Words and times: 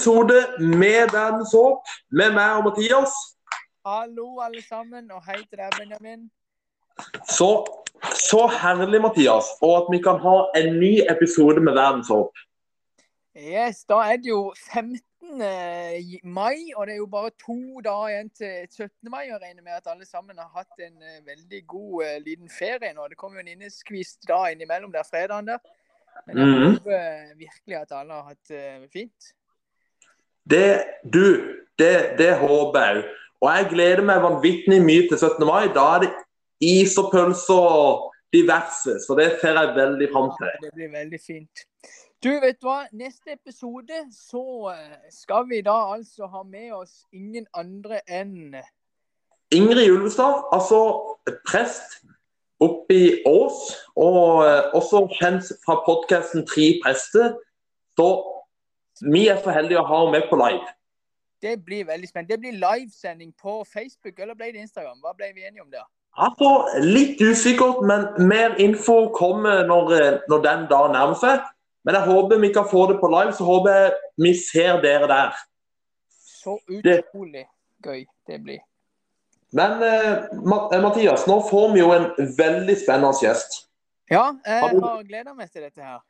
episode 0.00 0.34
med 0.60 1.08
Verdens 1.12 1.52
håp 1.56 1.88
med 2.12 2.34
meg 2.36 2.58
og 2.58 2.64
Mathias. 2.68 3.12
Hallo, 3.86 4.26
alle 4.44 4.60
sammen, 4.66 5.06
og 5.14 5.22
hei 5.24 5.38
til 5.46 5.56
deg, 5.56 5.70
Benjamin. 5.78 6.26
Så, 7.30 7.48
så 8.28 8.42
herlig, 8.60 9.00
Mathias, 9.00 9.48
og 9.64 9.72
at 9.78 9.88
vi 9.94 10.00
kan 10.04 10.20
ha 10.20 10.34
en 10.60 10.76
ny 10.82 10.90
episode 11.12 11.62
med 11.64 11.78
Verdens 11.78 12.10
håp. 12.12 12.42
Yes, 13.36 13.84
Da 13.88 14.02
er 14.10 14.20
det 14.20 14.28
jo 14.34 14.52
15. 14.72 15.40
mai, 16.24 16.58
og 16.76 16.86
det 16.86 16.94
er 16.96 17.00
jo 17.00 17.08
bare 17.16 17.32
to 17.40 17.56
dager 17.84 18.12
igjen 18.12 18.30
til 18.36 18.68
17. 18.68 19.10
mai. 19.12 19.24
Jeg 19.30 19.40
regner 19.46 19.62
med 19.64 19.78
at 19.78 19.88
alle 19.94 20.04
sammen 20.08 20.36
har 20.40 20.52
hatt 20.56 20.76
en 20.80 21.00
eh, 21.02 21.22
veldig 21.26 21.62
god 21.72 22.04
uh, 22.04 22.12
liten 22.26 22.52
ferie 22.52 22.92
nå. 22.96 23.08
Det 23.08 23.16
kommer 23.20 23.40
jo 23.40 23.46
en 23.46 23.54
inneskvist 23.56 24.28
da 24.28 24.42
innimellom 24.52 24.92
der 24.92 25.08
fredagen 25.08 25.48
der. 25.54 25.64
Men 26.26 26.38
jeg 26.38 26.46
Mhm. 26.52 26.70
håper 26.76 27.34
virkelig 27.40 27.80
at 27.80 27.92
alle 27.92 28.12
har 28.12 28.22
hatt 28.34 28.48
det 28.48 28.92
fint. 28.92 29.32
Det, 30.50 30.84
du, 31.12 31.26
det, 31.78 32.18
det 32.18 32.32
håper 32.40 32.80
jeg 32.80 32.98
òg. 32.98 33.14
Og 33.44 33.50
jeg 33.52 33.68
gleder 33.70 34.04
meg 34.06 34.22
vanvittig 34.24 34.78
mye 34.82 35.08
til 35.10 35.18
17. 35.18 35.44
mai. 35.46 35.68
Da 35.74 35.84
er 35.96 36.04
det 36.06 36.12
is 36.64 36.96
og 36.98 37.10
pølser 37.12 37.66
og 37.80 38.14
diverse, 38.32 38.96
så 39.06 39.16
det 39.18 39.26
ser 39.40 39.58
jeg 39.60 39.74
veldig 39.76 40.08
fram 40.12 40.30
til. 40.38 40.54
Det 40.62 40.72
blir 40.74 40.92
veldig 40.92 41.20
fint. 41.26 41.66
Du, 42.24 42.30
vet 42.42 42.56
du 42.62 42.66
hva? 42.66 42.80
Neste 42.96 43.36
episode 43.36 44.00
så 44.12 44.72
eh, 44.72 44.96
skal 45.12 45.44
vi 45.50 45.60
da 45.64 45.76
altså 45.94 46.26
ha 46.32 46.42
med 46.48 46.72
oss 46.74 47.04
ingen 47.12 47.46
andre 47.54 48.00
enn 48.08 48.56
Ingrid 49.54 49.92
Ulvestad, 49.92 50.48
altså 50.50 50.78
prest 51.46 52.00
oppe 52.60 52.96
i 52.96 53.10
Ås, 53.28 53.76
og 54.00 54.42
eh, 54.46 54.72
også 54.74 55.04
kjent 55.20 55.52
fra 55.62 55.76
podkasten 55.86 56.46
Tre 56.48 56.70
prester. 56.82 57.36
Så 57.94 58.08
vi 59.00 59.28
er 59.28 59.40
for 59.42 59.50
heldige 59.50 59.80
å 59.80 59.86
ha 59.86 60.00
henne 60.04 60.12
med 60.18 60.28
på 60.30 60.36
live. 60.40 60.64
Det 61.42 61.64
blir 61.64 61.84
veldig 61.84 62.08
spennende. 62.08 62.32
Det 62.32 62.40
blir 62.40 62.56
livesending 62.60 63.32
på 63.42 63.64
Facebook, 63.68 64.18
eller 64.18 64.34
ble 64.34 64.52
det 64.52 64.62
Instagram? 64.64 64.98
Hva 65.04 65.12
ble 65.16 65.32
vi 65.34 65.44
enige 65.44 65.62
om 65.62 65.70
der? 65.70 65.84
Altså, 66.16 66.80
Litt 66.80 67.20
usikkert, 67.20 67.82
men 67.84 68.06
mer 68.28 68.56
info 68.62 69.10
kommer 69.12 69.66
når, 69.68 69.92
eh, 69.92 70.18
når 70.28 70.42
den 70.42 70.64
dagen 70.70 70.92
nærmer 70.96 71.18
seg. 71.20 71.44
Men 71.84 71.94
jeg 71.94 72.08
håper 72.08 72.40
vi 72.40 72.52
kan 72.52 72.64
få 72.64 72.86
det 72.90 72.96
på 73.00 73.10
live, 73.12 73.32
så 73.36 73.44
håper 73.44 73.70
jeg 73.72 73.92
vi 74.18 74.32
ser 74.34 74.80
dere 74.82 75.06
der. 75.06 75.36
Så 76.42 76.58
Det- 76.82 77.04
utrolig 77.04 77.44
gøy 77.84 78.06
det 78.26 78.42
blir. 78.42 78.58
Men 79.52 79.82
eh, 79.82 80.12
eh, 80.12 80.82
Mathias, 80.82 81.26
nå 81.26 81.40
får 81.50 81.72
vi 81.72 81.80
jo 81.80 81.92
en 81.92 82.10
veldig 82.16 82.76
spennende 82.80 83.12
gjest. 83.22 83.66
Ja, 84.10 84.32
jeg 84.46 84.60
har 84.62 85.02
gleda 85.02 85.34
meg 85.34 85.50
til 85.50 85.62
dette 85.62 85.82
her. 85.82 86.00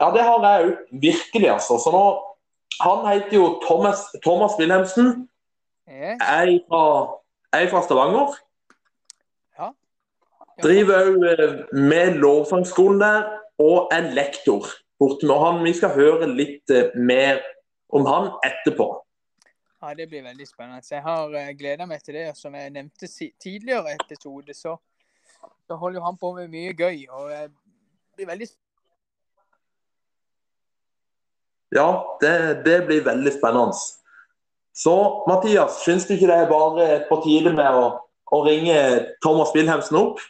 Ja, 0.00 0.10
det 0.14 0.22
har 0.26 0.46
jeg 0.46 0.64
òg. 0.64 0.72
Virkelig, 1.02 1.50
altså. 1.56 1.78
Så 1.82 1.92
nå, 1.94 2.04
Han 2.82 3.04
heter 3.06 3.36
jo 3.36 3.60
Thomas, 3.62 4.00
Thomas 4.24 4.56
Wilhelmsen. 4.58 5.28
Yes. 5.88 6.18
Jeg 6.18 6.54
er 6.54 6.58
fra, 6.68 6.84
jeg 7.52 7.66
er 7.66 7.70
fra 7.70 7.82
Stavanger. 7.84 8.32
Ja. 9.58 9.68
Driver 10.62 11.10
òg 11.12 11.76
med 11.76 12.18
lovsangskolen 12.22 13.00
der, 13.00 13.28
og 13.62 13.92
er 13.94 14.10
lektor 14.16 14.66
borte 14.98 15.26
med 15.26 15.38
han. 15.38 15.62
Vi 15.64 15.74
skal 15.76 15.94
høre 15.94 16.28
litt 16.30 16.70
eh, 16.70 16.94
mer 16.96 17.42
om 17.94 18.06
han 18.08 18.30
etterpå. 18.46 18.88
Ja, 19.82 19.94
Det 19.94 20.08
blir 20.08 20.24
veldig 20.24 20.46
spennende. 20.48 20.82
Jeg 20.90 21.02
har 21.04 21.28
uh, 21.28 21.50
gleda 21.58 21.86
meg 21.86 22.02
til 22.02 22.16
det. 22.16 22.30
Som 22.38 22.54
jeg 22.56 22.72
nevnte 22.72 23.08
tidligere 23.42 23.96
episode, 23.98 24.54
så, 24.56 24.78
så 25.68 25.76
holder 25.76 26.04
han 26.06 26.16
på 26.16 26.32
med 26.38 26.48
mye 26.48 26.72
gøy. 26.72 27.04
og 27.10 27.32
eh, 27.32 27.50
det 28.14 28.22
blir 28.22 28.30
veldig 28.32 28.48
Ja, 31.74 32.18
det, 32.20 32.62
det 32.64 32.86
blir 32.86 33.04
veldig 33.04 33.32
spennende. 33.34 33.74
Så 34.74 35.24
Mathias, 35.28 35.80
syns 35.82 36.06
du 36.06 36.14
ikke 36.14 36.26
det 36.30 36.36
er 36.36 36.50
bare 36.50 36.86
på 37.08 37.18
tide 37.24 37.50
med 37.54 37.78
å, 37.78 37.88
å 38.30 38.38
ringe 38.46 38.76
Thomas 39.22 39.50
Wilhelmsen 39.54 39.98
opp? 39.98 40.22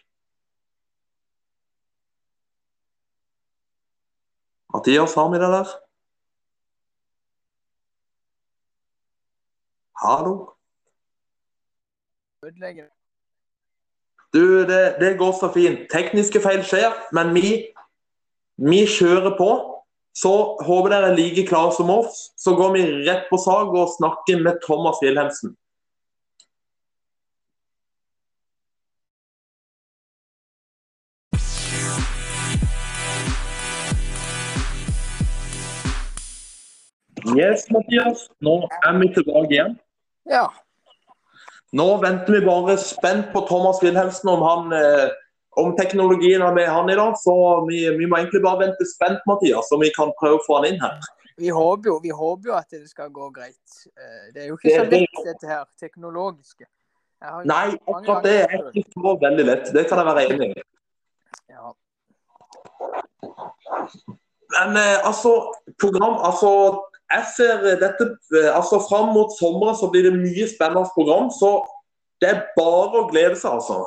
Mathias, 4.74 5.14
har 5.14 5.28
vi 5.32 5.40
det 5.40 5.52
der? 5.52 5.74
Hallo? 10.04 10.34
Du, 14.34 14.64
det, 14.68 14.96
det 15.00 15.18
går 15.18 15.32
så 15.40 15.52
fint. 15.52 15.86
Tekniske 15.92 16.40
feil 16.40 16.64
skjer, 16.66 16.92
men 17.16 17.30
vi, 17.36 17.52
vi 18.60 18.82
kjører 18.90 19.36
på. 19.38 19.73
Så 20.14 20.30
håper 20.62 20.92
dere 20.92 21.10
er 21.10 21.18
like 21.18 21.42
klare 21.48 21.74
som 21.74 21.90
oss. 21.90 22.30
Så 22.38 22.54
går 22.54 22.72
vi 22.76 22.86
rett 23.08 23.26
på 23.30 23.38
sak 23.42 23.74
og 23.74 23.94
snakker 23.96 24.42
med 24.44 24.60
Thomas 24.62 25.02
Wilhelmsen. 25.02 25.56
Yes, 37.34 37.66
Mathias. 37.72 38.28
Nå 38.44 38.54
er 38.84 38.98
vi 39.00 39.08
tilbake 39.16 39.50
igjen. 39.56 39.74
Ja. 40.30 40.46
Nå 41.74 41.88
venter 42.04 42.36
vi 42.36 42.46
bare 42.46 42.76
spent 42.78 43.32
på 43.32 43.42
Thomas 43.48 43.82
Wilhelmsen 43.82 44.30
om 44.30 44.42
han 44.46 44.74
eh, 44.78 45.08
om 45.60 45.74
teknologien 45.76 46.42
er 46.42 46.54
med 46.54 46.68
han 46.68 46.90
i 46.90 46.96
dag. 46.98 47.14
Så 47.20 47.34
vi, 47.68 47.82
vi 47.98 48.06
må 48.06 48.18
egentlig 48.20 48.42
bare 48.44 48.66
vente 48.66 48.86
spent, 48.90 49.20
Mathias, 49.26 49.68
så 49.70 49.78
vi 49.80 49.90
kan 49.96 50.12
prøve 50.20 50.40
å 50.40 50.44
få 50.46 50.60
han 50.60 50.70
inn 50.72 50.80
her. 50.82 50.98
Vi 51.36 51.50
håper, 51.50 51.90
jo, 51.90 51.98
vi 52.02 52.12
håper 52.14 52.50
jo 52.50 52.54
at 52.54 52.70
det 52.70 52.88
skal 52.88 53.10
gå 53.10 53.30
greit. 53.34 53.78
Eh, 53.96 54.32
Det 54.34 54.42
er 54.42 54.48
jo 54.48 54.56
ikke 54.56 54.68
Det- 54.68 54.78
så 54.78 54.90
det- 54.90 55.00
lett, 55.00 55.24
dette 55.24 55.46
her 55.50 55.64
teknologiske. 55.80 56.66
Nei, 57.44 57.78
akkurat 57.88 58.22
det 58.22 58.40
er 58.42 58.70
ikke 58.74 58.92
så 58.92 59.18
veldig 59.20 59.44
lett. 59.46 59.72
Det 59.72 59.88
kan 59.88 59.98
jeg 59.98 60.06
være 60.06 60.24
enig 60.30 60.50
i. 60.58 60.62
Ja. 61.48 61.72
Men 64.54 64.76
eh, 64.76 64.98
altså, 65.08 65.54
program 65.80 66.18
Altså, 66.22 66.50
jeg 67.10 67.24
ser 67.36 67.62
dette 67.80 68.06
eh, 68.36 68.50
Altså, 68.54 68.78
fram 68.88 69.12
mot 69.14 69.32
sommeren 69.38 69.76
så 69.78 69.90
blir 69.90 70.02
det 70.10 70.14
mye 70.18 70.46
spennende 70.50 70.90
program. 70.94 71.30
Så 71.30 71.64
det 72.20 72.30
er 72.34 72.42
bare 72.56 73.02
å 73.02 73.08
glede 73.10 73.36
seg, 73.40 73.56
altså. 73.56 73.84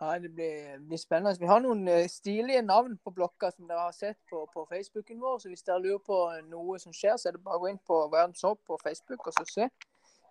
Ja, 0.00 0.18
det 0.22 0.28
blir, 0.30 0.78
blir 0.86 0.98
spennende. 0.98 1.40
Vi 1.40 1.46
har 1.50 1.60
noen 1.60 1.80
eh, 1.90 2.04
stilige 2.08 2.62
navn 2.62 2.92
på 3.02 3.10
blokka 3.10 3.50
som 3.50 3.66
dere 3.66 3.80
har 3.88 3.92
sett 3.96 4.18
på, 4.30 4.44
på 4.54 4.62
Facebooken 4.70 5.18
vår. 5.20 5.38
Så 5.42 5.48
hvis 5.50 5.64
dere 5.66 5.82
lurer 5.82 5.98
på 6.06 6.18
noe 6.46 6.78
som 6.78 6.92
skjer, 6.94 7.16
så 7.18 7.28
er 7.28 7.34
det 7.34 7.42
bare 7.42 7.58
å 7.58 7.62
gå 7.64 7.70
inn 7.72 7.80
på 7.86 7.98
Verdens 8.12 8.44
Håp 8.46 8.60
på 8.68 8.78
Facebook 8.82 9.26
og 9.26 9.34
så 9.34 9.44
se. 9.50 9.68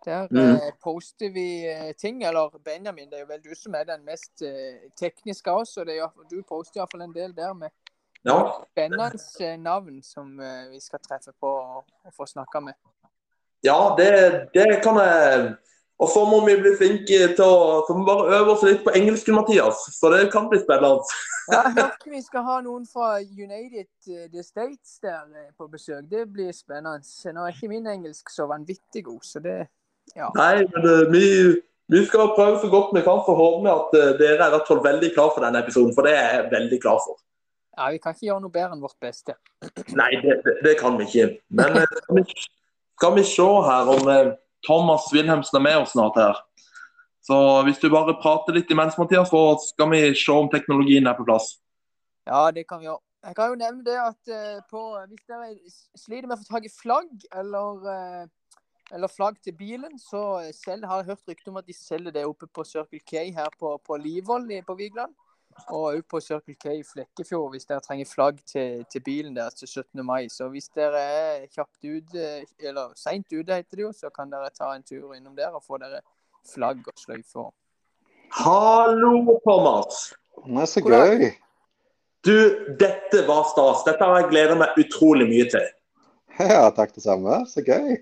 Der 0.06 0.28
Mm. 0.32 0.56
eh, 0.56 0.72
poster 0.84 1.30
vi 1.34 1.66
eh, 1.68 1.92
ting. 2.00 2.24
Eller 2.24 2.50
Benjamin, 2.64 3.10
det 3.10 3.18
er 3.20 3.26
jo 3.26 3.32
vel 3.34 3.42
du 3.44 3.52
som 3.56 3.76
er 3.76 3.84
den 3.90 4.06
mest 4.06 4.42
eh, 4.46 4.88
tekniske 4.96 5.52
av 5.52 5.66
oss. 5.66 5.76
Og 5.78 5.86
det 5.86 5.98
er, 5.98 6.06
jo- 6.06 6.24
du 6.32 6.42
poster 6.48 6.80
iallfall 6.80 7.02
en 7.04 7.14
del 7.14 7.34
der 7.36 7.54
med 7.54 7.70
Ja. 8.26 8.38
spennende 8.72 9.58
navn 9.58 10.02
som 10.04 10.40
eh, 10.40 10.70
vi 10.72 10.80
skal 10.80 11.00
treffe 11.00 11.34
på 11.42 11.48
og, 11.50 11.84
og 12.06 12.14
få 12.14 12.26
snakka 12.26 12.60
med. 12.64 12.74
Ja, 13.64 13.96
det, 13.98 14.50
det 14.54 14.82
kan 14.84 14.96
jeg 14.96 15.56
Og 15.98 16.10
så 16.14 16.24
må 16.30 16.44
vi 16.46 16.54
bli 16.62 16.72
flinke 16.78 17.18
til 17.34 17.42
å 17.42 17.80
så 17.88 17.96
må 17.96 18.04
vi 18.04 18.10
bare 18.12 18.38
øve 18.38 18.54
oss 18.54 18.64
litt 18.68 18.84
på 18.86 18.94
engelsken, 18.94 19.34
Mathias. 19.40 19.80
Så 19.96 20.12
det 20.14 20.28
kan 20.34 20.50
bli 20.52 20.62
spennende. 20.62 21.02
Ja, 21.48 21.62
jeg 21.64 21.78
hørte 21.78 22.10
vi 22.12 22.20
skal 22.26 22.44
ha 22.44 22.58
noen 22.60 22.82
fra 22.92 23.22
United 23.24 23.88
eh, 24.12 24.26
the 24.34 24.42
States 24.44 24.98
der 25.00 25.22
eh, 25.32 25.46
på 25.56 25.70
besøk. 25.72 26.04
Det 26.12 26.26
blir 26.28 26.50
spennende. 26.52 27.00
Nå 27.32 27.46
er 27.46 27.54
ikke 27.54 27.70
min 27.72 27.88
engelsk 27.88 28.34
så 28.34 28.50
vanvittig 28.52 29.06
god, 29.06 29.22
så 29.24 29.40
det 29.44 29.56
Ja. 30.16 30.28
Nei, 30.36 30.66
men 30.72 30.86
uh, 30.88 31.08
vi, 31.12 31.24
vi 31.92 32.02
skal 32.08 32.34
prøve 32.36 32.60
så 32.62 32.68
godt 32.72 32.94
vi 32.96 33.02
kan, 33.04 33.24
så 33.24 33.34
håper 33.36 33.64
vi 33.64 33.72
at 33.72 33.96
uh, 33.96 34.12
dere 34.20 34.36
er 34.36 34.54
rett 34.54 34.62
og 34.62 34.70
slett 34.70 34.86
veldig 34.86 35.10
klar 35.16 35.32
for 35.34 35.44
denne 35.44 35.64
episoden. 35.64 35.96
For 35.96 36.08
det 36.08 36.14
er 36.16 36.30
jeg 36.36 36.46
veldig 36.52 36.80
klar 36.84 37.00
for. 37.04 37.18
ja, 37.78 37.90
vi 37.92 38.00
kan 38.04 38.16
ikke 38.16 38.28
gjøre 38.28 38.44
noe 38.44 38.56
bedre 38.60 38.76
enn 38.76 38.84
vårt 38.84 39.00
beste. 39.04 39.36
Nei, 39.96 40.10
det, 40.24 40.38
det, 40.46 40.56
det 40.68 40.76
kan 40.80 41.00
vi 41.00 41.08
ikke. 41.08 41.30
Men 41.60 41.80
uh, 41.80 41.88
skal 42.04 42.20
vi, 42.20 42.26
skal 43.00 43.16
vi 43.20 43.26
se 43.32 43.50
her 43.72 43.94
om 43.96 44.12
Thomas 44.68 45.08
Wilhelmsen 45.14 45.58
er 45.58 45.64
med 45.64 45.80
oss 45.80 45.96
snart 45.96 46.20
her. 46.20 46.44
Så 47.28 47.38
hvis 47.68 47.80
du 47.80 47.90
bare 47.92 48.16
prater 48.22 48.56
litt 48.56 48.70
imens, 48.72 48.96
Mathias, 49.00 49.32
så 49.32 49.58
skal 49.64 49.92
vi 49.92 50.02
se 50.16 50.32
om 50.32 50.48
teknologien 50.52 51.08
er 51.08 51.18
på 51.18 51.26
plass. 51.28 51.58
Ja, 52.28 52.48
det 52.56 52.68
kan 52.70 52.80
vi 52.80 52.88
gjøre. 52.88 53.04
Jeg 53.28 53.36
kan 53.36 53.52
jo 53.52 53.60
nevne 53.60 53.84
det 53.84 53.96
at 54.00 54.32
eh, 54.32 54.60
på, 54.70 54.82
hvis 55.10 55.26
dere 55.28 55.50
sliter 55.98 56.28
med 56.30 56.38
å 56.38 56.40
få 56.40 56.48
tak 56.48 56.68
i 56.68 56.72
flagg 56.72 57.26
eller, 57.36 57.88
eh, 57.92 58.60
eller 58.96 59.12
flagg 59.12 59.40
til 59.44 59.56
bilen, 59.58 59.98
så 60.00 60.22
selv, 60.56 60.86
har 60.88 61.02
jeg 61.02 61.10
hørt 61.10 61.32
rykte 61.32 61.52
om 61.52 61.60
at 61.60 61.68
de 61.68 61.76
selger 61.76 62.16
det 62.16 62.28
oppe 62.30 62.48
på 62.48 62.64
Circle 62.68 63.02
K 63.04 63.26
her 63.36 63.52
på, 63.60 63.74
på 63.84 64.00
Livvoll 64.00 64.48
på 64.68 64.78
Vigeland. 64.80 65.16
Og 65.68 65.84
òg 65.90 66.04
på 66.10 66.20
Circle 66.24 66.56
K 66.56 66.78
i 66.78 66.84
Flekkefjord 66.86 67.50
hvis 67.54 67.66
dere 67.68 67.84
trenger 67.84 68.10
flagg 68.10 68.38
til, 68.48 68.84
til 68.92 69.04
bilen 69.04 69.36
deres 69.36 69.58
til 69.60 69.68
17. 69.68 70.06
mai. 70.06 70.30
Så 70.32 70.48
hvis 70.54 70.70
dere 70.76 71.02
er 71.02 71.48
kjapt 71.52 71.84
ute, 71.84 72.28
eller 72.60 72.94
seint 72.96 73.28
ute 73.34 73.58
heter 73.58 73.80
det 73.80 73.86
jo, 73.88 73.92
så 73.96 74.12
kan 74.14 74.32
dere 74.32 74.54
ta 74.54 74.72
en 74.76 74.86
tur 74.86 75.16
innom 75.18 75.36
der 75.36 75.56
og 75.58 75.66
få 75.66 75.80
dere 75.82 76.04
flagg 76.54 76.86
og 76.88 77.02
sløyfer. 77.02 77.50
Hallo, 78.38 79.40
Thomas. 79.44 80.14
Det 80.46 80.62
er 80.62 80.72
så 80.72 80.84
gøy. 80.86 81.28
Du, 82.28 82.38
dette 82.80 83.24
var 83.28 83.46
stas. 83.52 83.84
Dette 83.88 84.04
har 84.04 84.22
jeg 84.22 84.32
gleda 84.32 84.56
meg 84.60 84.78
utrolig 84.82 85.28
mye 85.30 85.48
til. 85.52 85.68
Ja, 86.38 86.68
takk 86.76 86.94
det 86.96 87.04
samme. 87.06 87.42
Så 87.50 87.64
gøy. 87.66 87.98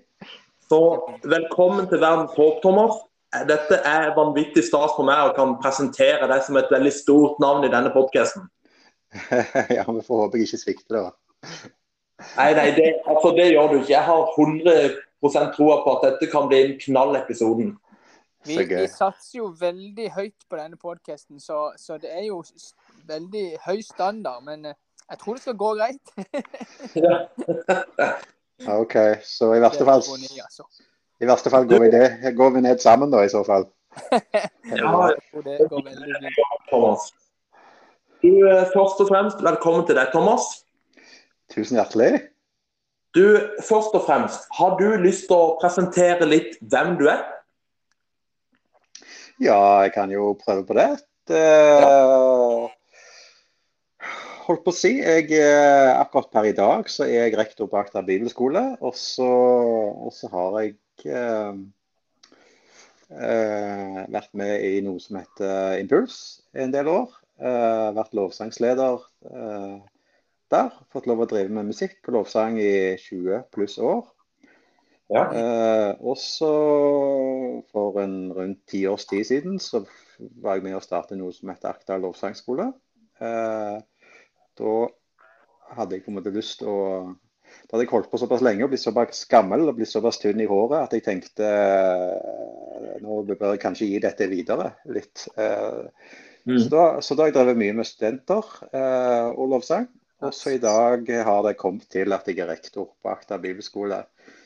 Så 0.66 0.80
velkommen 1.24 1.86
til 1.88 2.02
Verdens 2.02 2.34
håp, 2.36 2.58
Thomas. 2.64 2.98
Dette 3.46 3.80
er 3.84 4.12
vanvittig 4.16 4.62
stas 4.64 4.94
for 4.96 5.06
meg 5.06 5.24
å 5.26 5.32
kan 5.36 5.56
presentere 5.60 6.28
deg 6.30 6.44
som 6.46 6.58
et 6.60 6.70
veldig 6.72 6.92
stort 6.94 7.40
navn 7.42 7.66
i 7.66 7.72
denne 7.72 7.90
podkasten. 7.94 8.46
ja, 9.76 9.84
vi 9.84 10.04
får 10.06 10.22
håpe 10.22 10.38
jeg 10.38 10.48
ikke 10.48 10.62
svikter, 10.62 11.00
da. 11.00 11.10
Nei, 12.36 12.52
nei, 12.56 12.70
det, 12.76 12.92
altså, 13.08 13.32
det 13.36 13.50
gjør 13.50 13.72
du 13.72 13.76
ikke. 13.80 13.92
Jeg 13.92 14.06
har 14.06 14.30
100% 14.38 15.52
troa 15.56 15.82
på 15.84 15.96
at 15.96 16.06
dette 16.06 16.30
kan 16.32 16.48
bli 16.48 16.62
en 16.62 16.78
knallepisode. 16.80 17.68
Vi, 18.46 18.56
vi, 18.62 18.86
satser 18.88 19.40
jo 19.40 19.50
veldig 19.58 20.10
høyt 20.14 20.46
på 20.48 20.58
denne 20.58 20.78
podkasten, 20.78 21.40
så, 21.42 21.72
så, 21.76 21.98
det 21.98 22.12
er 22.14 22.28
jo 22.28 22.42
veldig 23.08 23.46
høy 23.66 23.80
standard. 23.82 24.44
Men 24.46 24.70
eh, 24.70 24.78
jeg 25.10 25.22
tror 25.22 25.34
det 25.34 25.42
skal 25.42 25.58
gå 25.60 25.72
greit. 25.80 26.14
OK, 28.80 28.96
så 29.26 29.50
i 29.54 29.62
verste 29.62 29.88
fall. 29.88 30.06
I 31.20 31.28
verste 31.28 31.52
fall 31.52 31.64
går 31.68 31.86
vi, 31.86 31.90
ned, 31.94 32.26
går 32.36 32.50
vi 32.56 32.64
ned 32.66 32.82
sammen, 32.82 33.12
da, 33.12 33.22
i 33.24 33.32
så 33.32 33.42
fall. 33.46 33.68
ja, 34.12 34.92
det 35.44 35.68
går 35.70 35.84
veldig 35.86 36.32
fint. 36.36 37.14
Du, 38.24 38.32
eh, 38.50 38.64
først 38.72 39.00
og 39.00 39.08
fremst, 39.08 39.40
velkommen 39.44 39.86
til 39.88 39.96
deg, 39.96 40.10
Thomas. 40.12 40.48
Tusen 41.52 41.78
hjertelig. 41.80 42.26
Du, 43.16 43.24
først 43.64 43.96
og 43.96 44.04
fremst, 44.04 44.44
har 44.58 44.76
du 44.80 44.88
lyst 45.00 45.28
til 45.30 45.38
å 45.38 45.56
presentere 45.60 46.28
litt 46.28 46.56
hvem 46.60 46.96
du 47.00 47.06
er? 47.08 47.24
Ja, 49.40 49.84
jeg 49.84 49.92
kan 49.96 50.12
jo 50.12 50.34
prøve 50.40 50.64
på 50.68 50.76
det. 50.76 50.90
det 51.30 51.44
ja. 51.44 52.66
Holdt 54.46 54.62
på 54.62 54.72
å 54.72 54.76
si. 54.76 54.92
Jeg, 55.00 55.30
eh, 55.34 55.90
akkurat 55.96 56.28
per 56.32 56.48
i 56.48 56.56
dag 56.56 56.90
så 56.92 57.06
er 57.08 57.26
jeg 57.26 57.38
rektor 57.40 57.68
på 57.70 57.80
Akta 57.80 58.04
bibelskole. 58.04 58.62
Og 58.84 58.94
så, 59.00 59.26
og 59.26 60.12
så 60.14 60.30
har 60.32 60.60
jeg 60.60 60.76
vært 64.16 64.32
med 64.34 64.64
i 64.66 64.80
noe 64.82 64.98
som 65.02 65.20
heter 65.20 65.78
Impuls 65.82 66.42
en 66.56 66.72
del 66.74 66.88
år. 66.90 67.12
Uh, 67.36 67.92
vært 67.96 68.14
lovsangsleder 68.16 69.02
der. 70.48 70.70
Fått 70.94 71.06
lov 71.10 71.20
å 71.24 71.28
drive 71.28 71.52
med 71.52 71.68
musikk 71.68 72.00
og 72.08 72.20
lovsang 72.20 72.56
i 72.62 72.96
20 73.02 73.44
pluss 73.52 73.76
år. 73.82 74.06
Ja. 75.12 75.24
Og 76.02 76.16
så 76.18 76.50
for 77.70 78.00
en 78.02 78.32
rundt 78.34 78.64
ti 78.66 78.86
års 78.90 79.04
tid 79.06 79.26
siden 79.28 79.60
så 79.62 79.84
var 80.42 80.56
jeg 80.56 80.64
med 80.64 80.78
å 80.78 80.82
starte 80.82 81.18
noe 81.18 81.34
som 81.34 81.50
heter 81.52 81.70
Akta 81.70 81.98
lovsangskole. 82.00 82.72
da 83.20 84.72
hadde 85.76 85.96
jeg 85.96 86.04
på 86.04 86.12
en 86.12 86.18
måte 86.18 86.34
lyst 86.34 86.60
til 86.60 86.70
å 86.70 86.80
da 87.64 87.74
hadde 87.74 87.86
jeg 87.86 87.92
holdt 87.92 88.10
på 88.12 88.20
såpass 88.20 88.44
lenge 88.44 88.64
og 88.66 88.70
blitt 88.72 88.84
såpass 88.84 89.24
gammel 89.30 89.66
og 89.66 89.78
blitt 89.78 89.90
såpass 89.90 90.20
tynn 90.22 90.42
i 90.42 90.48
håret 90.50 90.84
at 90.84 90.94
jeg 90.94 91.04
tenkte 91.06 91.50
nå 93.02 93.18
bør 93.28 93.54
jeg 93.54 93.62
kanskje 93.62 93.90
gi 93.90 93.98
dette 94.02 94.28
videre 94.30 94.70
litt. 94.92 95.26
Mm. 96.46 96.60
Så, 96.60 96.68
da, 96.70 96.84
så, 97.02 97.16
da, 97.16 97.24
har 97.24 97.32
jeg 97.32 97.36
drevet 97.40 97.58
mye 97.58 97.74
med 97.74 97.88
studenter 97.88 98.50
eh, 98.70 99.28
og 99.34 99.50
lovsang. 99.50 99.88
Og 100.22 100.32
så 100.32 100.54
i 100.54 100.60
dag 100.62 101.08
har 101.26 101.42
det 101.44 101.56
kommet 101.58 101.88
til 101.92 102.14
at 102.14 102.28
jeg 102.30 102.38
er 102.40 102.48
rektor 102.48 102.92
på 103.02 103.10
Akta 103.10 103.38
bibelskole. 103.42 104.04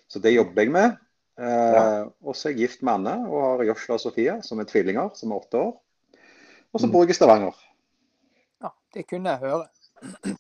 Så 0.09 0.23
det 0.25 0.33
jobber 0.33 0.65
jeg 0.65 0.73
med. 0.75 0.97
Eh, 1.41 1.75
ja. 1.77 1.85
Og 2.25 2.37
så 2.37 2.49
er 2.49 2.57
jeg 2.57 2.65
gift 2.65 2.87
med 2.87 3.03
Anne 3.03 3.29
og 3.29 3.45
har 3.45 3.67
Joshua 3.69 3.99
og 3.99 4.03
Sofia 4.03 4.39
som 4.47 4.63
er 4.63 4.71
tvillinger, 4.71 5.13
som 5.15 5.31
er 5.31 5.45
åtte 5.45 5.61
år. 5.61 5.75
Og 6.73 6.81
så 6.81 6.89
mm. 6.89 6.95
bor 6.95 7.05
jeg 7.05 7.13
i 7.13 7.19
Stavanger. 7.21 7.61
Ja, 8.65 8.73
det 8.97 9.05
kunne 9.11 9.37
jeg 9.37 9.45
høre. 9.45 10.39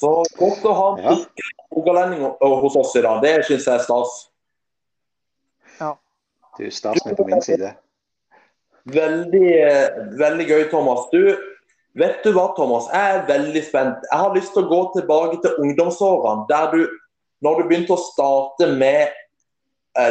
Så 0.00 0.12
godt 0.38 0.66
å 0.68 0.74
ha 0.76 0.88
en 0.98 1.04
ja. 1.04 1.46
rogalending 1.74 2.26
hos 2.40 2.76
oss 2.80 2.94
i 2.98 3.02
dag. 3.04 3.22
Det 3.24 3.34
syns 3.48 3.66
jeg 3.68 3.74
er 3.74 3.84
stas. 3.86 4.14
Ja. 5.80 5.94
Du, 6.58 6.62
er 6.66 6.74
stasen 6.74 7.16
på 7.18 7.26
min 7.28 7.42
side. 7.44 7.74
Veldig, 8.94 9.50
veldig 10.20 10.46
gøy, 10.50 10.62
Thomas. 10.70 11.06
Du, 11.12 11.32
vet 11.98 12.24
du 12.26 12.32
hva, 12.36 12.50
Thomas? 12.58 12.90
Jeg 12.92 13.16
er 13.18 13.26
veldig 13.30 13.64
spent. 13.66 14.08
Jeg 14.10 14.22
har 14.26 14.36
lyst 14.36 14.52
til 14.54 14.66
å 14.66 14.70
gå 14.70 14.80
tilbake 14.98 15.40
til 15.44 15.60
ungdomsårene. 15.64 16.48
Der 16.52 16.70
du, 16.74 16.82
når 17.44 17.60
du 17.60 17.68
begynte 17.70 17.96
å 17.96 18.04
starte 18.10 18.68
med 18.76 19.20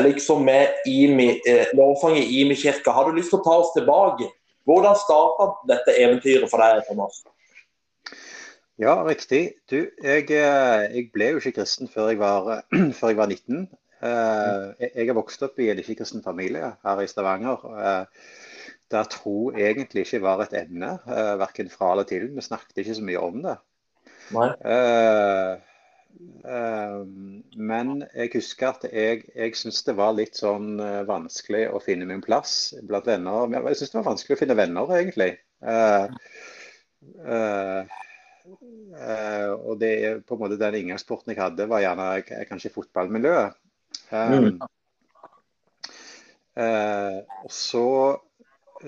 liksom 0.04 0.46
med 0.48 0.68
Imi, 0.88 1.42
eh, 1.48 1.68
lovsang 1.76 2.16
i 2.18 2.42
Imi 2.42 2.56
kirke, 2.56 2.92
har 2.92 3.10
du 3.10 3.18
lyst 3.18 3.34
til 3.34 3.42
å 3.42 3.44
ta 3.44 3.58
oss 3.60 3.74
tilbake? 3.76 4.30
Hvordan 4.64 4.96
starta 4.96 5.50
dette 5.68 5.96
eventyret 6.00 6.50
for 6.50 6.64
deg, 6.64 6.86
Thomas? 6.88 7.24
Ja, 8.82 8.96
riktig. 9.06 9.54
Du, 9.70 9.78
jeg, 10.04 10.30
eh, 10.34 10.84
jeg, 10.96 11.10
ble 11.14 11.34
jo 11.34 11.42
ikke 11.42 11.60
kristen 11.60 11.90
før 11.92 12.10
jeg 12.10 12.20
var, 12.22 12.64
før 12.98 13.12
jeg 13.14 13.20
var 13.20 13.30
19. 13.30 13.68
Jeg 14.04 15.08
har 15.08 15.16
vokst 15.16 15.44
opp 15.46 15.60
i 15.64 15.70
en 15.72 15.80
ikke-kristen 15.80 16.24
familie 16.26 16.74
her 16.84 17.00
i 17.00 17.08
Stavanger 17.08 17.62
der 18.92 19.08
tro 19.10 19.52
egentlig 19.56 20.04
ikke 20.04 20.20
var 20.22 20.44
et 20.44 20.56
emne, 20.58 20.90
verken 21.40 21.70
fra 21.72 21.94
eller 21.94 22.04
til. 22.10 22.28
Vi 22.36 22.44
snakket 22.46 22.84
ikke 22.84 22.98
så 22.98 23.06
mye 23.08 23.22
om 23.24 23.40
det. 23.46 23.56
Uh, 26.44 27.08
men 27.58 28.04
jeg 28.14 28.30
husker 28.36 28.70
at 28.70 28.86
jeg, 28.92 29.24
jeg 29.36 29.56
syntes 29.58 29.82
det 29.88 29.96
var 29.98 30.14
litt 30.18 30.38
sånn 30.38 30.78
vanskelig 31.08 31.66
å 31.74 31.82
finne 31.84 32.06
min 32.10 32.22
plass 32.22 32.74
blant 32.84 33.10
venner. 33.10 33.48
Jeg 33.56 33.80
syntes 33.80 33.96
det 33.96 34.02
var 34.02 34.12
vanskelig 34.12 34.38
å 34.38 34.42
finne 34.44 34.60
venner, 34.60 34.94
egentlig. 35.00 35.32
Og 38.44 39.80
det 39.82 39.94
på 40.28 40.36
en 40.36 40.42
måte 40.44 40.60
den 40.60 40.80
inngangsporten 40.82 41.34
jeg 41.34 41.42
hadde, 41.42 41.70
var 41.72 41.84
gjerne 41.84 42.46
kanskje 42.50 42.74
fotballmiljøet. 42.76 43.60
Um, 44.14 44.34
mm. 44.44 44.62
og 47.46 47.52
så 47.54 47.88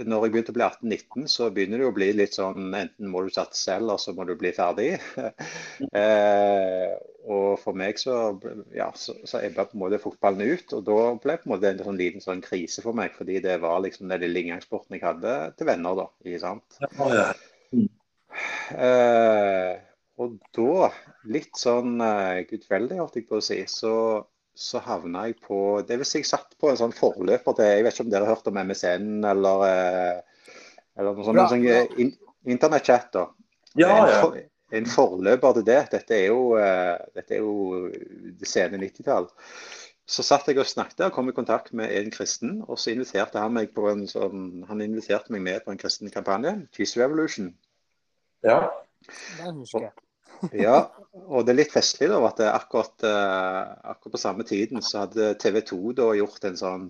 når 0.04 0.25
jeg 0.25 0.34
begynte 0.34 0.52
å 0.52 0.56
bli 0.57 0.66
18-19, 0.66 1.28
så 1.31 1.48
begynner 1.54 1.81
det 1.81 1.88
å 1.88 1.96
bli 1.96 2.07
litt 2.16 2.36
sånn 2.36 2.74
enten 2.75 3.10
må 3.12 3.22
du 3.24 3.30
satse, 3.34 3.78
eller 3.78 4.00
så 4.02 4.13
må 4.16 4.25
du 4.28 4.34
bli 4.40 4.52
ferdig. 4.56 4.90
eh, 6.01 6.96
og 7.31 7.56
for 7.62 7.78
meg 7.78 8.00
så, 8.01 8.18
ja, 8.75 8.90
så, 9.00 9.16
så 9.28 9.42
ebba 9.46 9.68
på 9.69 9.77
en 9.77 9.84
måte 9.86 10.01
fotballen 10.01 10.56
ut. 10.56 10.75
Og 10.75 10.86
da 10.88 11.00
ble 11.22 11.38
det 11.38 11.44
på 11.44 11.50
en 11.50 11.53
måte 11.56 11.72
en 11.72 11.84
sånn 11.88 12.01
liten 12.01 12.25
sånn 12.25 12.44
krise 12.46 12.84
for 12.86 12.98
meg, 12.98 13.15
fordi 13.18 13.39
det 13.46 13.60
var 13.63 13.84
liksom 13.86 14.12
den 14.12 14.25
lille 14.25 14.44
inngangssporten 14.44 14.98
jeg 14.98 15.06
hadde 15.06 15.38
til 15.56 15.70
venner. 15.72 16.01
da, 16.01 16.10
ikke 16.25 16.44
sant? 16.44 16.82
Ja, 16.84 17.29
mm. 17.72 17.88
Eh, 18.75 19.74
og 20.22 20.38
da, 20.56 20.89
litt 21.32 21.60
sånn 21.60 22.00
eh, 22.04 22.46
gudfeldig, 22.50 23.01
holdt 23.01 23.20
jeg 23.20 23.27
på 23.30 23.42
å 23.42 23.44
si, 23.44 23.62
så 23.72 23.96
så 24.56 24.80
havna 24.86 25.25
jeg 25.27 25.42
på 25.44 25.58
Det 25.88 25.98
vil 26.00 26.08
si 26.08 26.22
jeg 26.22 26.30
satt 26.30 26.56
på 26.60 26.70
en 26.72 26.80
sånn 26.80 26.96
forløper 26.96 27.58
til 27.58 27.68
Jeg 27.68 27.84
vet 27.84 27.98
ikke 27.98 28.06
om 28.06 28.12
dere 28.13 28.27
har 28.27 28.38
hørt 28.38 28.48
om 28.48 28.60
MSN 28.62 29.10
eller, 29.27 29.63
eh, 29.68 30.46
eller 30.96 31.18
noe 31.18 31.25
sånt. 31.27 31.42
Ja, 31.42 31.48
sånn, 31.51 31.65
ja. 31.68 31.82
In, 32.00 32.13
Internettchat. 32.56 33.10
da. 33.12 33.25
Ja, 33.75 33.89
en, 33.98 34.13
for, 34.22 34.38
en, 34.72 34.88
forløper 34.88 35.58
til 35.58 35.65
det. 35.68 35.80
Dette 35.92 36.15
er 36.15 36.27
jo, 36.30 36.54
eh, 36.62 36.94
dette 37.18 37.36
er 37.36 37.44
jo 37.44 37.89
det 38.39 38.48
sene 38.48 38.80
90-tall. 38.80 39.27
Så 40.06 40.24
satt 40.24 40.48
jeg 40.48 40.62
og 40.62 40.70
snakket 40.70 41.08
og 41.08 41.15
kom 41.18 41.32
i 41.32 41.36
kontakt 41.36 41.74
med 41.75 41.92
en 41.98 42.12
kristen. 42.13 42.60
Og 42.70 42.80
så 42.80 42.94
inviterte 42.94 43.42
han 43.42 43.58
meg 43.58 43.74
på 43.75 43.89
en 43.92 44.06
sånn, 44.08 44.63
han 44.70 44.86
inviterte 44.86 45.36
meg 45.36 45.44
med 45.50 45.65
på 45.65 45.74
en 45.74 45.82
kristen 45.82 46.13
kampanje. 46.13 46.54
Jesus 46.77 47.01
Revolution. 47.01 47.51
Ja. 48.46 48.60
Den 49.42 49.62
husker 49.64 49.90
jeg 49.90 49.96
ja, 50.54 50.75
og 51.14 51.46
det 51.46 51.54
er 51.54 51.60
litt 51.62 51.74
festlig 51.74 52.10
da, 52.12 52.20
at 52.28 52.42
akkurat, 52.50 52.94
uh, 53.08 53.72
akkurat, 53.94 54.14
på 54.16 54.22
samme 54.22 54.46
tiden 54.48 54.84
så 54.84 55.06
hadde 55.06 55.34
TV 55.42 55.62
2 55.66 55.96
da 56.00 56.12
gjort 56.18 56.48
en 56.50 56.60
sånn 56.60 56.86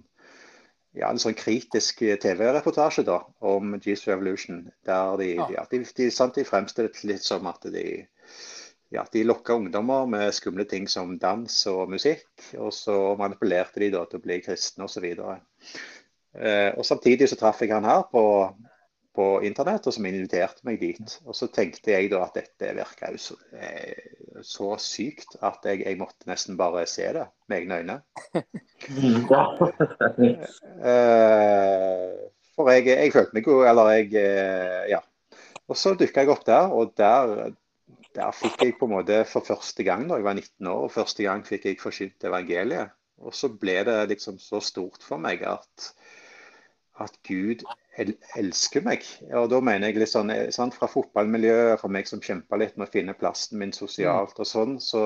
ja, 0.96 1.10
en 1.10 1.20
sånn 1.20 1.36
kritisk 1.36 2.02
TV-reportasje 2.24 3.04
da, 3.08 3.20
om 3.44 3.76
Jesus 3.84 4.08
Revolution. 4.08 4.62
Der 4.88 5.18
de, 5.20 5.34
ja. 5.36 5.66
De, 5.72 5.82
de, 5.84 6.06
sant, 6.14 6.38
de 6.38 6.46
fremstilte 6.48 7.04
litt 7.10 7.26
som 7.26 7.50
at 7.52 7.68
de, 7.68 7.84
ja, 8.96 9.04
de 9.12 9.26
lokka 9.26 9.58
ungdommer 9.60 10.08
med 10.08 10.32
skumle 10.38 10.64
ting 10.72 10.88
som 10.88 11.18
dans 11.20 11.58
og 11.68 11.92
musikk. 11.92 12.30
Og 12.56 12.72
så 12.72 12.96
manipulerte 13.20 13.84
de 13.84 13.92
da 13.98 14.06
til 14.08 14.22
å 14.22 14.24
bli 14.24 14.40
kristne 14.46 14.88
osv. 14.88 15.10
Og, 15.20 15.68
eh, 16.40 16.72
og 16.72 16.88
samtidig 16.88 17.28
så 17.28 17.40
traff 17.44 17.60
jeg 17.66 17.76
han 17.76 17.92
her 17.92 18.08
på, 18.08 18.24
på 19.16 19.26
internett, 19.48 19.88
og 19.88 19.96
som 19.96 20.06
inviterte 20.10 20.66
meg 20.68 20.80
dit. 20.82 21.16
Og 21.26 21.36
så 21.38 21.48
tenkte 21.54 21.94
jeg 21.94 22.12
da 22.12 22.22
at 22.26 22.36
dette 22.38 22.74
virka 22.78 23.12
jo 23.14 23.20
så, 23.22 23.36
eh, 23.56 24.42
så, 24.44 24.74
sykt 24.82 25.38
at 25.40 25.66
jeg, 25.68 25.82
jeg, 25.86 25.98
måtte 26.00 26.30
nesten 26.30 26.58
bare 26.60 26.86
se 26.90 27.08
det 27.16 27.26
med 27.50 27.58
egne 27.62 27.80
øyne. 27.82 27.98
eh, 30.92 32.14
for 32.56 32.72
jeg, 32.72 32.88
jeg, 32.88 33.12
følte 33.14 33.36
meg 33.36 33.48
jo 33.50 33.56
Eller 33.68 33.92
jeg 33.96 34.08
eh, 34.20 34.82
Ja. 34.94 35.02
Og 35.66 35.80
så 35.80 35.96
dukka 35.98 36.22
jeg 36.22 36.30
opp 36.30 36.44
der, 36.46 36.70
og 36.78 36.92
der, 37.00 37.56
der 38.14 38.36
fikk 38.38 38.62
jeg 38.62 38.76
på 38.78 38.86
en 38.86 38.94
måte 39.00 39.24
for 39.26 39.42
første 39.48 39.82
gang 39.88 40.06
da 40.06 40.20
jeg 40.20 40.28
var 40.28 40.38
19 40.38 40.68
år, 40.70 40.84
og 40.86 40.94
første 40.94 41.26
gang 41.26 41.42
fikk 41.48 41.66
jeg 41.72 41.82
forsynt 41.82 42.28
evangeliet. 42.30 42.94
Og 43.26 43.34
så 43.34 43.50
ble 43.50 43.80
det 43.88 43.96
liksom 44.12 44.38
så 44.42 44.60
stort 44.62 45.02
for 45.02 45.18
meg 45.22 45.42
at, 45.48 45.90
at 47.04 47.18
Gud 47.28 47.64
el 48.00 48.14
elsker 48.40 48.84
meg. 48.86 49.04
Og 49.36 49.50
da 49.52 49.60
mener 49.64 49.90
jeg 49.90 50.00
litt 50.00 50.12
sånn, 50.12 50.32
sånn 50.54 50.74
Fra 50.76 50.88
fotballmiljøet, 50.92 51.80
for 51.82 51.92
meg 51.92 52.08
som 52.10 52.24
kjempa 52.24 52.60
litt 52.60 52.78
med 52.78 52.88
å 52.88 52.94
finne 52.94 53.18
plassen 53.18 53.60
min 53.60 53.74
sosialt 53.76 54.40
og 54.40 54.50
sånn, 54.50 54.78
så, 54.84 55.06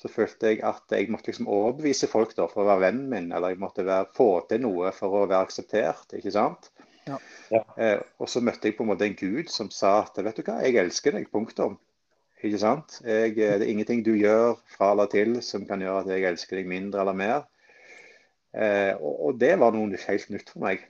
så 0.00 0.12
følte 0.12 0.54
jeg 0.54 0.62
at 0.66 0.96
jeg 0.96 1.10
måtte 1.12 1.32
liksom 1.32 1.50
overbevise 1.50 2.08
folk 2.10 2.32
da, 2.38 2.48
for 2.48 2.64
å 2.64 2.70
være 2.72 2.86
vennen 2.88 3.10
min, 3.12 3.28
eller 3.36 3.54
jeg 3.54 3.62
måtte 3.62 3.86
være, 3.88 4.08
få 4.16 4.30
til 4.48 4.64
noe 4.64 4.94
for 4.96 5.22
å 5.22 5.26
være 5.26 5.48
akseptert. 5.48 6.16
ikke 6.16 6.34
sant? 6.36 6.72
Ja. 7.08 7.20
Ja. 7.50 7.62
Eh, 7.76 8.00
og 8.20 8.28
så 8.30 8.42
møtte 8.44 8.68
jeg 8.68 8.76
på 8.78 8.84
en 8.84 8.92
måte 8.92 9.06
en 9.08 9.16
gud 9.18 9.50
som 9.52 9.70
sa 9.74 10.00
at 10.04 10.18
vet 10.20 10.36
du 10.38 10.44
hva, 10.46 10.60
jeg 10.64 10.78
elsker 10.80 11.16
deg, 11.16 11.30
punktum. 11.32 11.78
Ikke 12.40 12.60
sant? 12.60 13.00
Jeg, 13.04 13.34
eh, 13.36 13.56
det 13.60 13.66
er 13.66 13.72
ingenting 13.72 14.04
du 14.06 14.14
gjør 14.16 14.60
fra 14.72 14.92
eller 14.94 15.10
til 15.12 15.40
som 15.44 15.66
kan 15.68 15.82
gjøre 15.84 16.04
at 16.04 16.12
jeg 16.14 16.28
elsker 16.30 16.60
deg 16.60 16.70
mindre 16.70 17.02
eller 17.04 17.16
mer. 17.16 17.42
Eh, 18.54 18.94
og, 18.96 19.12
og, 19.26 19.34
det 19.40 19.52
var 19.60 19.74
noe 19.76 20.00
helt 20.06 20.32
nytt 20.32 20.52
for 20.52 20.64
meg. 20.64 20.86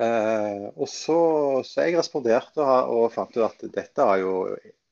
Eh, 0.00 0.66
og 0.76 0.88
så, 0.88 1.18
så 1.64 1.86
jeg 1.86 1.96
responderte 1.98 2.60
og, 2.60 2.92
og 2.96 3.12
fant 3.14 3.36
ut 3.36 3.46
at 3.46 3.64
dette 3.72 4.04
har 4.04 4.20
jo 4.20 4.34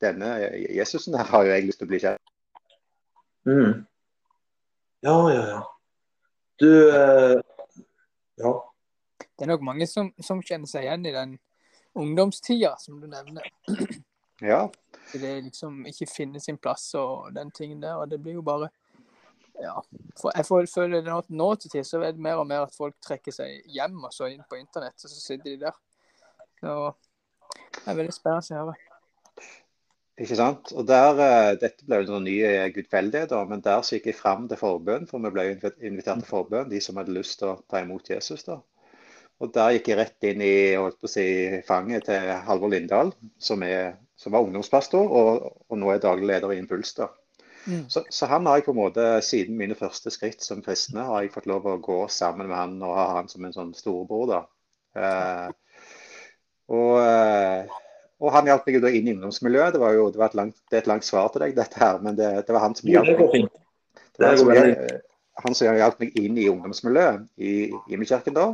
denne 0.01 0.31
Jesusen 0.73 1.17
her 1.19 1.29
har 1.29 1.45
jo 1.45 1.53
jeg 1.53 1.67
lyst 1.67 1.81
til 1.81 1.89
å 1.89 1.91
bli 1.93 2.01
kjent 2.05 2.35
Mm. 3.47 3.85
Ja, 4.99 5.13
ja, 5.31 5.43
ja. 5.47 5.59
Du 6.59 6.67
eh, 6.89 7.39
Ja. 8.37 8.51
Det 9.39 9.45
er 9.45 9.47
nok 9.47 9.63
mange 9.63 9.87
som, 9.87 10.11
som 10.21 10.41
kjenner 10.43 10.67
seg 10.67 10.83
igjen 10.83 11.05
i 11.07 11.13
den 11.15 11.37
ungdomstida 11.95 12.73
som 12.77 12.99
du 12.99 13.07
nevner. 13.07 13.47
Ja. 14.43 14.69
Det 15.11 15.31
liksom 15.43 15.85
ikke 15.87 16.07
finner 16.07 16.43
sin 16.43 16.59
plass 16.59 16.93
og 16.99 17.31
den 17.35 17.49
tingen 17.55 17.81
der. 17.81 17.95
Og 17.99 18.11
det 18.11 18.19
blir 18.23 18.37
jo 18.37 18.43
bare 18.45 18.69
Ja. 19.59 19.75
For 20.19 20.67
føle 20.71 20.99
det 21.01 21.11
nå, 21.11 21.19
nå 21.35 21.49
til 21.59 21.73
tid 21.73 21.87
så 21.87 21.99
er 22.01 22.13
det 22.15 22.23
mer 22.23 22.39
og 22.39 22.47
mer 22.47 22.67
at 22.67 22.75
folk 22.75 22.95
trekker 23.03 23.35
seg 23.35 23.65
hjem 23.73 23.97
og 24.07 24.13
så 24.15 24.29
inn 24.31 24.45
på 24.47 24.59
internett, 24.59 24.95
og 25.03 25.11
så 25.11 25.19
sitter 25.19 25.51
de 25.51 25.57
der. 25.65 25.79
Så 26.59 26.75
det 27.59 27.91
er 27.91 27.99
veldig 27.99 28.15
spennende 28.15 28.55
å 28.55 28.63
høre. 28.63 28.77
Ikke 30.19 30.35
sant? 30.35 30.73
Og 30.75 30.83
der, 30.87 31.19
eh, 31.23 31.53
Dette 31.59 31.85
ble 31.87 32.01
jo 32.01 32.09
noen 32.11 32.25
nye 32.27 32.65
gudfeldighet, 32.75 33.31
men 33.47 33.61
der 33.63 33.83
så 33.87 33.95
gikk 33.95 34.09
jeg 34.11 34.19
fram 34.19 34.49
til 34.49 34.59
forbønn, 34.59 35.07
for 35.07 35.23
vi 35.23 35.31
ble 35.31 35.45
invitert 35.53 36.19
til 36.19 36.27
forbønn, 36.27 36.71
de 36.71 36.81
som 36.83 36.99
hadde 36.99 37.15
lyst 37.15 37.39
til 37.39 37.53
å 37.53 37.61
ta 37.71 37.79
imot 37.85 38.11
Jesus. 38.11 38.43
da. 38.43 38.59
Og 39.39 39.53
Der 39.55 39.71
gikk 39.77 39.87
jeg 39.87 39.97
rett 39.97 40.27
inn 40.27 40.41
i 40.43 40.75
holdt 40.75 40.99
på 40.99 41.07
å 41.07 41.13
si, 41.13 41.25
fanget 41.63 42.09
til 42.09 42.27
Halvor 42.47 42.73
Lindahl, 42.73 43.13
som, 43.39 43.63
er, 43.63 43.95
som 44.19 44.35
var 44.35 44.43
ungdomspastor 44.43 45.15
og, 45.21 45.47
og 45.69 45.79
nå 45.79 45.93
er 45.93 46.03
daglig 46.03 46.27
leder 46.33 46.51
i 46.51 46.59
Impuls. 46.59 46.91
da. 46.99 47.07
Mm. 47.69 47.83
Så, 47.91 48.03
så 48.09 48.27
han 48.31 48.47
har 48.49 48.57
jeg 48.59 48.65
på 48.65 48.73
en 48.73 48.79
måte, 48.79 49.07
siden 49.25 49.57
mine 49.59 49.75
første 49.77 50.11
skritt 50.13 50.41
som 50.45 50.63
kristne, 50.65 51.03
har 51.05 51.23
jeg 51.23 51.33
fått 51.35 51.49
lov 51.49 51.67
å 51.69 51.77
gå 51.83 51.99
sammen 52.09 52.49
med 52.49 52.57
han 52.57 52.77
og 52.81 52.95
ha 52.97 53.07
han 53.19 53.29
som 53.31 53.45
en 53.45 53.53
sånn 53.55 53.73
storebror. 53.77 54.31
da. 54.31 54.39
Eh, 54.99 55.49
og, 56.73 56.95
eh, 57.03 57.77
og 58.19 58.33
han 58.35 58.49
hjalp 58.49 58.65
meg 58.67 58.79
jo 58.79 58.81
da 58.85 58.93
inn 58.93 59.09
i 59.09 59.13
ungdomsmiljøet. 59.15 59.75
Det, 59.75 59.81
var 59.83 59.93
jo, 59.95 60.07
det, 60.13 60.21
var 60.21 60.31
et 60.33 60.39
langt, 60.39 60.57
det 60.69 60.79
er 60.79 60.83
et 60.83 60.89
langt 60.91 61.07
svar 61.07 61.29
til 61.33 61.45
deg, 61.45 61.53
dette 61.57 61.79
her, 61.81 62.01
men 62.03 62.17
det, 62.17 62.31
det 62.47 62.55
var 62.55 62.65
han 62.65 62.75
som 62.77 62.89
hjalp 62.91 63.13
meg. 63.19 63.51
Det 64.17 64.25
var 64.25 64.33
han 64.33 64.41
som, 64.41 64.49
går 64.51 64.97
han 65.43 65.55
som 65.55 65.77
hjalp 65.79 66.01
meg 66.03 66.17
inn 66.19 66.39
i 66.41 66.49
ungdomsmiljøet 66.51 67.29
i 67.39 67.53
Himmelkirken 67.91 68.35
da. 68.35 68.49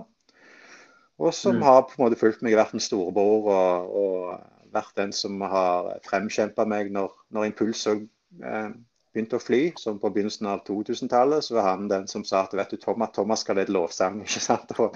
Og 1.15 1.31
som 1.33 1.55
Mm. 1.55 1.63
har 1.63 1.81
på 1.87 1.95
en 1.97 2.03
måte 2.03 2.19
fulgt 2.19 2.41
meg, 2.43 2.57
vært 2.59 2.73
en 2.75 2.83
storebror 2.83 3.47
og, 3.47 3.95
og 3.95 4.73
vært 4.75 4.97
den 4.99 5.13
som 5.15 5.39
har 5.41 5.93
fremkjempa 6.03 6.65
meg 6.67 6.91
når, 6.91 7.13
når 7.31 7.47
impulser 7.49 8.01
eh, 8.43 8.69
begynte 9.15 9.37
å 9.39 9.43
fly. 9.43 9.61
Som 9.79 9.99
på 10.01 10.11
begynnelsen 10.13 10.47
av 10.51 10.59
2000-tallet, 10.67 11.41
så 11.47 11.51
var 11.57 11.65
han 11.71 11.89
den 11.91 12.05
som 12.11 12.23
sa 12.27 12.37
at 12.45 12.53
vet 12.57 12.71
du, 12.75 12.77
Thomas, 12.81 13.13
Thomas 13.15 13.39
skal 13.45 13.55
lede 13.59 13.73
lovsang. 13.75 14.15
ikke 14.25 14.41
sant? 14.43 14.69
Og 14.79 14.87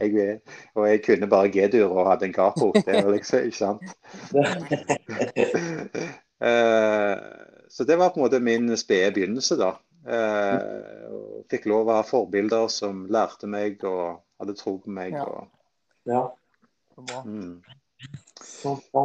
jeg, 0.00 0.40
og 0.74 0.82
jeg 0.88 0.98
kunne 1.04 1.28
bare 1.30 1.52
G-dur 1.54 1.90
og 1.92 2.08
hadde 2.12 2.24
en 2.30 2.36
capo. 2.36 2.66
Det 2.74 2.94
var 3.04 3.12
liksom, 3.14 3.38
ikke 3.48 3.60
sant? 3.60 3.82
Eh, 6.38 7.18
så 7.68 7.82
det 7.84 7.96
var 7.98 8.12
på 8.14 8.20
en 8.20 8.22
måte 8.22 8.38
min 8.38 8.70
spede 8.78 9.10
begynnelse, 9.16 9.56
da. 9.58 9.72
Eh, 10.06 10.54
og 11.10 11.48
fikk 11.50 11.64
lov 11.66 11.90
å 11.90 11.96
ha 11.96 12.04
forbilder 12.06 12.68
som 12.70 13.00
lærte 13.10 13.50
meg 13.50 13.82
og 13.82 14.20
hadde 14.38 14.54
tro 14.60 14.76
på 14.78 14.86
meg. 15.00 15.16
Ja. 15.18 15.24
Og, 15.26 15.50
Ja. 16.06 16.22
Så 16.94 17.02
bra. 17.10 17.18
mm. 17.26 17.58
Så 18.38 18.76
bra. 18.92 19.02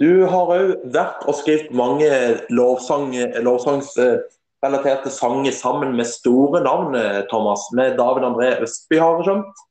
Du 0.00 0.24
har 0.32 0.50
òg 0.54 0.70
vært 0.94 1.24
og 1.28 1.36
skrevet 1.36 1.74
mange 1.76 2.08
lovsang, 2.48 3.10
lovsangsrelaterte 3.44 5.12
sanger 5.12 5.52
sammen 5.52 5.92
med 5.98 6.08
store 6.08 6.62
navn, 6.64 6.96
Thomas. 7.28 7.66
Med 7.76 7.98
David 8.00 8.24
André 8.30 8.54
Østby, 8.64 8.96
har 8.96 9.18
jeg 9.20 9.28
skjønt. 9.28 9.66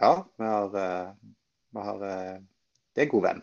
Ja, 0.00 0.14
vi 0.38 0.44
har, 0.44 0.76
eh, 0.84 1.08
vi 1.72 1.80
har 1.80 2.02
eh, 2.02 2.38
Det 2.96 3.02
er 3.02 3.10
god 3.10 3.22
venn. 3.22 3.42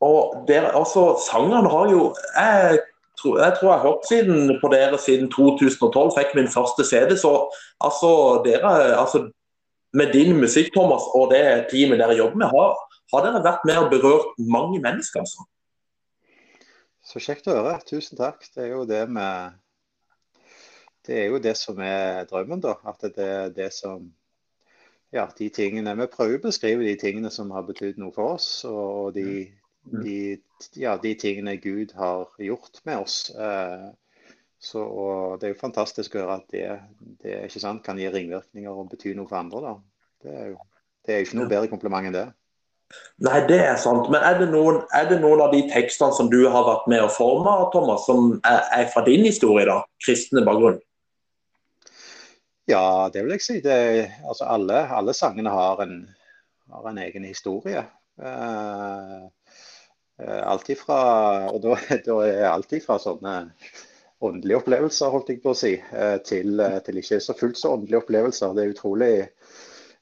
Og 0.00 0.44
dere, 0.48 0.72
altså, 0.74 1.18
sangene 1.22 1.70
har 1.70 1.90
jo 1.90 2.14
jeg 2.34 2.78
tror, 3.20 3.38
jeg 3.38 3.56
tror 3.58 3.68
jeg 3.68 3.78
har 3.78 3.88
hørt 3.88 4.08
siden 4.08 4.58
på 4.62 4.70
dere 4.72 4.98
siden 4.98 5.30
2012, 5.30 6.12
fikk 6.18 6.34
min 6.34 6.48
første 6.48 6.84
CD. 6.84 7.16
Så 7.16 7.32
altså, 7.80 8.42
dere 8.44 8.96
altså, 8.98 9.30
Med 9.94 10.12
din 10.12 10.40
musikk, 10.40 10.70
Thomas, 10.72 11.02
og 11.14 11.30
det 11.30 11.66
teamet 11.70 11.98
dere 12.00 12.16
jobber 12.16 12.38
med, 12.40 12.46
har, 12.46 12.70
har 13.12 13.26
dere 13.26 13.42
vært 13.44 13.66
med 13.68 13.80
og 13.80 13.90
berørt 13.92 14.38
mange 14.40 14.80
mennesker, 14.82 15.24
altså? 15.24 15.44
Så 17.02 17.20
kjekt 17.22 17.48
å 17.50 17.56
høre. 17.56 17.76
Tusen 17.86 18.18
takk. 18.18 18.44
Det 18.54 18.66
er 18.66 18.74
jo 18.76 18.86
det 18.88 19.04
med 19.10 19.58
Det 21.02 21.16
er 21.18 21.32
jo 21.32 21.40
det 21.42 21.56
som 21.58 21.80
er 21.82 22.28
drømmen, 22.30 22.62
da. 22.62 22.76
At 22.86 23.02
det 23.02 23.26
er 23.26 23.54
det 23.54 23.72
som 23.74 24.12
Ja, 25.12 25.26
de 25.36 25.50
tingene 25.52 25.96
Vi 25.98 26.06
prøver 26.08 26.38
å 26.38 26.46
beskrive 26.46 26.86
de 26.86 26.94
tingene 26.96 27.30
som 27.30 27.50
har 27.52 27.66
betydd 27.68 27.98
noe 28.00 28.14
for 28.14 28.38
oss, 28.38 28.64
og 28.64 29.12
de, 29.12 29.50
de, 29.84 30.38
ja, 30.80 30.94
de 30.96 31.12
tingene 31.20 31.58
Gud 31.60 31.92
har 31.98 32.30
gjort 32.40 32.80
med 32.88 33.02
oss. 33.02 33.16
Eh, 33.34 33.90
så, 34.62 34.86
Det 35.36 35.50
er 35.50 35.52
jo 35.52 35.60
fantastisk 35.60 36.14
å 36.16 36.22
høre 36.22 36.38
at 36.38 36.48
det, 36.54 36.68
det 37.20 37.50
sant, 37.52 37.82
kan 37.84 37.98
gi 38.00 38.08
ringvirkninger 38.08 38.72
og 38.72 38.88
bety 38.94 39.12
noe 39.18 39.28
for 39.28 39.42
andre. 39.42 39.60
da. 39.66 39.74
Det 40.22 40.38
er 40.38 40.52
jo 40.54 40.60
det 41.02 41.14
er 41.14 41.18
jo 41.18 41.26
ikke 41.26 41.38
noe 41.40 41.50
bedre 41.50 41.70
kompliment 41.70 42.06
enn 42.06 42.14
det. 42.14 42.28
Nei, 43.22 43.40
det 43.48 43.58
er 43.62 43.76
sant. 43.80 44.08
Men 44.12 44.24
er 44.26 44.38
det 44.40 44.48
noen, 44.50 44.80
er 44.96 45.06
det 45.10 45.20
noen 45.22 45.44
av 45.44 45.52
de 45.54 45.62
tekstene 45.70 46.14
som 46.16 46.30
du 46.32 46.40
har 46.50 46.66
vært 46.66 46.88
med 46.90 47.04
å 47.04 47.10
forme, 47.12 47.52
Thomas, 47.74 48.06
som 48.08 48.32
er, 48.48 48.64
er 48.80 48.88
fra 48.92 49.04
din 49.06 49.26
historie, 49.26 49.66
da? 49.68 49.82
Kristne 50.02 50.44
bakgrunn? 50.46 50.80
Ja, 52.70 53.10
det 53.12 53.24
vil 53.24 53.34
jeg 53.36 53.44
si. 53.44 53.60
Det, 53.62 53.76
altså 54.26 54.48
alle, 54.50 54.84
alle 54.94 55.14
sangene 55.16 55.52
har 55.54 55.82
en, 55.84 55.96
har 56.72 56.90
en 56.90 57.00
egen 57.04 57.26
historie. 57.26 57.84
Uh, 58.22 59.28
alt 60.46 60.68
ifra, 60.70 60.98
og 61.50 61.62
da, 61.64 61.78
da 62.06 62.18
er 62.26 62.50
alt 62.50 62.74
ifra 62.76 62.98
sånne 63.02 63.36
åndelige 64.22 64.60
opplevelser, 64.60 65.10
holdt 65.10 65.32
jeg 65.32 65.40
på 65.42 65.50
å 65.50 65.58
si, 65.58 65.72
eh, 65.74 66.18
til, 66.22 66.60
til 66.86 66.98
ikke 67.00 67.18
så 67.18 67.34
fullt 67.34 67.58
så 67.58 67.72
åndelige 67.74 68.04
opplevelser. 68.04 68.52
Det 68.54 68.62
er 68.62 68.74
utrolig 68.74 69.14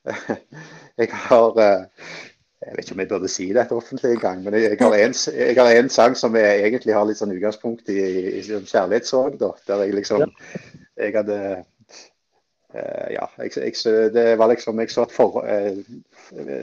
Jeg 1.01 1.09
har 1.25 1.61
Jeg 2.61 2.75
vet 2.77 2.85
ikke 2.85 2.93
om 2.95 3.01
jeg 3.01 3.09
burde 3.09 3.29
si 3.33 3.47
dette 3.57 3.73
offentlig 3.73 4.11
engang, 4.19 4.43
men 4.45 4.55
jeg, 4.61 4.77
har 4.81 4.95
en, 5.01 5.15
jeg 5.33 5.57
har 5.57 5.71
en 5.81 5.89
sang 5.89 6.17
som 6.17 6.35
jeg 6.37 6.61
egentlig 6.67 6.93
har 6.93 7.07
litt 7.09 7.17
sånn 7.17 7.33
utgangspunkt 7.33 7.89
i, 7.89 7.97
i, 8.05 8.25
i 8.37 8.43
kjærlighetssorg, 8.45 9.39
da. 9.41 9.55
Der 9.71 9.85
jeg 9.87 9.95
liksom 9.97 10.27
Jeg 11.01 11.15
hadde 11.17 11.39
uh, 12.77 13.07
ja, 13.15 13.25
jeg, 13.41 13.55
jeg, 13.57 14.13
det 14.13 14.25
var 14.39 14.51
liksom, 14.53 14.81
jeg 14.85 14.91
så 14.93 15.07
at 15.07 15.15
for, 15.15 15.41
uh, 15.41 15.79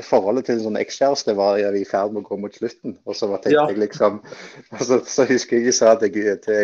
forholdet 0.05 0.45
til 0.45 0.59
en 0.59 0.61
sånn 0.67 0.77
ekskjæreste 0.79 1.33
var 1.35 1.57
i 1.57 1.81
ferd 1.89 2.13
med 2.13 2.21
å 2.21 2.27
gå 2.29 2.37
mot 2.43 2.53
slutten. 2.55 2.93
Og 3.09 3.17
så 3.17 3.31
var- 3.31 3.41
tenkte 3.41 3.57
Ja. 3.57 3.65
jeg 3.71 3.81
liksom 3.81 4.21
så, 4.77 4.99
så 5.01 5.25
husker 5.25 5.57
jeg 5.57 5.65
jeg 5.71 5.73
sa 5.79 5.95
til, 5.97 6.13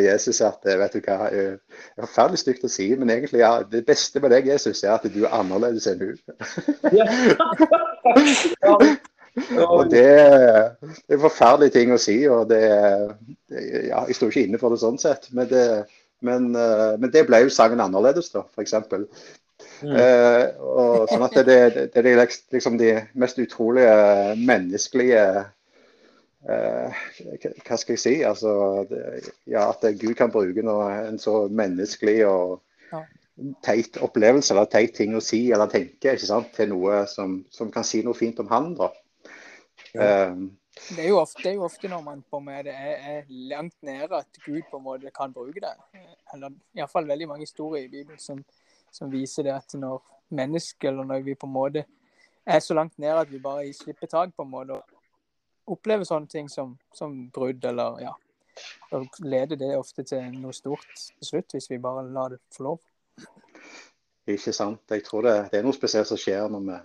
Jesus 0.05 0.41
at 0.45 0.61
eh, 0.69 0.77
vet 0.79 0.93
du 0.93 1.01
hva, 1.01 1.17
det 1.33 1.57
er 1.97 2.05
forferdelig 2.05 2.43
stygt 2.43 2.69
å 2.69 2.71
si, 2.71 2.91
men 2.95 3.09
egentlig 3.09 3.41
ja, 3.41 3.55
det 3.65 3.81
beste 3.89 4.21
med 4.21 4.29
deg, 4.37 4.47
Jesus, 4.53 4.83
er 4.83 4.93
at 4.99 5.09
du 5.09 5.23
er 5.25 5.33
annerledes 5.41 5.89
enn 5.89 6.05
hun. 6.05 6.21
Ja. 6.93 7.09
Ja. 8.63 8.77
Og 9.65 9.89
det, 9.89 10.05
det 11.07 11.15
er 11.15 11.21
forferdelige 11.21 11.73
ting 11.73 11.93
å 11.93 11.99
si. 12.01 12.19
og 12.29 12.49
det, 12.51 12.61
ja, 13.89 14.03
Jeg 14.07 14.17
sto 14.17 14.29
ikke 14.29 14.45
inne 14.47 14.59
for 14.61 14.73
det 14.73 14.81
sånn 14.83 14.99
sett. 15.01 15.29
Men 15.33 15.49
det, 15.49 15.63
men, 16.23 16.51
eh, 16.55 16.91
men 17.01 17.11
det 17.13 17.25
ble 17.27 17.43
jo 17.45 17.53
sangen 17.53 17.81
annerledes, 17.83 18.29
da, 18.33 18.45
f.eks. 18.53 18.77
Mm. 19.83 19.95
Uh, 19.97 20.45
og 20.63 21.09
sånn 21.11 21.23
at 21.25 21.33
det, 21.43 21.55
det, 21.75 21.83
det 21.91 22.01
er 22.07 22.19
liksom 22.53 22.77
de 22.79 22.93
mest 23.19 23.39
utrolige 23.41 24.35
menneskelige 24.39 25.23
uh, 26.47 27.01
hva- 27.65 27.79
skal 27.79 27.95
jeg 27.97 27.99
si? 27.99 28.13
Altså, 28.27 28.53
det, 28.87 29.01
ja, 29.51 29.65
At 29.73 29.83
Gud 29.99 30.15
kan 30.19 30.31
bruke 30.31 30.63
noe, 30.63 30.87
en 31.09 31.19
så 31.19 31.45
menneskelig 31.51 32.21
og 32.29 32.61
teit 33.65 33.97
opplevelse 34.03 34.53
eller 34.53 34.69
teit 34.71 34.93
ting 34.95 35.15
å 35.17 35.23
si 35.23 35.47
eller 35.51 35.71
tenke 35.71 36.13
ikke 36.13 36.29
sant? 36.29 36.51
til 36.55 36.69
noe 36.71 37.03
som, 37.09 37.39
som 37.51 37.71
kan 37.73 37.85
si 37.87 38.03
noe 38.05 38.17
fint 38.17 38.39
om 38.43 38.51
han. 38.53 38.73
da. 38.79 38.91
Ja. 39.93 40.01
Eh, 40.03 40.35
Det 40.73 41.03
er 41.03 41.09
jo 41.11 41.19
ofte, 41.21 41.43
det 41.43 41.51
er 41.51 41.59
jo 41.59 41.65
ofte 41.67 41.89
når 41.89 42.01
man 42.01 42.23
på 42.25 42.39
med 42.41 42.65
det 42.65 42.73
er, 42.73 42.95
er 43.11 43.27
langt 43.29 43.75
nede 43.85 44.17
at 44.17 44.39
Gud 44.41 44.63
på 44.71 44.79
en 44.79 44.83
måte 44.83 45.11
kan 45.13 45.33
bruke 45.33 45.61
det. 45.61 45.73
Eller 46.33 46.55
iallfall 46.73 47.05
veldig 47.07 47.27
mange 47.29 47.45
historier 47.45 47.85
i 47.85 47.91
Bibelen 47.91 48.19
som, 48.19 48.39
som 48.91 49.11
viser 49.11 49.45
det 49.45 49.53
at 49.53 49.75
når 49.77 50.01
mennesker, 50.33 50.89
eller 50.89 51.05
når 51.05 51.21
vi 51.27 51.35
på 51.37 51.45
en 51.45 51.53
måte 51.53 51.85
er 52.45 52.59
så 52.59 52.73
langt 52.73 52.97
nede 52.97 53.21
at 53.21 53.31
vi 53.31 53.39
bare 53.39 53.69
slipper 53.73 54.09
tak 54.09 54.33
på 54.35 54.43
en 54.43 54.49
måte 54.49 54.79
og 54.79 55.77
opplever 55.77 56.03
sånne 56.09 56.27
ting 56.27 56.49
som, 56.49 56.73
som 56.93 57.13
brudd 57.31 57.63
eller 57.65 58.01
ja, 58.01 58.15
da 58.91 59.03
leder 59.23 59.55
det 59.55 59.75
ofte 59.77 60.03
til 60.03 60.25
noe 60.41 60.53
stort 60.53 60.89
til 60.97 61.29
slutt, 61.29 61.53
hvis 61.53 61.69
vi 61.71 61.79
bare 61.81 62.03
lar 62.09 62.33
det 62.33 62.41
få 62.53 62.63
lov. 62.67 62.81
Ikke 64.27 64.53
sant. 64.55 64.81
Jeg 64.89 65.03
tror 65.05 65.25
det, 65.27 65.35
det 65.51 65.59
er 65.59 65.65
noe 65.65 65.75
spesielt 65.75 66.07
som 66.09 66.19
skjer 66.19 66.49
når 66.51 66.65
vi, 66.67 66.81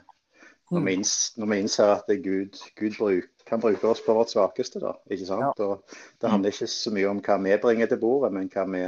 når 0.70 0.84
vi, 0.84 0.94
inns, 0.98 1.12
når 1.40 1.48
vi 1.48 1.58
innser 1.62 1.90
at 1.94 2.08
Gud, 2.25 2.56
Gud 2.76 2.96
bruk, 2.98 3.28
kan 3.48 3.60
bruke 3.60 3.88
oss 3.88 4.02
på 4.04 4.14
vårt 4.14 4.32
svakeste. 4.32 4.80
da, 4.80 4.92
ikke 5.10 5.26
sant? 5.26 5.60
Ja. 5.60 5.64
Og 5.64 5.82
Det 6.20 6.30
handler 6.30 6.52
ikke 6.52 6.68
så 6.68 6.92
mye 6.92 7.08
om 7.08 7.22
hva 7.25 7.38
vi 7.44 7.56
bringer 7.62 7.88
til 7.88 8.00
bordet, 8.02 8.32
men 8.34 8.50
hva 8.52 8.66
vi, 8.68 8.82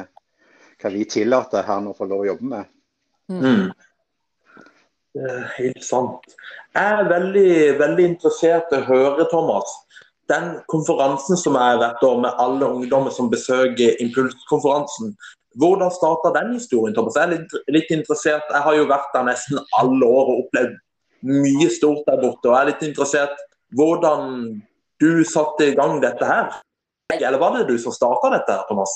hva 0.83 0.93
vi 0.93 1.07
tillater 1.09 1.65
han 1.69 1.89
å 1.89 1.95
få 1.97 2.09
lov 2.11 2.27
å 2.27 2.29
jobbe 2.33 2.51
med. 2.53 2.73
Mm. 3.33 3.71
Det 5.17 5.31
er 5.31 5.47
helt 5.57 5.85
sant. 5.85 6.37
Jeg 6.77 6.99
er 6.99 7.09
veldig, 7.09 7.53
veldig 7.81 8.05
interessert 8.13 8.75
i 8.75 8.83
å 8.83 8.87
høre, 8.87 9.27
Thomas. 9.33 9.73
Den 10.31 10.61
konferansen 10.71 11.41
som 11.41 11.57
er 11.59 11.81
hvert 11.81 12.05
år 12.07 12.21
med 12.23 12.37
alle 12.39 12.69
ungdommer 12.69 13.15
som 13.15 13.33
besøker 13.33 13.97
Impulskonferansen. 14.05 15.17
Hvordan 15.59 15.91
starta 15.91 16.31
den 16.37 16.53
historien, 16.55 16.95
Thomas? 16.95 17.17
Jeg 17.19 17.27
er 17.27 17.33
litt, 17.33 17.57
litt 17.75 17.91
interessert. 17.97 18.47
Jeg 18.53 18.63
har 18.69 18.77
jo 18.77 18.87
vært 18.93 19.11
der 19.17 19.27
nesten 19.33 19.59
alle 19.81 20.07
år 20.07 20.31
og 20.31 20.45
opplevd 20.45 20.79
mye 21.27 21.69
stort 21.73 22.07
der 22.07 22.21
borte. 22.23 22.49
og 22.49 22.55
Jeg 22.55 22.61
er 22.61 22.71
litt 22.73 22.89
interessert 22.89 23.37
hvordan 23.77 24.63
du 25.01 25.25
satte 25.25 25.71
i 25.71 25.77
gang 25.79 26.01
dette 26.03 26.27
her. 26.27 26.51
Eller 27.15 27.39
var 27.43 27.57
det 27.59 27.69
du 27.69 27.79
som 27.79 27.93
starta 27.95 28.31
dette, 28.35 28.53
her, 28.55 28.67
Thomas? 28.69 28.93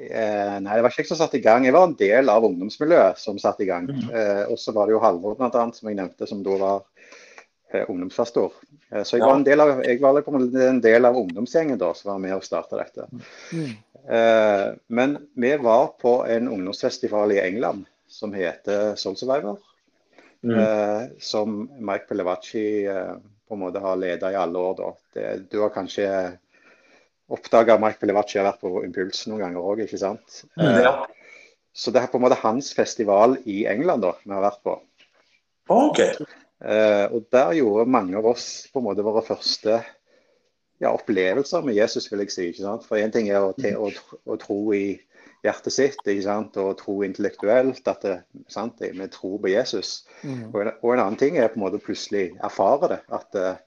Eh, 0.00 0.56
nei, 0.64 0.76
det 0.78 0.82
var 0.84 0.92
ikke 0.92 1.02
jeg 1.02 1.10
som 1.10 1.18
satte 1.20 1.36
i 1.36 1.44
gang. 1.44 1.66
Jeg 1.66 1.76
var 1.76 1.88
en 1.90 1.96
del 1.98 2.30
av 2.32 2.44
ungdomsmiljøet 2.48 3.18
som 3.20 3.36
satte 3.40 3.66
i 3.66 3.68
gang. 3.68 3.90
Mm. 3.90 4.06
Eh, 4.08 4.44
og 4.48 4.56
så 4.60 4.72
var 4.72 4.88
det 4.88 4.94
jo 4.96 5.02
Halvor 5.02 5.36
annet, 5.44 5.76
som 5.76 5.90
jeg 5.90 5.98
nevnte, 5.98 6.28
som 6.28 6.40
da 6.46 6.56
var 6.60 6.78
eh, 7.74 7.84
ungdomsfastor. 7.84 8.56
Eh, 8.92 9.02
så 9.04 9.18
jeg 9.18 9.20
Ja. 9.20 9.26
var 9.28 9.36
en 9.36 9.44
del 9.44 9.60
av, 9.60 9.84
jeg 9.84 10.00
var 10.00 10.22
på 10.22 10.34
en 10.34 10.80
del 10.80 11.04
av 11.04 11.16
ungdomsgjengen 11.20 11.78
da, 11.78 11.92
som 11.94 12.14
var 12.14 12.18
med 12.18 12.34
og 12.38 12.44
starta 12.44 12.80
dette. 12.80 13.08
Mm. 13.52 13.76
Eh, 14.08 14.66
men 14.88 15.18
vi 15.36 15.56
var 15.56 15.92
på 16.00 16.24
en 16.26 16.48
ungdomsfestival 16.48 17.32
i 17.32 17.40
England 17.40 17.84
som 18.08 18.32
heter 18.32 18.96
Soul 18.96 19.16
Survivor. 19.16 19.58
Mm. 20.42 20.56
Eh, 20.56 21.02
som 21.20 21.62
Mike 21.78 22.08
Pelevacci 22.08 22.86
eh, 22.88 23.16
på 23.48 23.56
en 23.56 23.60
måte 23.60 23.82
har 23.82 23.98
ledet 24.00 24.32
i 24.32 24.38
alle 24.40 24.58
år. 24.58 24.76
Da. 24.78 24.92
Det, 25.14 25.26
du 25.52 25.58
har 25.60 25.72
kanskje 25.74 26.06
oppdaga 27.30 27.78
Mike 27.78 28.00
Pelevacci 28.00 28.40
har 28.40 28.48
vært 28.48 28.62
på 28.64 28.84
Impuls 28.86 29.26
noen 29.28 29.44
ganger 29.44 29.72
òg, 29.72 29.84
ikke 29.86 30.00
sant? 30.00 30.44
Eh, 30.60 30.82
Ja. 30.84 30.94
Så 31.72 31.92
det 31.94 32.00
er 32.02 32.08
på 32.10 32.18
en 32.18 32.24
måte 32.24 32.40
hans 32.40 32.72
festival 32.74 33.36
i 33.46 33.60
England 33.70 34.02
da, 34.02 34.16
vi 34.24 34.32
har 34.34 34.42
vært 34.42 34.62
på. 34.66 34.72
OK. 35.70 36.00
Eh, 36.02 37.04
og 37.14 37.28
der 37.32 37.52
gjorde 37.60 37.86
mange 37.88 38.16
av 38.18 38.26
oss 38.32 38.48
på 38.72 38.82
en 38.82 38.88
måte 38.88 39.04
våre 39.06 39.22
første 39.24 39.76
ja, 40.82 40.90
opplevelser 40.90 41.62
med 41.64 41.78
Jesus, 41.78 42.08
vil 42.10 42.24
jeg 42.24 42.34
si. 42.34 42.48
ikke 42.50 42.64
sant? 42.64 42.88
For 42.88 42.98
én 42.98 43.14
ting 43.14 43.30
er 43.30 43.46
å, 43.46 43.52
te, 43.54 43.76
å, 43.78 43.86
å 44.26 44.38
tro 44.42 44.58
i 44.74 44.98
hjertet 45.44 45.74
sitt 45.74 46.00
ikke 46.04 46.26
sant? 46.26 46.58
og 46.60 46.76
tro 46.80 46.98
intellektuelt 47.06 47.88
at 47.88 48.04
det, 48.04 48.16
sant? 48.52 48.80
vi 48.80 49.08
tror 49.12 49.38
på 49.40 49.52
Jesus. 49.52 50.02
Mm. 50.22 50.50
Og 50.52 50.60
en, 50.62 50.72
og 50.82 50.94
en 50.94 51.04
annen 51.06 51.20
ting 51.20 51.38
er 51.40 51.50
på 51.52 51.60
en 51.60 51.66
måte 51.66 51.82
plutselig 51.82 52.30
erfare 52.44 52.94
det. 52.94 53.00
at 53.20 53.40
eh, 53.40 53.58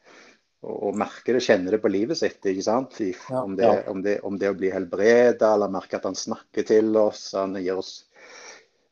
og, 0.63 0.77
og 0.89 0.97
merke 0.99 1.35
det, 1.35 1.43
kjenne 1.43 1.73
det 1.73 1.81
på 1.83 1.91
livet 1.91 2.19
sitt. 2.19 2.39
ikke 2.45 2.65
sant? 2.65 2.99
I, 3.03 3.11
Ja. 3.29 3.43
om, 3.43 3.55
det, 3.59 3.71
om, 3.91 4.01
det, 4.05 4.17
om 4.23 4.39
det 4.39 4.51
å 4.51 4.57
bli 4.57 4.71
helbreda, 4.73 5.53
eller 5.53 5.71
merke 5.73 5.99
at 5.99 6.07
han 6.07 6.17
snakker 6.17 6.67
til 6.67 6.95
oss. 6.99 7.31
Han 7.37 7.57
gir 7.59 7.81
oss 7.81 8.05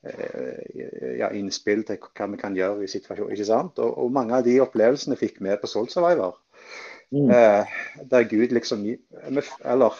eh, 0.04 1.18
ja, 1.22 1.32
innspill 1.32 1.86
til 1.88 2.02
hva 2.04 2.28
vi 2.34 2.42
kan 2.42 2.58
gjøre 2.58 2.86
i 2.86 2.92
situasjonen. 2.92 3.36
ikke 3.36 3.50
sant? 3.50 3.80
Og, 3.80 3.98
og 4.04 4.16
mange 4.16 4.38
av 4.38 4.48
de 4.48 4.60
opplevelsene 4.64 5.20
fikk 5.20 5.40
vi 5.44 5.60
på 5.62 5.72
Soul 5.72 5.90
Survivor. 5.94 6.40
Mm. 7.12 7.28
Eh, 7.36 7.80
der 8.08 8.24
Gud 8.24 8.54
liksom 8.56 8.86
Eller 8.88 9.98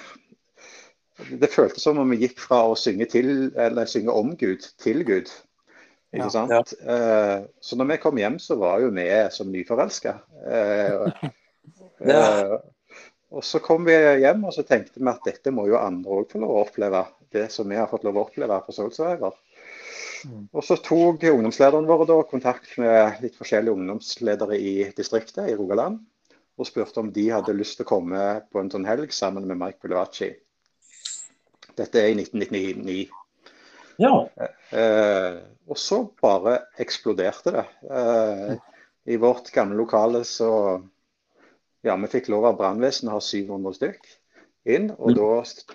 det 1.30 1.52
føltes 1.54 1.84
som 1.84 2.00
om 2.02 2.10
vi 2.14 2.22
gikk 2.26 2.40
fra 2.42 2.64
å 2.70 2.76
synge, 2.80 3.08
til, 3.12 3.52
eller 3.60 3.90
synge 3.90 4.14
om 4.16 4.36
Gud 4.40 4.66
til 4.82 5.04
Gud. 5.08 5.32
Ikke 6.12 6.28
Ja. 6.28 6.30
sant? 6.30 6.74
Eh, 6.84 7.46
så 7.64 7.78
når 7.80 7.88
vi 7.94 7.98
kom 8.04 8.18
hjem, 8.20 8.40
så 8.40 8.58
var 8.60 8.82
jo 8.84 8.90
vi 8.92 9.08
som 9.32 9.52
nyforelska. 9.52 10.18
Eh, 10.46 11.32
Ja. 12.02 12.12
eh, 12.12 12.58
og 13.32 13.44
så 13.44 13.62
kom 13.64 13.86
vi 13.86 13.94
hjem 13.94 14.44
og 14.44 14.54
så 14.54 14.64
tenkte 14.68 15.00
vi 15.00 15.08
at 15.08 15.24
dette 15.24 15.54
må 15.56 15.68
jo 15.70 15.78
andre 15.80 16.12
òg 16.12 16.32
få 16.34 16.42
lov 16.42 16.52
å 16.52 16.66
oppleve. 16.66 17.06
Det 17.32 17.50
som 17.52 17.70
vi 17.70 17.78
har 17.80 17.88
fått 17.88 18.04
lov 18.04 18.18
å 18.18 18.26
oppleve 18.28 18.58
på 18.66 18.74
Soulsurvivor. 18.76 19.38
Mm. 20.26 20.50
Og 20.54 20.64
så 20.64 20.76
tok 20.84 21.24
ungdomslederen 21.24 21.88
vår 21.88 22.06
da 22.10 22.18
kontakt 22.30 22.78
med 22.78 23.22
litt 23.24 23.38
forskjellige 23.40 23.74
ungdomsledere 23.74 24.60
i 24.60 24.74
distriktet 24.98 25.48
i 25.50 25.56
Rogaland. 25.56 26.02
Og 26.60 26.68
spurte 26.68 27.00
om 27.00 27.10
de 27.16 27.30
hadde 27.32 27.56
lyst 27.56 27.80
til 27.80 27.88
å 27.88 27.90
komme 27.90 28.26
på 28.52 28.60
en 28.60 28.70
sånn 28.70 28.86
helg 28.86 29.14
sammen 29.16 29.48
med 29.48 29.58
Mike 29.58 29.80
Pelevacci. 29.82 30.34
Dette 31.82 32.02
er 32.04 32.12
i 32.14 32.16
1999. 32.20 33.10
Ja. 34.02 34.14
Eh, 34.72 35.42
og 35.70 35.78
så 35.78 36.02
bare 36.22 36.60
eksploderte 36.82 37.54
det. 37.58 37.66
Eh, 37.90 38.56
I 39.14 39.18
vårt 39.22 39.52
gamle 39.56 39.78
lokale 39.82 40.24
så 40.28 40.52
Ja, 41.82 41.96
vi 41.98 42.06
fikk 42.14 42.28
lov 42.30 42.46
av 42.46 42.58
brannvesenet 42.60 43.10
å 43.10 43.16
ha 43.18 43.22
700 43.26 43.72
stykk 43.74 44.04
inn. 44.70 44.92
Og 45.00 45.10
Mm. 45.10 45.16
da, 45.18 45.30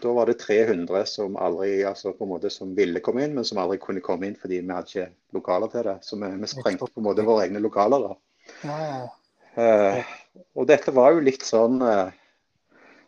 da 0.05 0.12
var 0.14 0.27
det 0.31 0.37
300 0.38 1.01
som 1.11 1.35
aldri, 1.37 1.81
altså 1.83 2.12
på 2.14 2.23
en 2.23 2.31
måte 2.31 2.51
som 2.55 2.75
ville 2.77 3.01
komme 3.03 3.25
inn, 3.25 3.35
men 3.35 3.45
som 3.45 3.59
aldri 3.59 3.81
kunne 3.83 4.01
komme 4.05 4.29
inn 4.29 4.37
fordi 4.38 4.61
vi 4.62 4.71
hadde 4.71 4.87
ikke 4.92 5.09
lokaler 5.35 5.73
til 5.73 5.83
det. 5.88 5.97
Så 6.07 6.14
vi, 6.21 6.29
vi 6.38 6.47
sprengte 6.53 6.87
på 6.87 7.03
en 7.03 7.09
måte 7.09 7.25
våre 7.27 7.49
egne 7.49 7.59
lokaler. 7.64 8.07
da. 8.07 8.14
Ja, 8.62 8.79
ja. 8.87 9.09
Eh, 9.57 10.05
og 10.55 10.66
dette 10.71 10.95
var 10.95 11.16
jo 11.16 11.25
litt 11.27 11.42
sånn 11.42 11.83
eh, 11.83 12.12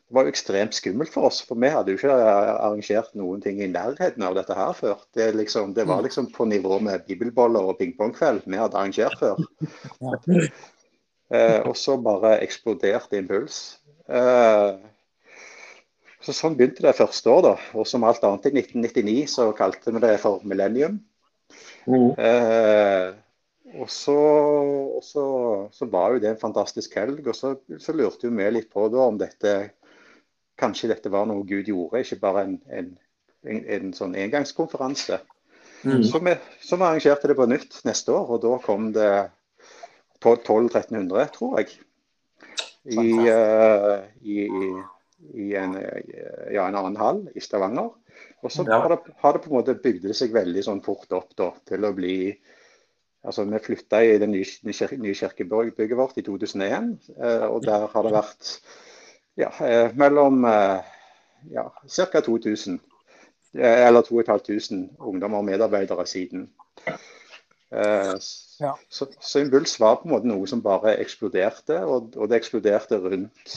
Det 0.09 0.17
var 0.17 0.25
jo 0.25 0.33
ekstremt 0.33 0.73
skummelt 0.73 1.13
for 1.13 1.29
oss, 1.29 1.43
for 1.45 1.61
vi 1.61 1.69
hadde 1.69 1.93
jo 1.93 1.99
ikke 1.99 2.15
arrangert 2.17 3.11
noen 3.19 3.43
ting 3.45 3.59
i 3.61 3.69
nærheten 3.69 4.25
av 4.25 4.39
dette 4.39 4.57
her 4.57 4.73
før. 4.73 5.03
Det, 5.13 5.27
liksom, 5.37 5.75
det 5.77 5.85
var 5.89 6.01
liksom 6.05 6.31
på 6.33 6.47
nivå 6.49 6.79
med 6.81 7.05
bibelboller 7.05 7.69
og 7.69 7.77
pingpongkveld 7.77 8.47
vi 8.49 8.61
hadde 8.61 8.81
arrangert 8.81 9.21
før. 9.21 9.43
Eh, 11.29 11.61
og 11.69 11.75
så 11.77 11.99
bare 12.01 12.39
eksploderte 12.41 13.19
impuls. 13.21 13.59
Eh, 14.09 14.79
så 16.25 16.33
sånn 16.33 16.57
begynte 16.57 16.87
det 16.87 16.97
første 16.97 17.29
år, 17.29 17.43
da. 17.45 17.55
Og 17.77 17.85
som 17.85 18.07
alt 18.09 18.25
annet 18.25 18.49
i 18.49 18.55
1999 18.63 19.27
så 19.35 19.51
kalte 19.57 19.93
vi 19.93 20.01
det 20.07 20.15
for 20.23 20.41
millennium. 20.49 20.97
Mm. 21.85 22.15
Eh, 22.17 23.11
og 23.77 23.91
så, 23.93 24.17
og 24.97 25.05
så, 25.05 25.27
så 25.77 25.89
var 25.93 26.17
jo 26.17 26.23
det 26.25 26.33
en 26.33 26.41
fantastisk 26.41 26.97
helg. 26.97 27.21
Og 27.29 27.37
så, 27.37 27.55
så 27.77 27.93
lurte 27.93 28.33
vi 28.33 28.49
litt 28.55 28.73
på 28.73 28.89
da 28.93 29.05
om 29.05 29.21
dette 29.21 29.55
Kanskje 30.59 30.91
dette 30.93 31.13
var 31.13 31.29
noe 31.31 31.47
Gud 31.47 31.69
gjorde, 31.71 32.03
ikke 32.03 32.21
bare 32.23 32.45
en, 32.49 32.57
en, 32.75 32.93
en, 33.47 33.61
en 33.77 33.93
sånn 33.95 34.17
engangskonferanse. 34.19 35.21
Mm. 35.87 36.03
Så 36.03 36.19
vi, 36.25 36.35
så 36.61 36.77
vi 36.77 36.87
arrangerte 36.87 37.31
det 37.31 37.37
på 37.39 37.47
nytt 37.47 37.81
neste 37.87 38.15
år, 38.15 38.33
og 38.35 38.43
da 38.43 38.57
kom 38.65 38.91
det 38.97 39.11
1200-1300, 40.25 41.31
tror 41.37 41.61
jeg. 41.61 41.77
I, 42.89 43.07
uh, 43.29 44.01
i, 44.25 44.49
i 45.35 45.49
en, 45.61 45.77
ja, 46.55 46.65
en 46.65 46.79
annen 46.79 46.99
hall 46.99 47.25
i 47.37 47.43
Stavanger. 47.45 47.93
Og 48.43 48.53
så 48.55 48.65
Ja. 48.67 48.81
har, 48.81 48.89
det, 48.95 49.15
har 49.19 49.33
det 49.35 49.43
på 49.43 49.51
en 49.51 49.59
måte 49.59 49.75
bygd 49.83 50.07
det 50.09 50.17
seg 50.17 50.35
veldig 50.35 50.63
sånn 50.65 50.83
fort 50.83 51.13
opp 51.13 51.35
da, 51.39 51.53
til 51.69 51.85
å 51.85 51.95
bli 51.95 52.39
Altså, 53.27 53.43
Vi 53.45 53.59
flytta 53.59 53.99
i 54.07 54.19
det 54.23 54.29
nye, 54.31 54.47
nye 54.63 55.15
kirkebygget 55.19 55.97
vårt 55.99 56.21
i 56.21 56.23
2001, 56.23 56.93
eh, 57.19 57.47
og 57.51 57.65
der 57.67 57.89
har 57.91 58.07
det 58.07 58.13
vært 58.15 58.51
ja, 59.39 59.53
eh, 59.65 59.95
mellom 59.99 60.45
eh, 60.49 60.95
ja, 61.55 61.69
ca. 61.87 62.23
2000, 62.27 62.81
eh, 63.59 63.87
eller 63.87 64.03
2500 64.07 64.97
ungdommer 64.99 65.43
og 65.43 65.49
medarbeidere 65.49 66.07
siden. 66.07 66.49
Eh, 67.71 68.15
Ja. 68.59 68.73
Så, 68.91 69.07
så 69.21 69.39
Impuls 69.39 69.77
var 69.81 70.01
på 70.01 70.09
en 70.09 70.11
måte 70.17 70.27
noe 70.27 70.47
som 70.51 70.63
bare 70.65 70.97
eksploderte, 70.99 71.77
og, 71.87 72.17
og 72.19 72.27
det 72.31 72.41
eksploderte 72.41 72.99
rundt 72.99 73.53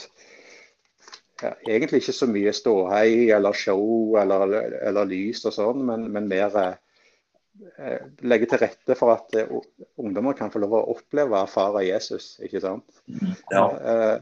ja, 1.42 1.50
egentlig 1.66 2.02
ikke 2.02 2.14
så 2.14 2.28
mye 2.30 2.52
ståhei 2.54 3.32
eller 3.34 3.56
show 3.58 4.14
eller, 4.20 4.54
eller 4.78 5.08
lys 5.10 5.42
og 5.48 5.56
sånn, 5.56 5.82
men, 5.88 6.06
men 6.14 6.28
mer 6.30 6.54
eh, 6.62 8.04
legge 8.22 8.46
til 8.52 8.62
rette 8.62 8.94
for 8.98 9.16
at 9.16 9.34
eh, 9.40 9.50
ungdommer 9.98 10.38
kan 10.38 10.54
få 10.54 10.62
lov 10.62 10.76
å 10.78 10.84
oppleve 10.94 11.34
og 11.34 11.40
erfare 11.40 11.82
Jesus. 11.88 12.36
ikke 12.46 12.62
sant? 12.62 13.02
Ja. 13.50 13.64
Eh, 13.66 14.16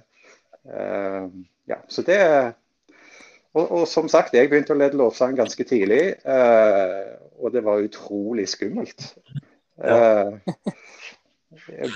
ja, 0.68 1.78
så 1.88 2.02
det 2.04 2.20
og, 3.52 3.64
og 3.70 3.88
som 3.90 4.08
sagt, 4.10 4.34
jeg 4.36 4.50
begynte 4.50 4.74
å 4.74 4.78
lede 4.78 4.98
lovsang 4.98 5.34
ganske 5.38 5.64
tidlig, 5.66 6.02
eh, 6.22 7.08
og 7.42 7.50
det 7.54 7.64
var 7.66 7.82
utrolig 7.82 8.46
skummelt. 8.50 9.08
Eh, 9.82 10.36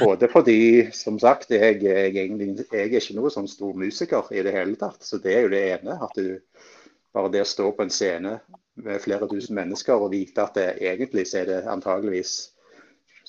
både 0.00 0.28
fordi, 0.32 0.90
som 0.96 1.18
sagt, 1.22 1.52
jeg, 1.54 1.78
jeg, 1.84 2.10
egentlig, 2.16 2.66
jeg 2.72 2.88
er 2.88 2.96
ikke 2.98 3.18
noe 3.20 3.30
sånn 3.30 3.46
stor 3.50 3.76
musiker 3.78 4.32
i 4.34 4.42
det 4.42 4.54
hele 4.56 4.74
tatt. 4.80 4.98
Så 5.06 5.20
det 5.22 5.36
er 5.36 5.46
jo 5.46 5.52
det 5.54 5.62
ene. 5.76 5.98
At 6.02 6.18
du 6.18 6.40
bare 7.14 7.30
det 7.30 7.44
å 7.44 7.48
stå 7.52 7.70
på 7.76 7.86
en 7.86 7.94
scene 7.94 8.38
med 8.82 9.02
flere 9.04 9.28
tusen 9.30 9.54
mennesker 9.54 9.94
og 9.94 10.10
vite 10.16 10.42
at 10.42 10.58
det, 10.58 10.66
egentlig 10.82 11.28
så 11.30 11.44
er 11.44 11.50
det 11.52 11.60
antageligvis 11.70 12.34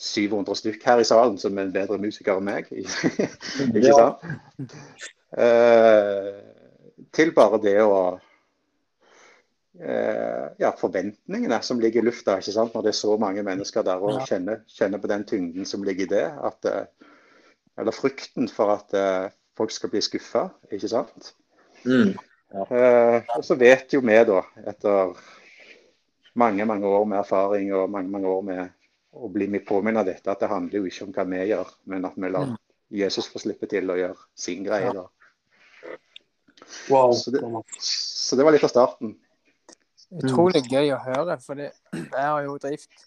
700 0.02 0.58
stykk 0.60 0.82
her 0.90 1.04
i 1.04 1.06
salen 1.08 1.38
som 1.40 1.56
er 1.60 1.68
en 1.70 1.76
bedre 1.76 2.02
musiker 2.02 2.42
enn 2.42 2.50
meg. 2.50 2.72
ikke 2.74 3.86
Ja. 3.86 4.00
sant? 4.02 4.80
Eh, 5.36 6.32
til 7.16 7.32
bare 7.36 7.60
det 7.64 7.78
å 7.84 7.98
eh, 9.80 10.46
Ja, 10.62 10.72
forventningene 10.80 11.58
som 11.64 11.80
ligger 11.84 12.02
i 12.02 12.06
lufta, 12.06 12.38
ikke 12.40 12.54
sant? 12.56 12.74
når 12.76 12.86
det 12.86 12.94
er 12.94 13.00
så 13.02 13.18
mange 13.20 13.44
mennesker 13.44 13.84
der 13.84 14.00
og 14.04 14.14
Ja. 14.20 14.26
kjenner, 14.26 14.62
kjenner 14.72 15.02
på 15.04 15.08
den 15.12 15.26
tyngden 15.28 15.66
som 15.66 15.84
ligger 15.84 16.04
i 16.06 16.14
det. 16.14 16.26
At, 16.44 16.66
eh, 16.66 16.86
eller 17.78 17.92
frykten 17.92 18.48
for 18.50 18.72
at 18.72 19.34
folk 19.58 19.72
skal 19.72 19.90
bli 19.90 20.02
skuffa, 20.02 20.50
ikke 20.72 20.90
sant. 20.90 21.34
Mm. 21.86 22.16
Eh, 22.72 23.22
og 23.36 23.44
så 23.44 23.56
vet 23.60 23.94
jo 23.94 24.02
vi, 24.02 24.16
da, 24.28 24.42
etter 24.68 25.16
mange 26.36 26.66
mange 26.66 26.88
år 26.88 27.06
med 27.08 27.20
erfaring 27.20 27.74
og 27.76 27.90
mange 27.90 28.12
mange 28.12 28.28
år 28.28 28.42
med 28.44 28.70
å 29.16 29.30
bli 29.32 29.48
med 29.48 29.66
påminnet 29.68 30.00
av 30.04 30.06
dette, 30.06 30.32
at 30.32 30.40
det 30.44 30.50
handler 30.52 30.80
jo 30.82 30.86
ikke 30.90 31.06
om 31.08 31.14
hva 31.16 31.26
vi 31.32 31.44
gjør, 31.52 31.68
men 31.86 32.06
at 32.06 32.16
vi 32.20 32.30
lar 32.30 32.46
Mm. 32.52 32.58
Jesus 32.92 33.28
få 33.28 33.40
slippe 33.40 33.68
til 33.68 33.90
å 33.90 33.96
gjøre 33.98 34.18
sin 34.36 34.64
greie. 34.64 34.86
Ja. 34.86 34.94
da. 34.94 35.08
Wow. 36.90 37.14
Så 37.14 37.32
det, 37.32 37.42
så 37.82 38.36
det 38.36 38.46
var 38.46 38.52
litt 38.56 38.64
av 38.64 38.70
starten. 38.74 39.16
Utrolig 40.16 40.62
gøy 40.70 40.92
å 40.94 41.02
høre, 41.02 41.36
for 41.42 41.58
det, 41.60 41.72
jeg 41.94 42.10
har 42.14 42.44
jo 42.46 42.58
drift 42.62 43.06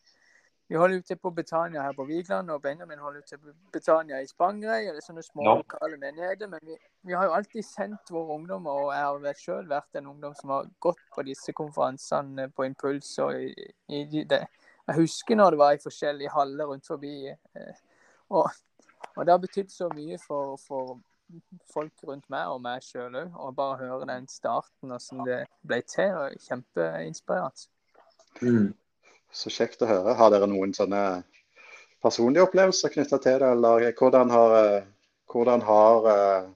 Vi 0.68 0.76
holder 0.76 0.98
ute 1.00 1.16
på 1.16 1.30
Betania 1.32 1.80
her 1.86 1.94
på 1.96 2.04
Vigeland, 2.04 2.50
og 2.52 2.60
Benjamin 2.60 2.98
holder 3.00 3.22
ute 3.24 3.38
på 3.40 3.54
Betania 3.72 4.18
i 4.20 4.26
Spangereid. 4.28 4.90
og 4.90 4.98
Det 4.98 5.00
er 5.00 5.06
sånne 5.06 5.22
små 5.24 5.44
Ja. 5.46 5.54
lokale 5.62 5.96
menigheter. 5.96 6.46
Men 6.46 6.60
vi, 6.62 6.76
vi 7.08 7.14
har 7.16 7.24
jo 7.24 7.32
alltid 7.32 7.64
sendt 7.64 8.10
våre 8.12 8.34
ungdommer, 8.34 8.70
og 8.70 8.92
jeg 8.92 9.00
har 9.06 9.22
selv 9.22 9.40
sjøl 9.46 9.68
vært 9.70 9.96
en 9.96 10.10
ungdom 10.12 10.34
som 10.36 10.50
har 10.50 10.68
gått 10.78 11.00
på 11.14 11.24
disse 11.24 11.54
konferansene 11.56 12.50
på 12.52 12.66
Impuls 12.68 13.14
og 13.24 13.32
i, 13.40 13.54
i 13.88 14.24
det. 14.28 14.42
Jeg 14.88 14.96
husker 15.00 15.36
når 15.40 15.50
det 15.56 15.58
var 15.58 15.72
i 15.72 15.80
forskjellige 15.86 16.34
haller 16.36 16.68
rundt 16.68 16.86
forbi. 16.86 17.28
eh, 17.32 17.74
Og, 18.28 18.50
og 19.16 19.24
det 19.24 19.32
har 19.32 19.38
betydd 19.40 19.70
så 19.72 19.88
mye 19.94 20.18
for, 20.18 20.58
for 20.68 20.98
folk 21.72 22.04
rundt 22.08 22.26
meg 22.32 22.50
og 22.50 22.60
meg 22.64 22.84
sjøl 22.84 23.16
òg. 23.22 23.32
Og 23.36 23.56
bare 23.56 23.80
høre 23.82 24.08
den 24.10 24.28
starten 24.30 24.92
og 24.92 25.00
hvordan 25.00 25.26
det 25.28 25.40
ble 25.66 25.80
til. 25.88 26.14
og 26.16 26.36
Kjempeinspirerende. 26.46 27.66
Mm. 28.42 28.70
Så 29.34 29.52
kjekt 29.52 29.82
å 29.84 29.90
høre. 29.90 30.16
Har 30.18 30.32
dere 30.32 30.48
noen 30.48 30.72
sånne 30.76 31.02
personlige 32.02 32.46
opplevelser 32.46 32.94
knytta 32.94 33.18
til 33.22 33.42
det, 33.42 33.50
eller 33.56 33.90
hvordan 33.98 34.30
har, 34.32 34.54
eh, 34.60 34.86
hvordan 35.32 35.66
har 35.66 36.08
eh, 36.14 36.54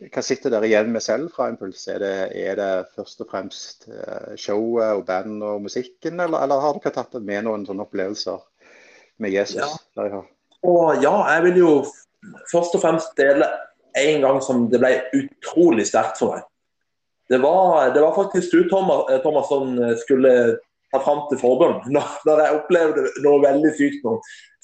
Hva 0.00 0.22
sitter 0.24 0.48
dere 0.48 0.64
igjen 0.64 0.88
med 0.94 1.02
selv 1.04 1.28
fra 1.34 1.50
Impuls? 1.50 1.82
Er 1.92 1.98
det, 2.00 2.14
er 2.32 2.54
det 2.56 2.68
først 2.94 3.20
og 3.20 3.26
fremst 3.28 3.84
eh, 3.92 4.30
showet 4.32 4.96
og 4.96 5.02
band 5.04 5.42
og 5.44 5.58
musikken, 5.66 6.22
eller, 6.24 6.40
eller 6.40 6.62
har 6.62 6.78
dere 6.78 6.94
tatt 6.94 7.18
med 7.20 7.44
noen 7.44 7.66
sånne 7.68 7.84
opplevelser 7.84 8.38
med 9.20 9.34
Jesus? 9.34 9.60
Ja. 9.60 9.68
Dere 10.00 10.14
har? 10.14 10.30
Og 10.64 11.04
ja, 11.04 11.12
jeg 11.34 11.44
vil 11.50 11.60
jo 11.60 11.74
først 12.52 12.74
og 12.76 12.82
fremst 12.82 13.16
dele 13.18 13.48
en 13.98 14.24
gang 14.24 14.40
som 14.44 14.68
det 14.70 14.80
ble 14.82 14.92
utrolig 15.16 15.86
sterkt 15.88 16.20
for 16.20 16.36
meg. 16.36 16.46
Det 17.30 17.38
var, 17.42 17.92
det 17.94 18.02
var 18.02 18.14
faktisk 18.16 18.52
du, 18.52 18.64
Thomas, 18.68 19.06
eh, 19.10 19.20
Thomas, 19.22 19.46
som 19.48 19.76
skulle 20.02 20.32
ta 20.90 20.98
fram 20.98 21.24
til 21.30 21.38
forbønn 21.38 21.76
når, 21.94 22.40
jeg 22.44 22.56
opplevde 22.58 23.04
noe 23.24 23.42
veldig 23.44 23.74
sykt 23.78 24.06
nå. 24.06 24.16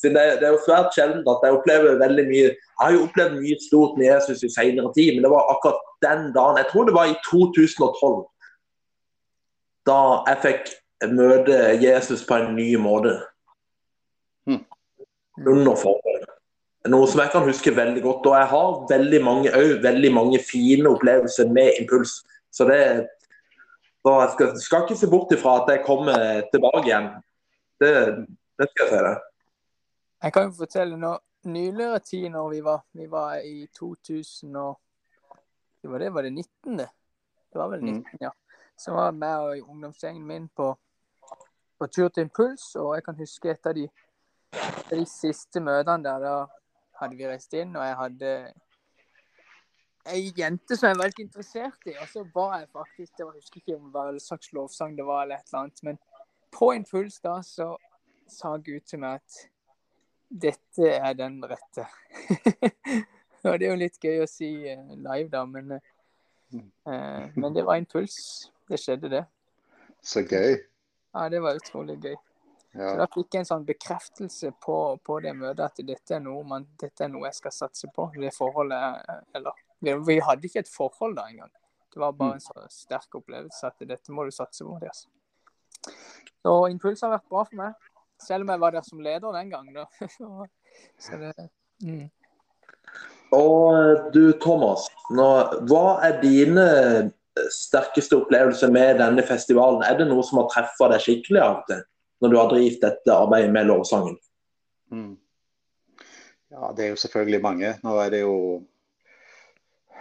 Det, 0.03 0.13
det 0.13 0.45
er 0.45 0.53
jo 0.53 0.65
svært 0.67 0.93
sjelden 0.93 1.23
at 1.31 1.45
jeg 1.47 1.57
opplever 1.57 1.97
veldig 1.97 2.25
mye 2.29 2.49
Jeg 2.51 2.83
har 2.83 2.93
jo 2.93 3.05
opplevd 3.07 3.39
mye 3.39 3.57
stort 3.65 3.95
med 3.97 4.11
Jesus 4.11 4.43
i 4.45 4.51
senere 4.53 4.91
tid, 4.93 5.15
men 5.15 5.25
det 5.25 5.31
var 5.33 5.49
akkurat 5.55 5.87
den 6.05 6.27
dagen 6.35 6.61
Jeg 6.61 6.69
tror 6.73 6.85
det 6.85 6.97
var 6.97 7.09
i 7.09 7.17
2012. 7.31 8.19
Da 9.89 10.01
jeg 10.27 10.43
fikk 10.43 10.75
møte 11.17 11.57
Jesus 11.81 12.27
på 12.29 12.37
en 12.41 12.55
ny 12.59 12.69
måte. 12.81 13.15
Mm. 14.49 14.63
Under 15.47 15.81
forbønn. 15.81 16.16
Noe 16.93 17.07
som 17.11 17.21
jeg 17.23 17.33
kan 17.33 17.47
huske 17.47 17.75
veldig 17.77 18.03
godt. 18.05 18.27
Og 18.31 18.39
jeg 18.39 18.49
har 18.53 18.81
veldig 18.91 19.21
mange, 19.25 19.53
også, 19.53 19.83
veldig 19.83 20.13
mange 20.15 20.41
fine 20.43 20.91
opplevelser 20.91 21.53
med 21.53 21.81
impuls. 21.81 22.21
Så 22.53 22.65
det 22.69 22.81
så 24.07 24.13
jeg 24.21 24.31
skal, 24.33 24.51
skal 24.63 24.83
ikke 24.85 24.97
se 25.01 25.07
bort 25.11 25.33
ifra 25.35 25.53
at 25.61 25.71
jeg 25.73 25.83
kommer 25.83 26.43
tilbake 26.53 26.85
igjen. 26.87 27.09
Det, 27.83 27.89
det 28.55 28.69
skal 28.71 28.85
jeg 28.85 28.93
si 28.93 29.01
det. 29.03 29.17
Jeg 30.23 30.33
kan 30.33 30.45
jo 30.47 30.53
fortelle 30.61 30.99
nå 31.01 31.11
nyligere 31.51 31.99
tid 31.99 32.29
når 32.31 32.53
vi 32.53 32.61
var, 32.65 32.85
vi 32.95 33.07
var 33.11 33.41
i 33.43 33.67
2000 33.79 34.57
og 34.63 34.79
det 35.83 35.91
var 35.91 35.99
det, 35.99 36.13
var 36.15 36.23
det 36.23 36.33
19. 36.33 36.79
det? 36.79 36.89
Det 37.53 37.59
var 37.59 37.69
vel 37.69 37.83
Mm. 37.83 37.93
19, 37.99 38.19
ja. 38.21 38.31
Så 38.79 38.93
var 38.93 39.05
jeg 39.05 39.15
med 39.15 39.37
og 39.37 39.69
ungdomsgjengen 39.71 40.27
min 40.27 40.49
på, 40.49 40.79
på 41.79 41.87
tur 41.87 42.09
til 42.09 42.21
Impuls, 42.21 42.75
og 42.77 42.95
jeg 42.95 43.05
kan 43.05 43.15
huske 43.15 43.51
et 43.51 43.67
av 43.67 43.75
de, 43.75 43.89
de 44.91 45.07
siste 45.07 45.61
møtene 45.61 46.05
der. 46.05 46.19
Da 46.19 46.47
hadde 47.01 47.19
vi 47.19 47.29
reist 47.29 47.53
inn, 47.57 47.75
og 47.77 47.85
jeg 47.85 47.99
hadde 48.01 48.31
ei 50.07 50.31
jente 50.39 50.77
som 50.77 50.89
jeg 50.89 50.99
var 50.99 51.09
veldig 51.09 51.27
interessert 51.27 51.91
i. 51.91 51.97
Og 52.01 52.09
så 52.11 52.23
ba 52.35 52.47
jeg 52.61 52.71
faktisk 52.73 53.19
Jeg 53.19 53.33
husker 53.35 53.61
ikke 53.61 53.77
om 53.77 53.89
det 53.89 53.95
var 53.99 54.13
en 54.13 54.23
slags 54.23 54.53
lovsang 54.53 54.97
det 54.99 55.07
var, 55.07 55.25
eller 55.25 55.41
et 55.41 55.51
eller 55.51 55.65
annet. 55.65 55.83
Men 55.83 55.99
på 56.55 56.73
Impuls 56.77 57.21
da 57.25 57.41
så 57.43 57.75
sa 58.31 58.57
Gud 58.57 58.87
til 58.87 59.03
meg 59.03 59.21
at 59.21 59.43
dette 60.29 60.91
er 60.91 61.13
den 61.15 61.39
rette. 61.47 61.87
og 63.47 63.59
det 63.59 63.69
er 63.69 63.71
jo 63.71 63.79
litt 63.79 63.99
gøy 64.03 64.25
å 64.25 64.31
si 64.31 64.51
eh, 64.69 64.95
live, 64.95 65.29
da, 65.31 65.45
men, 65.47 65.77
eh, 65.79 67.37
men 67.37 67.55
det 67.55 67.65
var 67.67 67.79
impuls. 67.79 68.17
Det 68.67 68.81
skjedde, 68.83 69.13
det. 69.13 69.23
Så 70.03 70.25
gøy. 70.27 70.59
Ja, 71.15 71.29
det 71.31 71.43
var 71.43 71.59
utrolig 71.59 72.01
gøy. 72.03 72.17
Så 72.77 72.83
Ja. 72.83 72.97
da 72.97 73.07
fikk 73.07 73.33
jeg 73.33 73.41
en 73.41 73.49
sånn 73.49 73.65
bekreftelse 73.65 74.51
på, 74.61 75.01
på 75.03 75.21
det 75.25 75.33
møtet 75.35 75.65
at 75.65 75.79
dette 75.87 76.15
er, 76.15 76.21
noe 76.21 76.43
man, 76.45 76.67
dette 76.79 77.05
er 77.05 77.09
noe 77.09 77.25
jeg 77.31 77.39
skal 77.39 77.55
satse 77.57 77.89
på. 77.95 78.11
Det 78.13 78.35
forholdet 78.37 78.77
er- 78.77 79.23
Eller 79.35 79.53
vi, 79.81 79.95
vi 79.95 80.19
hadde 80.21 80.45
ikke 80.45 80.61
et 80.61 80.69
forhold 80.69 81.17
da 81.17 81.25
engang. 81.31 81.51
Det 81.93 82.01
var 82.01 82.13
bare 82.13 82.35
en 82.35 82.41
så 82.41 82.67
sterk 82.69 83.15
opplevelse 83.17 83.65
at 83.65 83.79
dette 83.89 84.13
må 84.13 84.25
du 84.25 84.31
satse 84.31 84.65
på. 84.65 84.77
Yes. 84.85 85.07
Så 86.45 86.69
impuls 86.71 87.01
har 87.01 87.15
vært 87.15 87.29
bra 87.31 87.45
for 87.45 87.57
meg. 87.57 87.75
Selv 88.21 88.43
om 88.45 88.49
jeg 88.53 88.61
var 88.61 88.71
der 88.73 88.83
som 88.83 89.01
leder 89.01 89.33
den 89.33 89.51
gangen. 89.51 89.87
Så 90.99 91.17
det, 91.17 91.33
mm. 91.83 92.11
Og 93.33 94.13
du 94.13 94.33
Thomas, 94.39 94.87
nå, 95.11 95.27
hva 95.69 95.85
er 96.05 96.21
dine 96.21 96.67
sterkeste 97.53 98.17
opplevelser 98.21 98.71
med 98.73 99.01
denne 99.01 99.25
festivalen? 99.27 99.83
Er 99.83 99.97
det 99.99 100.09
noe 100.09 100.25
som 100.25 100.39
har 100.43 100.49
treffet 100.53 100.93
deg 100.95 101.05
skikkelig 101.05 101.43
av 101.43 101.57
og 101.57 101.67
til, 101.71 101.83
når 102.21 102.33
du 102.33 102.39
har 102.41 102.51
drevet 102.53 102.83
dette 102.83 103.15
arbeidet 103.15 103.53
med 103.53 103.69
lovsangen? 103.69 104.17
Mm. 104.93 105.15
Ja, 106.55 106.71
det 106.77 106.85
er 106.85 106.95
jo 106.95 107.03
selvfølgelig 107.03 107.43
mange. 107.43 107.75
Nå 107.85 107.97
er 108.01 108.13
det 108.15 108.23
jo 108.23 108.37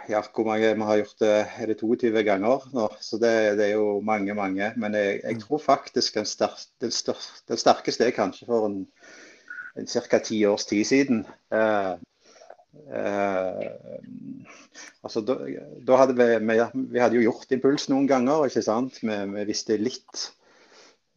ja, 0.08 0.20
hvor 0.34 0.46
mange 0.46 0.74
vi 0.74 0.86
har 0.86 0.98
gjort 1.00 1.20
det? 1.20 1.36
Er 1.58 1.66
det 1.66 1.78
22 1.80 2.22
ganger 2.22 2.66
nå? 2.72 2.88
Så 3.02 3.18
det, 3.18 3.32
det 3.58 3.66
er 3.66 3.72
jo 3.74 4.00
mange, 4.00 4.34
mange. 4.34 4.72
Men 4.76 4.94
jeg, 4.94 5.20
jeg 5.24 5.40
tror 5.42 5.58
faktisk 5.58 6.14
den, 6.14 6.26
sterk, 6.26 6.62
den, 6.80 6.90
stør, 6.94 7.18
den 7.48 7.58
sterkeste 7.58 8.06
er 8.06 8.14
kanskje 8.14 8.46
for 8.46 8.68
en, 8.68 8.84
en 9.76 9.88
ca. 9.90 10.20
ti 10.22 10.44
års 10.46 10.66
tid 10.70 10.84
siden. 10.86 11.24
Eh, 11.50 11.92
eh, 12.94 13.66
altså, 15.02 15.24
da, 15.26 15.38
da 15.88 15.98
hadde 15.98 16.16
vi, 16.20 16.30
vi, 16.52 16.60
vi 16.94 17.02
hadde 17.02 17.18
jo 17.18 17.26
gjort 17.26 17.58
Impuls 17.58 17.88
noen 17.90 18.06
ganger, 18.10 18.46
ikke 18.46 18.62
sant. 18.62 19.02
Vi, 19.02 19.20
vi 19.34 19.46
visste 19.50 19.80
litt 19.80 20.28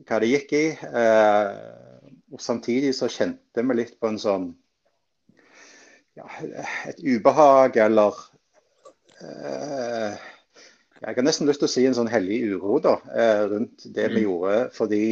hva 0.10 0.20
det 0.24 0.32
gikk 0.32 0.54
i. 0.58 0.66
Eh, 0.74 1.52
og 2.34 2.42
samtidig 2.42 2.94
så 2.98 3.10
kjente 3.10 3.64
vi 3.66 3.78
litt 3.80 3.96
på 4.00 4.10
en 4.12 4.20
sånn 4.22 4.50
ja, 6.18 6.26
et 6.90 7.00
ubehag 7.00 7.78
eller 7.80 8.18
eh, 9.24 10.18
Jeg 11.00 11.16
har 11.16 11.24
nesten 11.24 11.48
lyst 11.48 11.62
til 11.64 11.70
å 11.70 11.72
si 11.72 11.86
en 11.88 11.96
sånn 11.96 12.10
hellig 12.12 12.42
uro 12.52 12.80
da, 12.84 12.98
eh, 13.16 13.44
rundt 13.54 13.86
det 13.96 14.10
vi 14.12 14.20
Mm. 14.20 14.26
gjorde. 14.26 14.58
Fordi 14.76 15.04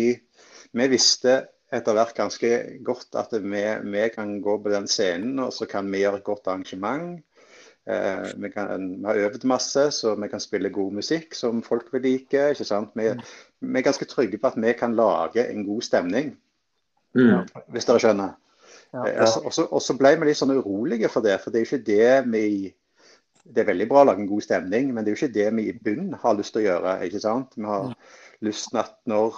vi 0.73 0.87
visste 0.91 1.47
etter 1.71 1.93
hvert 1.95 2.15
ganske 2.15 2.49
godt 2.83 3.15
at 3.15 3.31
vi, 3.31 3.63
vi 3.83 4.09
kan 4.09 4.41
gå 4.41 4.57
på 4.63 4.69
den 4.71 4.87
scenen 4.87 5.39
og 5.39 5.53
så 5.55 5.65
kan 5.67 5.89
vi 5.91 6.01
gjøre 6.03 6.17
et 6.19 6.27
godt 6.27 6.47
arrangement. 6.47 7.23
Eh, 7.87 8.33
vi, 8.35 8.49
kan, 8.51 8.97
vi 8.99 9.05
har 9.07 9.15
øvd 9.29 9.45
masse, 9.47 9.91
så 9.95 10.15
vi 10.19 10.27
kan 10.27 10.43
spille 10.43 10.69
god 10.75 10.91
musikk 10.99 11.33
som 11.35 11.63
folk 11.63 11.87
vil 11.93 12.01
like. 12.03 12.49
ikke 12.51 12.67
sant? 12.67 12.91
Vi, 12.95 13.13
vi 13.61 13.79
er 13.79 13.83
ganske 13.87 14.05
trygge 14.05 14.37
på 14.37 14.47
at 14.47 14.57
vi 14.61 14.73
kan 14.73 14.95
lage 14.95 15.47
en 15.51 15.65
god 15.65 15.81
stemning, 15.81 16.37
Mm. 17.15 17.47
hvis 17.71 17.85
dere 17.85 17.99
skjønner. 17.99 18.35
Ja. 18.93 19.05
ja. 19.07 19.21
Og 19.43 19.81
så- 19.81 19.97
ble 19.97 20.15
vi 20.19 20.25
litt 20.25 20.37
sånn 20.37 20.51
urolige 20.57 21.09
for 21.09 21.21
det, 21.21 21.39
for 21.41 21.49
det 21.51 21.59
er 21.61 21.65
jo 21.65 21.75
ikke 21.77 21.85
det 21.85 22.31
vi 22.31 22.73
Det 23.47 23.61
er 23.61 23.73
veldig 23.73 23.87
bra 23.87 24.01
å 24.03 24.05
lage 24.05 24.19
en 24.19 24.27
god 24.27 24.41
stemning, 24.41 24.93
men 24.93 25.05
det 25.05 25.11
er 25.11 25.15
jo 25.15 25.25
ikke 25.25 25.33
det 25.33 25.53
vi 25.55 25.69
i 25.69 25.79
bunnen 25.79 26.13
har 26.19 26.33
lyst 26.35 26.51
til 26.53 26.63
å 26.63 26.65
gjøre. 26.67 27.01
ikke 27.03 27.19
sant? 27.21 27.53
Vi 27.55 27.63
har 27.63 27.95
lyst 28.41 28.69
til 28.69 28.77
at 28.79 28.91
når, 29.05 29.35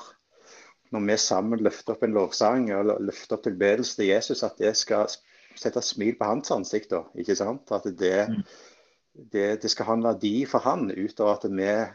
når 0.91 1.05
vi 1.05 1.15
sammen 1.17 1.59
løfter 1.59 1.93
opp 1.93 2.03
en 2.03 2.13
lovsang 2.13 2.71
og 2.71 2.85
løfter 3.01 3.33
opp 3.37 3.43
tilbedelse 3.43 3.95
til 3.95 4.07
Jesus, 4.07 4.41
at 4.43 4.57
det 4.57 4.75
skal 4.77 5.05
sette 5.55 5.81
smil 5.81 6.15
på 6.15 6.25
hans 6.25 6.49
ansikt. 6.49 6.89
da, 6.89 7.03
ikke 7.15 7.35
sant? 7.35 7.71
At 7.71 7.83
det, 7.83 8.29
Mm. 8.29 8.43
det, 9.31 9.61
det 9.61 9.69
skal 9.69 9.85
ha 9.85 9.93
en 9.93 10.03
verdi 10.03 10.45
for 10.45 10.59
han, 10.59 10.89
utover 10.89 11.33
at 11.33 11.43
vi 11.51 11.93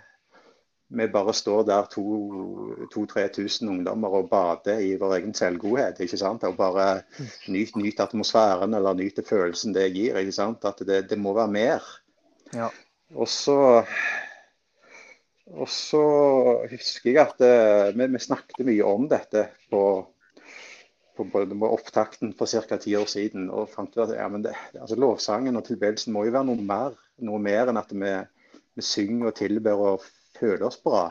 vi 0.89 1.07
bare 1.09 1.35
står 1.35 1.63
der 1.67 1.87
2000-3000 1.95 3.69
ungdommer 3.69 4.09
og 4.21 4.31
bader 4.31 4.79
i 4.79 4.95
vår 5.01 5.15
egen 5.19 5.35
selvgodhet. 5.35 6.01
ikke 6.01 6.17
sant? 6.21 6.45
Og 6.45 6.57
bare 6.57 7.03
nyt, 7.49 7.77
nyt 7.77 8.01
atmosfæren 8.01 8.75
eller 8.75 8.95
nyte 8.95 9.25
følelsen 9.27 9.75
det 9.75 9.93
gir. 9.95 10.19
ikke 10.19 10.33
sant? 10.33 10.65
At 10.65 10.83
det, 10.87 11.11
det 11.11 11.19
må 11.19 11.35
være 11.35 11.49
mer. 11.49 11.83
Ja. 12.55 12.69
og 13.15 13.29
så 13.29 13.85
og 15.55 15.69
så 15.69 16.03
husker 16.71 17.11
jeg 17.11 17.21
at 17.21 17.41
uh, 17.45 17.99
vi, 17.99 18.07
vi, 18.07 18.21
snakket 18.23 18.65
mye 18.65 18.85
om 18.89 19.09
dette 19.11 19.49
på, 19.71 19.83
på, 21.17 21.27
på 21.29 21.69
opptakten 21.69 22.33
for 22.39 22.49
ca. 22.49 22.79
ti 22.81 22.95
år 22.97 23.07
siden. 23.11 23.51
Og 23.51 23.69
fant 23.69 23.93
ut 23.97 24.07
at 24.07 24.15
ja, 24.17 24.29
det, 24.39 24.55
altså, 24.81 24.97
lovsangen 24.97 25.57
og 25.61 25.67
tilbedelsen 25.69 26.15
må 26.17 26.25
jo 26.25 26.35
være 26.35 26.49
noe 26.49 26.65
mer, 26.65 26.97
noe 27.29 27.43
mer 27.43 27.71
enn 27.71 27.81
at 27.81 27.93
vi, 27.93 28.15
vi 28.75 28.87
synger 28.87 29.31
og 29.31 29.39
tilber 29.39 29.85
og 29.93 30.09
føler 30.39 30.67
oss 30.69 30.81
bra. 30.83 31.05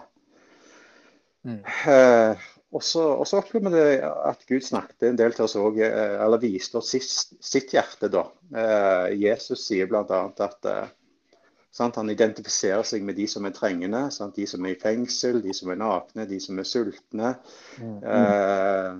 Mm. 1.43 1.59
Uh, 1.63 2.49
og 2.73 2.81
så, 2.81 3.03
opplever 3.37 3.73
vi 3.75 3.97
at 4.01 4.45
Gud 4.49 4.63
snakket 4.65 5.09
en 5.09 5.19
del 5.19 5.35
til 5.35 5.45
oss 5.45 5.53
òg, 5.59 5.77
eh, 5.85 6.15
eller 6.25 6.41
viste 6.41 6.79
oss 6.79 6.89
sitt, 6.95 7.37
sitt 7.37 7.75
hjerte. 7.75 8.09
da. 8.09 8.23
Uh, 8.49 9.11
Jesus 9.13 9.67
sier 9.67 9.91
bl.a. 9.91 10.23
at 10.41 10.71
Sant? 11.73 11.95
Han 11.97 12.11
identifiserer 12.13 12.85
seg 12.85 13.01
med 13.05 13.17
de 13.17 13.25
som 13.29 13.47
er 13.49 13.53
trengende, 13.55 14.03
sant? 14.13 14.35
de 14.37 14.45
som 14.49 14.61
er 14.65 14.75
i 14.75 14.81
fengsel, 14.81 15.39
de 15.41 15.55
som 15.57 15.71
er 15.73 15.79
nakne, 15.81 16.27
de 16.29 16.37
som 16.41 16.59
er 16.61 16.67
sultne. 16.69 17.31
Mm. 17.81 17.95
Eh, 18.13 18.99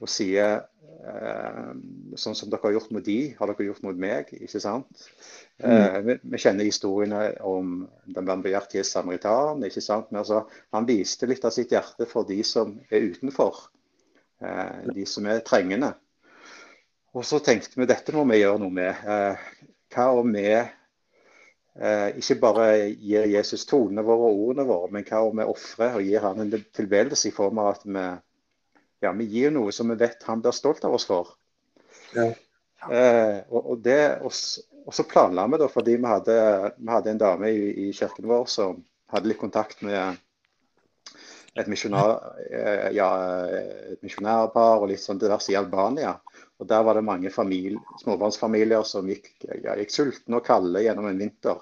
og 0.00 0.08
sier 0.10 0.54
eh, 0.54 0.62
sånn 1.02 2.36
som 2.38 2.50
dere 2.50 2.62
har 2.62 2.76
gjort 2.76 2.92
mot 2.94 3.04
de, 3.04 3.16
har 3.38 3.50
dere 3.50 3.66
gjort 3.66 3.82
mot 3.86 3.98
meg. 3.98 4.28
ikke 4.36 4.60
sant? 4.62 5.06
Mm. 5.58 5.70
Eh, 5.70 5.98
vi, 6.06 6.16
vi, 6.22 6.40
kjenner 6.42 6.68
historiene 6.68 7.22
om 7.48 7.80
den 8.04 8.28
barmhjertige 8.28 8.84
samaritan. 8.86 9.64
ikke 9.66 9.82
sant? 9.82 10.10
Men 10.10 10.22
altså, 10.22 10.44
han 10.74 10.86
viste 10.88 11.26
litt 11.30 11.44
av 11.48 11.54
sitt 11.54 11.74
hjerte 11.74 12.06
for 12.10 12.28
de 12.28 12.38
som 12.46 12.76
er 12.90 13.10
utenfor. 13.10 13.64
Eh, 14.42 14.94
de 14.94 15.06
som 15.06 15.26
er 15.26 15.42
trengende. 15.46 15.92
Og 17.12 17.26
så 17.28 17.42
tenkte 17.44 17.80
vi 17.80 17.88
dette 17.90 18.14
må 18.16 18.24
vi 18.30 18.40
gjøre 18.40 18.62
noe 18.62 18.72
med. 18.72 19.02
Eh, 19.04 19.68
hva 19.92 20.08
om 20.16 20.30
vi 20.32 20.46
eh, 20.54 22.08
ikke 22.22 22.38
bare 22.40 22.66
gir 22.88 23.28
Jesus 23.28 23.66
tonene 23.68 24.04
våre 24.06 24.30
og 24.30 24.44
ordene 24.48 24.68
våre, 24.70 24.92
men 24.94 25.06
hva 25.08 25.26
om 25.26 25.42
vi 25.42 25.48
ofrer 25.50 25.98
og 25.98 26.06
gir 26.06 26.24
han 26.24 26.40
en 26.40 26.54
tilbedelse 26.78 27.28
i 27.28 27.34
form 27.36 27.60
av 27.60 27.74
at 27.74 27.84
vi, 27.84 28.06
ja, 29.02 29.12
vi 29.18 29.26
gir 29.26 29.52
noe 29.54 29.72
som 29.74 29.90
vi 29.90 29.98
vet 30.00 30.22
han 30.28 30.42
blir 30.42 30.54
stolt 30.54 30.84
av 30.86 30.94
oss 30.94 31.06
for. 31.08 31.34
Ja. 32.14 32.30
Eh, 32.90 33.38
og, 33.48 33.60
og, 33.60 33.78
det, 33.82 34.00
og, 34.22 34.34
og, 34.86 34.92
så 34.94 35.06
planla 35.06 35.46
vi, 35.50 35.60
da, 35.62 35.68
fordi 35.70 35.96
vi 35.98 36.10
hadde, 36.10 36.36
vi 36.78 36.90
hadde 36.90 37.14
en 37.14 37.22
dame 37.22 37.52
i, 37.54 37.70
i, 37.86 37.88
kirken 37.94 38.26
vår 38.30 38.48
som 38.50 38.82
hadde 39.12 39.30
litt 39.30 39.40
kontakt 39.42 39.84
med 39.86 40.18
et, 41.54 41.68
misjonær, 41.70 42.16
eh, 42.48 42.88
ja, 42.96 43.08
et 43.92 44.02
misjonærpar 44.02 44.82
og 44.82 44.90
litt 44.90 45.02
sånn 45.02 45.20
diverse 45.22 45.52
i 45.54 45.58
Albania. 45.58 46.16
Og 46.62 46.68
Der 46.70 46.84
var 46.86 46.94
det 46.94 47.06
mange 47.06 47.30
familie, 47.34 47.80
småbarnsfamilier 48.04 48.86
som 48.86 49.08
gikk, 49.10 49.32
ja, 49.50 49.74
gikk 49.78 49.90
sultne 49.94 50.38
og 50.38 50.46
kalde 50.46 50.84
gjennom 50.84 51.08
en 51.10 51.18
vinter. 51.18 51.58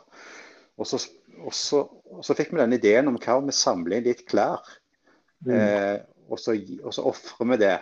Og 0.80 0.88
så, 0.88 1.00
og, 1.40 1.54
så, 1.56 1.86
og 2.12 2.24
så, 2.24 2.36
fikk 2.36 2.52
vi 2.52 2.60
den 2.60 2.76
ideen 2.76 3.08
om 3.08 3.16
hva 3.20 3.38
om 3.40 3.48
vi 3.48 3.56
samler 3.56 3.98
inn 3.98 4.08
litt 4.08 4.26
klær. 4.28 4.60
Mm. 5.44 5.54
Eh, 5.56 5.96
og 6.30 6.38
så, 6.38 6.54
og 6.84 6.94
så 6.94 7.04
ofrer 7.10 7.48
vi 7.52 7.58
det. 7.60 7.78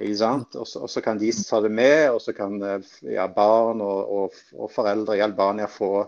Ikke 0.00 0.16
sant? 0.16 0.56
Og 0.56 0.66
så, 0.68 0.80
og 0.86 0.90
så, 0.90 1.02
kan 1.04 1.18
de 1.20 1.30
ta 1.32 1.60
det 1.60 1.70
med, 1.70 2.10
og 2.10 2.22
så 2.24 2.32
kan 2.32 2.56
eh, 2.64 2.94
ja, 3.12 3.26
barn 3.34 3.82
og, 3.84 4.32
og, 4.56 4.70
foreldre 4.72 5.18
i 5.18 5.24
Albania 5.24 5.68
få, 5.68 6.06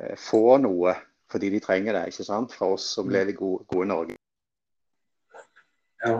eh, 0.00 0.16
få, 0.16 0.56
noe 0.64 0.96
fordi 1.28 1.50
de 1.52 1.60
trenger 1.60 1.92
det. 1.92 2.06
ikke 2.08 2.24
sant? 2.24 2.54
Fra 2.56 2.72
oss 2.72 2.86
som 2.96 3.10
lever 3.12 3.36
gode, 3.36 3.66
gode 3.68 3.90
Norge. 3.90 4.16
Ja. 6.00 6.16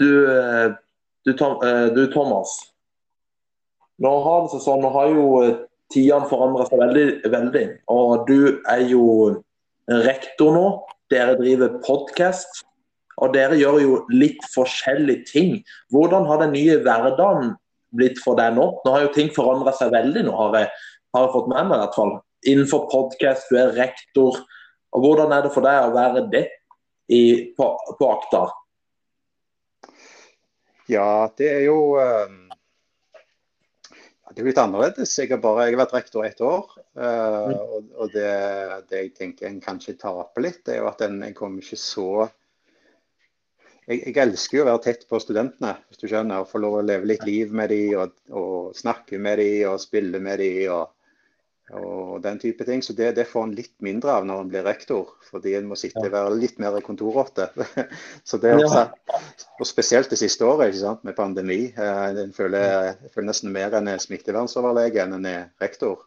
Du, 0.00 0.08
eh, 0.32 0.72
eh, 1.28 1.86
du, 1.94 2.06
Thomas. 2.12 2.56
Nå 4.00 4.10
har 4.24 4.42
det 4.42 4.54
seg 4.54 4.64
sånn, 4.64 4.80
nå 4.82 4.90
har 4.96 5.12
jo 5.12 5.26
tidene 5.92 6.28
forandrer 6.30 6.68
seg 6.70 6.80
veldig, 6.80 7.06
veldig. 7.32 7.64
Og 7.92 8.24
du 8.28 8.38
er 8.70 8.84
jo 8.90 9.04
rektor 10.04 10.54
nå. 10.54 10.68
Dere 11.12 11.36
driver 11.38 11.76
podkast. 11.84 12.64
Og 13.22 13.34
dere 13.34 13.58
gjør 13.58 13.78
jo 13.82 13.98
litt 14.10 14.42
forskjellige 14.54 15.28
ting. 15.28 15.52
Hvordan 15.94 16.26
har 16.30 16.42
den 16.42 16.54
nye 16.56 16.80
hverdagen 16.82 17.54
blitt 17.94 18.18
for 18.22 18.38
deg 18.38 18.56
nå? 18.56 18.66
Nå 18.82 18.94
har 18.94 19.06
jo 19.06 19.12
ting 19.14 19.30
forandra 19.34 19.74
seg 19.76 19.92
veldig, 19.94 20.24
nå 20.26 20.34
har 20.34 20.58
jeg, 20.58 20.72
har 21.14 21.26
jeg 21.26 21.34
fått 21.36 21.52
med 21.52 21.68
meg 21.68 21.76
i 21.76 21.82
hvert 21.84 21.98
fall. 22.00 22.12
Innenfor 22.50 22.88
podkast, 22.90 23.46
du 23.52 23.60
er 23.60 23.76
rektor. 23.78 24.42
Og 24.94 25.06
Hvordan 25.06 25.32
er 25.34 25.46
det 25.46 25.54
for 25.54 25.66
deg 25.66 25.86
å 25.86 25.94
være 25.94 26.26
det 26.32 26.44
i, 27.12 27.22
på, 27.56 27.70
på 28.00 28.10
Akta? 28.10 28.44
Ja, 30.90 31.30
det 31.38 31.48
er 31.48 31.62
jo 31.64 31.94
um, 31.96 32.40
Det 34.34 34.42
er 34.42 34.48
litt 34.48 34.58
annerledes. 34.58 35.12
Jeg 35.20 35.30
har, 35.30 35.38
bare, 35.42 35.68
jeg 35.68 35.76
har 35.76 35.84
vært 35.84 35.92
rektor 35.94 36.24
ett 36.26 36.40
år. 36.42 36.72
Uh, 36.98 37.52
og, 37.54 37.90
og 38.02 38.14
det, 38.14 38.30
det, 38.90 39.02
jeg 39.04 39.12
tenker 39.18 39.46
en 39.46 39.60
kanskje 39.62 39.94
taper 40.00 40.42
litt, 40.42 40.64
det 40.66 40.74
er 40.74 40.82
jo 40.82 40.88
at 40.90 41.04
en, 41.06 41.20
en 41.22 41.36
kommer 41.36 41.62
ikke 41.62 41.78
så 41.78 42.08
jeg, 43.84 44.00
jeg, 44.00 44.16
elsker 44.22 44.58
jo 44.58 44.64
å 44.64 44.68
være 44.70 44.82
tett 44.86 45.02
på 45.10 45.20
studentene, 45.20 45.74
hvis 45.88 46.00
du 46.00 46.06
skjønner. 46.08 46.46
Få 46.48 46.60
lov 46.62 46.78
å 46.78 46.84
leve 46.84 47.08
litt 47.10 47.24
liv 47.28 47.52
med 47.52 47.70
dem, 47.70 47.98
og, 48.00 48.14
og 48.32 48.76
snakke 48.78 49.20
med 49.20 49.38
dem 49.42 49.70
og 49.70 49.82
spille 49.82 50.20
med 50.24 50.40
dem. 50.40 50.60
Og, 50.72 50.93
og 51.72 52.22
den 52.22 52.38
type 52.38 52.64
ting. 52.64 52.82
Så 52.82 52.92
det, 52.92 53.12
det 53.16 53.26
får 53.30 53.48
en 53.48 53.56
litt 53.56 53.72
mindre 53.84 54.12
av 54.18 54.26
når 54.28 54.42
en 54.42 54.52
blir 54.52 54.66
rektor, 54.66 55.14
fordi 55.30 55.54
en 55.56 55.68
må 55.70 55.78
sitte 55.78 56.02
og 56.02 56.12
være 56.12 56.36
litt 56.36 56.60
mer 56.62 56.76
kontorrotte. 56.84 57.48
så 58.28 58.40
det 58.42 58.54
også, 58.58 58.86
og 59.58 59.68
Spesielt 59.68 60.12
det 60.12 60.20
siste 60.20 60.46
året 60.46 60.76
sant, 60.78 61.04
med 61.06 61.16
pandemi. 61.16 61.66
Eh, 61.72 62.22
en 62.24 62.36
føler, 62.36 62.68
jeg 62.90 63.12
føler 63.14 63.30
nesten 63.30 63.54
mer 63.54 63.76
enn 63.78 63.92
smittevernsoverlege 64.00 65.04
enn 65.04 65.18
en 65.18 65.28
er 65.30 65.44
rektor. 65.62 66.04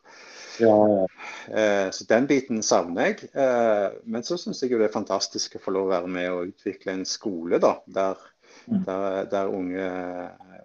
Ja, 0.61 0.73
ja. 0.89 1.05
Eh, 1.53 1.89
så 1.93 2.05
den 2.09 2.25
biten 2.29 2.63
savner 2.65 3.11
jeg. 3.11 3.29
Eh, 3.33 3.99
men 4.05 4.25
så 4.25 4.39
syns 4.41 4.61
jeg 4.63 4.73
jo 4.73 4.81
det 4.81 4.91
er 4.91 4.97
fantastisk 4.97 5.57
å 5.57 5.63
få 5.63 5.73
lov 5.73 5.89
å 5.89 5.95
være 5.95 6.11
med 6.11 6.33
og 6.33 6.51
utvikle 6.53 6.97
en 6.97 7.05
skole 7.05 7.61
da, 7.61 7.75
der, 7.85 8.21
mm. 8.65 8.83
der, 8.85 9.17
der 9.33 9.53
unge, 9.53 9.89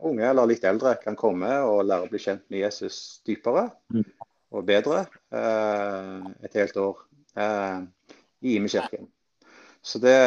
unge, 0.01 0.29
eller 0.29 0.49
litt 0.49 0.65
eldre 0.69 0.99
kan 1.01 1.17
komme 1.17 1.53
og 1.65 1.85
lære 1.89 2.09
å 2.09 2.13
bli 2.13 2.21
kjent 2.25 2.45
med 2.53 2.65
Jesus 2.65 3.23
dypere. 3.29 3.71
Mm 3.93 4.05
og 4.53 4.67
bedre 4.69 5.05
eh, 5.33 6.27
et 6.45 6.59
helt 6.61 6.77
år 6.81 7.01
eh, 7.41 7.79
i 8.45 8.57
Imekirken. 8.59 9.09
Så 9.83 9.99
det 10.03 10.19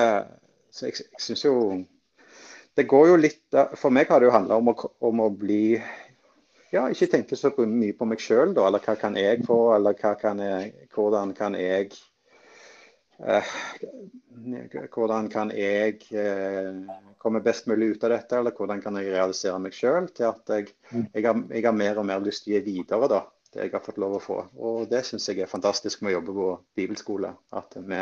så 0.75 0.89
jeg, 0.89 1.05
jeg 1.13 1.21
synes 1.23 1.45
jo 1.45 1.53
Det 2.75 2.83
går 2.91 3.07
jo 3.07 3.19
litt 3.19 3.55
For 3.79 3.93
meg 3.95 4.09
har 4.11 4.19
det 4.19 4.27
jo 4.27 4.33
handla 4.35 4.57
om, 4.59 4.73
om, 4.75 5.21
å 5.23 5.29
bli 5.31 5.77
Ja, 6.73 6.89
ikke 6.91 7.07
tenke 7.13 7.37
så 7.39 7.53
mye 7.55 7.95
på 7.95 8.07
meg 8.09 8.19
sjøl, 8.19 8.51
da. 8.57 8.65
Eller 8.67 8.83
hva 8.83 8.97
kan 8.99 9.15
jeg 9.15 9.45
få, 9.47 9.59
eller 9.77 9.95
kan 9.95 10.41
jeg, 10.43 10.73
hvordan 10.91 11.31
kan 11.37 11.55
jeg 11.55 11.93
eh, 13.23 13.53
hvordan 14.91 15.29
kan 15.31 15.53
jeg 15.55 16.01
eh, 16.11 16.73
komme 17.21 17.39
best 17.45 17.69
mulig 17.71 17.93
ut 17.93 18.03
av 18.03 18.11
dette, 18.17 18.41
eller 18.41 18.51
hvordan 18.51 18.81
kan 18.83 18.99
jeg 18.99 19.13
realisere 19.13 19.61
meg 19.61 19.77
sjøl 19.77 20.09
til 20.11 20.27
at 20.33 20.51
jeg, 20.51 20.73
jeg, 20.91 21.23
har, 21.23 21.39
jeg, 21.47 21.63
har, 21.63 21.77
mer 21.77 22.01
og 22.01 22.09
mer 22.09 22.25
lyst 22.25 22.43
til 22.43 22.57
å 22.57 22.59
gi 22.59 22.65
videre. 22.65 23.07
da, 23.13 23.21
jeg 23.55 23.71
har 23.71 23.83
fått 23.83 23.99
lov 24.01 24.17
å 24.17 24.23
få. 24.23 24.39
Og 24.59 24.87
Det 24.91 25.01
syns 25.07 25.27
jeg 25.29 25.41
er 25.43 25.51
fantastisk 25.51 26.03
med 26.03 26.13
å 26.13 26.17
jobbe 26.17 26.35
på 26.35 26.49
bibelskole. 26.77 27.31
At 27.55 27.77
vi, 27.77 28.01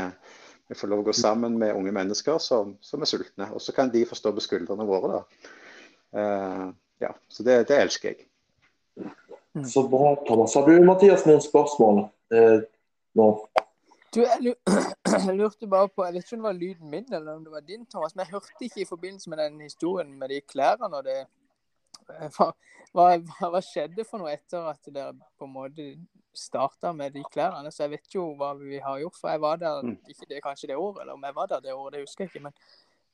vi, 0.67 0.77
får 0.77 0.91
lov 0.91 1.03
å 1.03 1.07
gå 1.09 1.15
sammen 1.17 1.57
med 1.61 1.75
unge 1.77 1.93
mennesker 1.95 2.39
som, 2.41 2.75
som 2.81 3.05
er 3.05 3.11
sultne. 3.11 3.49
Og 3.53 3.61
så 3.61 3.75
kan 3.75 3.91
de 3.93 4.05
få 4.09 4.17
stå 4.17 4.33
på 4.33 4.45
skuldrene 4.45 4.87
våre. 4.89 5.19
da. 5.19 5.51
Uh, 6.13 6.67
ja, 7.01 7.11
Så 7.27 7.43
det, 7.43 7.67
det, 7.69 7.81
elsker 7.81 8.13
jeg. 8.13 8.27
Så 9.69 9.85
bra, 9.87 10.15
Thomas. 10.27 10.55
Har 10.55 10.65
du, 10.69 10.77
Mathias, 10.85 11.25
noen 11.29 11.41
spørsmål 11.43 12.05
eh, 12.33 12.63
nå? 13.19 13.27
Du, 14.13 14.21
jeg 15.27 15.35
lurte 15.37 15.69
bare 15.69 15.89
på, 15.89 16.05
jeg 16.07 16.15
vet 16.15 16.25
ikke 16.25 16.37
om 16.37 16.43
det 16.43 16.47
var 16.47 16.57
lyden 16.57 16.89
min 16.89 17.05
eller 17.09 17.35
om 17.35 17.43
det 17.45 17.53
var 17.53 17.65
din, 17.65 17.85
Thomas, 17.85 18.15
men 18.15 18.23
jeg 18.23 18.33
hørte 18.33 18.53
ikke 18.61 18.81
i 18.81 18.89
forbindelse 18.89 19.29
med 19.29 19.41
den 19.43 19.61
historien 19.61 20.13
med 20.17 20.33
de 20.33 20.39
klærne 20.41 20.89
og 20.89 21.03
det 21.05 21.19
hva, 22.37 22.49
hva, 22.93 23.07
hva, 23.39 23.61
skjedde 23.63 24.05
for 24.07 24.21
noe 24.21 24.33
etter 24.33 24.69
at 24.71 24.91
dere 24.93 25.15
på 25.39 25.47
en 25.47 25.55
måte 25.55 25.87
starta 26.37 26.93
med 26.95 27.15
de 27.15 27.23
klærne? 27.33 27.71
Så 27.73 27.85
jeg 27.85 27.95
vet 27.95 28.17
jo 28.17 28.29
hva 28.39 28.53
vi 28.59 28.81
har 28.83 29.01
gjort. 29.01 29.19
For 29.19 29.33
jeg 29.33 29.43
var 29.43 29.59
der 29.61 29.81
mm. 29.85 29.97
ikke 30.13 30.29
det, 30.29 30.43
kanskje 30.45 30.71
det 30.73 30.79
året, 30.79 31.03
eller 31.03 31.17
om 31.17 31.27
jeg 31.27 31.37
var 31.39 31.51
der 31.51 31.65
det 31.65 31.75
året, 31.75 31.95
det 31.95 32.05
husker 32.05 32.25
jeg 32.25 32.33
ikke. 32.33 32.45
Men, 32.47 32.57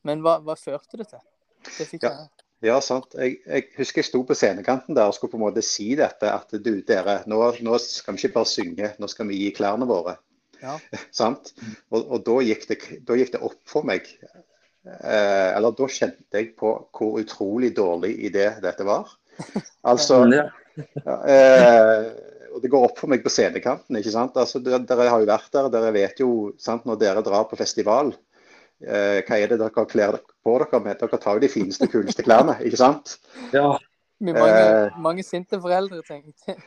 men 0.09 0.23
hva, 0.25 0.39
hva, 0.43 0.57
førte 0.59 0.99
det 0.99 1.09
til? 1.11 1.25
Det 1.77 1.89
ja. 2.03 2.13
Ja, 2.63 2.79
sant. 2.83 3.13
Jeg, 3.15 3.37
jeg, 3.45 3.69
husker 3.77 4.01
jeg 4.01 4.09
sto 4.09 4.19
på 4.27 4.35
scenekanten 4.35 4.95
der 4.97 5.07
og 5.07 5.15
skulle 5.15 5.31
på 5.31 5.39
en 5.39 5.45
måte 5.45 5.63
si 5.63 5.93
dette. 5.99 6.27
At 6.27 6.51
du, 6.51 6.73
dere, 6.87 7.21
nå, 7.31 7.39
nå 7.63 7.79
skal 7.83 8.15
vi 8.15 8.25
ikke 8.25 8.35
bare 8.35 8.51
synge, 8.51 8.91
nå 8.99 9.11
skal 9.11 9.29
vi 9.31 9.39
gi 9.45 9.53
klærne 9.55 9.87
våre. 9.87 10.17
Ja. 10.59 10.75
sant? 11.21 11.53
Og, 11.87 12.01
og 12.03 12.23
da, 12.27 12.39
gikk 12.43 12.67
det, 12.71 12.79
da, 13.07 13.15
gikk 13.19 13.31
det, 13.35 13.43
opp 13.47 13.61
for 13.69 13.87
meg 13.87 14.07
eh, 15.03 15.49
Eller 15.57 15.75
da 15.77 15.87
kjente 15.91 16.39
jeg 16.41 16.53
på 16.59 16.71
hvor 16.95 17.19
utrolig 17.21 17.73
dårlig 17.77 18.15
idé 18.29 18.49
dette 18.63 18.85
var. 18.87 19.09
Altså 19.89 20.23
eh, 20.27 22.09
og 22.49 22.61
Det 22.63 22.71
går 22.71 22.85
opp 22.87 22.97
for 22.99 23.11
meg 23.11 23.21
på 23.23 23.31
scenekanten. 23.31 23.97
ikke 23.99 24.11
sant? 24.13 24.37
Altså, 24.39 24.59
Dere 24.63 25.09
har 25.09 25.21
jo 25.21 25.29
vært 25.29 25.51
der, 25.53 25.69
dere 25.73 25.91
vet 25.95 26.19
jo 26.23 26.31
sant, 26.59 26.85
når 26.89 26.99
dere 27.01 27.23
drar 27.25 27.45
på 27.49 27.59
festival. 27.59 28.11
Eh, 28.81 29.19
hva 29.27 29.37
er 29.37 29.51
det 29.51 29.59
dere 29.61 29.85
kler 29.91 30.17
på 30.43 30.55
dere 30.63 30.79
med? 30.83 30.97
Dere 30.99 31.19
tar 31.21 31.37
jo 31.37 31.43
de 31.43 31.51
fineste, 31.51 31.87
kuleste 31.91 32.25
klærne, 32.25 32.57
ikke 32.65 32.79
sant? 32.79 33.17
Ja. 33.53 33.77
Med 34.19 34.35
mange, 34.35 34.59
Eh. 34.59 34.97
mange 34.99 35.23
sinte 35.23 35.59
foreldre, 35.61 36.01
tenkte 36.07 36.51
jeg. 36.51 36.57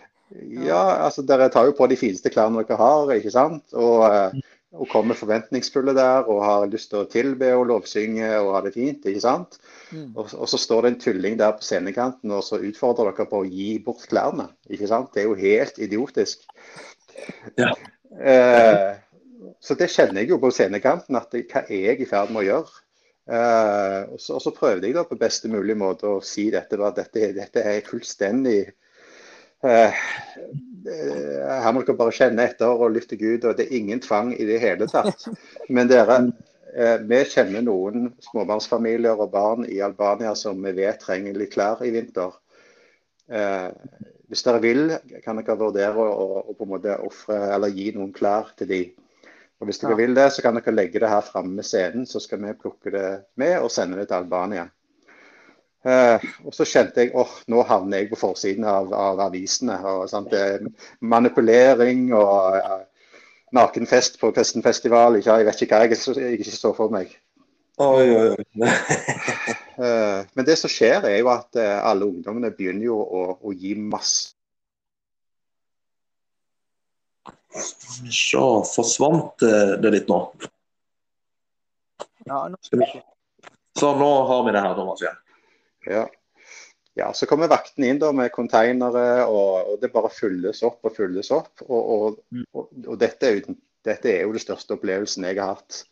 Ja, 0.64 1.04
altså 1.04 1.20
dere 1.28 1.50
tar 1.52 1.66
jo 1.68 1.74
på 1.76 1.84
de 1.90 1.96
fineste 2.00 2.30
klærne 2.32 2.62
dere 2.64 2.78
har, 2.80 3.10
ikke 3.18 3.32
sant? 3.34 3.64
Og, 3.74 4.06
eh, 4.08 4.40
og 4.72 4.88
kommer 4.88 5.16
forventningsfulle 5.18 5.92
der 5.96 6.28
og 6.32 6.40
har 6.44 6.66
lyst 6.72 6.90
til 6.92 7.02
å 7.02 7.08
tilbe 7.10 7.50
og 7.56 7.66
lovsynge 7.68 8.28
og 8.38 8.54
ha 8.56 8.62
det 8.64 8.72
fint, 8.76 9.04
ikke 9.04 9.20
sant? 9.20 9.58
Mm. 9.90 10.14
Og, 10.16 10.32
og 10.32 10.48
så 10.48 10.60
står 10.60 10.86
det 10.86 10.92
en 10.92 11.00
tulling 11.02 11.38
der 11.40 11.52
på 11.58 11.66
scenekanten 11.66 12.32
og 12.32 12.44
så 12.46 12.60
utfordrer 12.64 13.12
dere 13.12 13.28
på 13.28 13.42
å 13.42 13.48
gi 13.48 13.74
bort 13.84 14.06
klærne, 14.08 14.48
ikke 14.72 14.88
sant? 14.88 15.12
Det 15.12 15.24
er 15.24 15.28
jo 15.28 15.36
helt 15.38 15.80
idiotisk. 15.82 16.46
Ja. 17.60 17.74
Eh, 18.16 18.88
så 19.60 19.76
det 19.78 19.90
kjenner 19.92 20.22
jeg 20.22 20.32
jo 20.32 20.40
på 20.40 20.52
scenekanten, 20.54 21.20
at 21.20 21.28
det, 21.34 21.46
hva 21.52 21.66
er 21.66 21.90
jeg 21.90 22.02
i 22.02 22.08
ferd 22.08 22.32
med 22.32 22.42
å 22.42 22.48
gjøre? 22.48 22.82
Eh, 23.32 23.98
og, 24.08 24.18
så, 24.18 24.38
og 24.38 24.42
så 24.42 24.54
prøvde 24.56 24.88
jeg 24.88 24.96
da 24.96 25.04
på 25.06 25.20
beste 25.20 25.52
mulig 25.52 25.76
måte 25.78 26.08
å 26.08 26.22
si 26.24 26.48
dette, 26.54 26.80
at 26.80 26.96
dette, 26.98 27.28
dette 27.36 27.66
er 27.68 27.84
fullstendig 27.86 28.62
Her 29.62 31.72
må 31.72 31.82
dere 31.82 31.98
bare 31.98 32.14
kjenne 32.14 32.46
etter 32.48 32.72
og 32.72 32.94
lytte 32.96 33.18
Gud, 33.20 33.44
og 33.46 33.58
det 33.58 33.68
er 33.68 33.76
ingen 33.78 34.00
tvang 34.02 34.32
i 34.34 34.46
det 34.48 34.58
hele 34.62 34.88
tatt. 34.90 35.28
Men 35.70 35.90
dere, 35.90 36.18
eh, 36.74 36.96
vi 37.06 37.20
kjenner 37.30 37.62
noen 37.66 38.10
småbarnsfamilier 38.26 39.20
og 39.22 39.30
barn 39.34 39.68
i 39.68 39.82
Albania 39.84 40.34
som 40.38 40.62
vi 40.62 40.74
vet 40.80 41.02
trenger 41.04 41.38
litt 41.38 41.54
klær 41.54 41.84
i 41.86 41.92
vinter. 41.94 42.34
Eh, 43.30 43.68
hvis 44.32 44.44
dere 44.46 44.62
vil, 44.64 44.96
kan 45.24 45.38
dere 45.38 45.60
vurdere 45.60 46.08
å, 46.08 46.42
på 46.56 46.66
en 46.66 46.72
måte 46.72 46.98
offre 47.04 47.38
eller 47.54 47.72
gi 47.72 47.92
noen 47.94 48.12
klær 48.16 48.54
til 48.58 48.70
de. 48.70 48.82
Og 49.60 49.68
Hvis 49.68 49.78
dere 49.78 49.94
vil 49.94 50.16
det, 50.16 50.26
så 50.34 50.42
kan 50.42 50.56
dere 50.58 50.74
legge 50.74 50.98
det 50.98 51.10
her 51.12 51.22
framme 51.22 51.60
med 51.60 51.66
scenen, 51.68 52.08
så 52.08 52.18
skal 52.18 52.40
vi 52.42 52.56
plukke 52.58 52.90
det 52.90 53.10
med 53.38 53.60
og 53.60 53.70
sende 53.70 54.00
det 54.00 54.08
til 54.10 54.18
Albania. 54.18 54.64
Eh, 55.82 56.24
og 56.46 56.54
så 56.54 56.66
kjente 56.68 57.02
jeg 57.02 57.10
åh, 57.18 57.30
nå 57.50 57.64
havner 57.66 58.04
jeg 58.04 58.12
på 58.12 58.20
forsiden 58.20 58.66
av, 58.68 58.92
av 58.94 59.20
avisene. 59.26 59.80
Og, 59.82 60.06
sant? 60.10 60.30
Det 60.30 60.42
er 60.42 60.68
manipulering 61.02 62.08
og 62.14 62.58
uh, 62.62 62.80
nakenfest 63.56 64.20
på 64.20 64.30
Kristenfestival. 64.36 65.18
Ikke, 65.18 65.40
jeg 65.40 65.48
vet 65.48 65.66
ikke 65.66 65.80
hva 65.80 65.88
jeg, 65.88 65.98
jeg 66.22 66.38
ikke 66.38 66.54
så 66.54 66.72
for 66.76 66.94
meg. 66.94 67.10
Oi, 67.82 68.10
oi, 68.14 68.28
oi. 68.28 68.68
uh, 69.80 70.20
men 70.36 70.46
det 70.46 70.58
som 70.60 70.70
skjer, 70.70 71.08
er 71.08 71.18
jo 71.18 71.32
at 71.32 71.56
eh, 71.58 71.78
alle 71.80 72.06
ungdommene 72.06 72.52
begynner 72.54 72.90
jo 72.90 72.98
å, 73.00 73.22
å 73.40 73.54
gi 73.56 73.72
masse 73.80 74.36
Så 78.12 78.44
forsvant 78.68 79.44
eh, 79.44 79.74
det 79.82 79.90
litt 79.96 80.12
nå. 80.12 80.20
Ja, 82.28 82.46
nå, 82.48 82.60
Skal 82.62 82.84
vi. 82.84 83.02
Så 83.76 83.90
nå 83.96 84.10
har 84.28 84.46
vi 84.46 84.54
det 84.54 84.62
her, 84.62 84.76
Thomas, 84.76 85.02
igjen. 85.02 85.18
Ja. 85.86 86.06
ja, 86.98 87.12
så 87.16 87.26
kommer 87.26 87.50
vaktene 87.50 87.88
inn 87.90 88.00
da 88.02 88.12
med 88.14 88.32
konteinere, 88.34 89.24
og, 89.26 89.72
og 89.72 89.80
det 89.82 89.92
bare 89.94 90.12
fylles 90.12 90.62
opp 90.66 90.84
og 90.86 90.96
fylles 90.96 91.32
opp. 91.34 91.64
Og, 91.68 91.80
og, 91.96 92.20
Mm. 92.32 92.44
og, 92.54 92.98
dette, 93.00 93.28
er 93.28 93.40
dette 93.84 94.12
er 94.12 94.22
jo 94.22 94.36
den 94.36 94.42
største 94.44 94.76
opplevelsen 94.76 95.26
jeg 95.26 95.40
har 95.40 95.56
hatt 95.56 95.82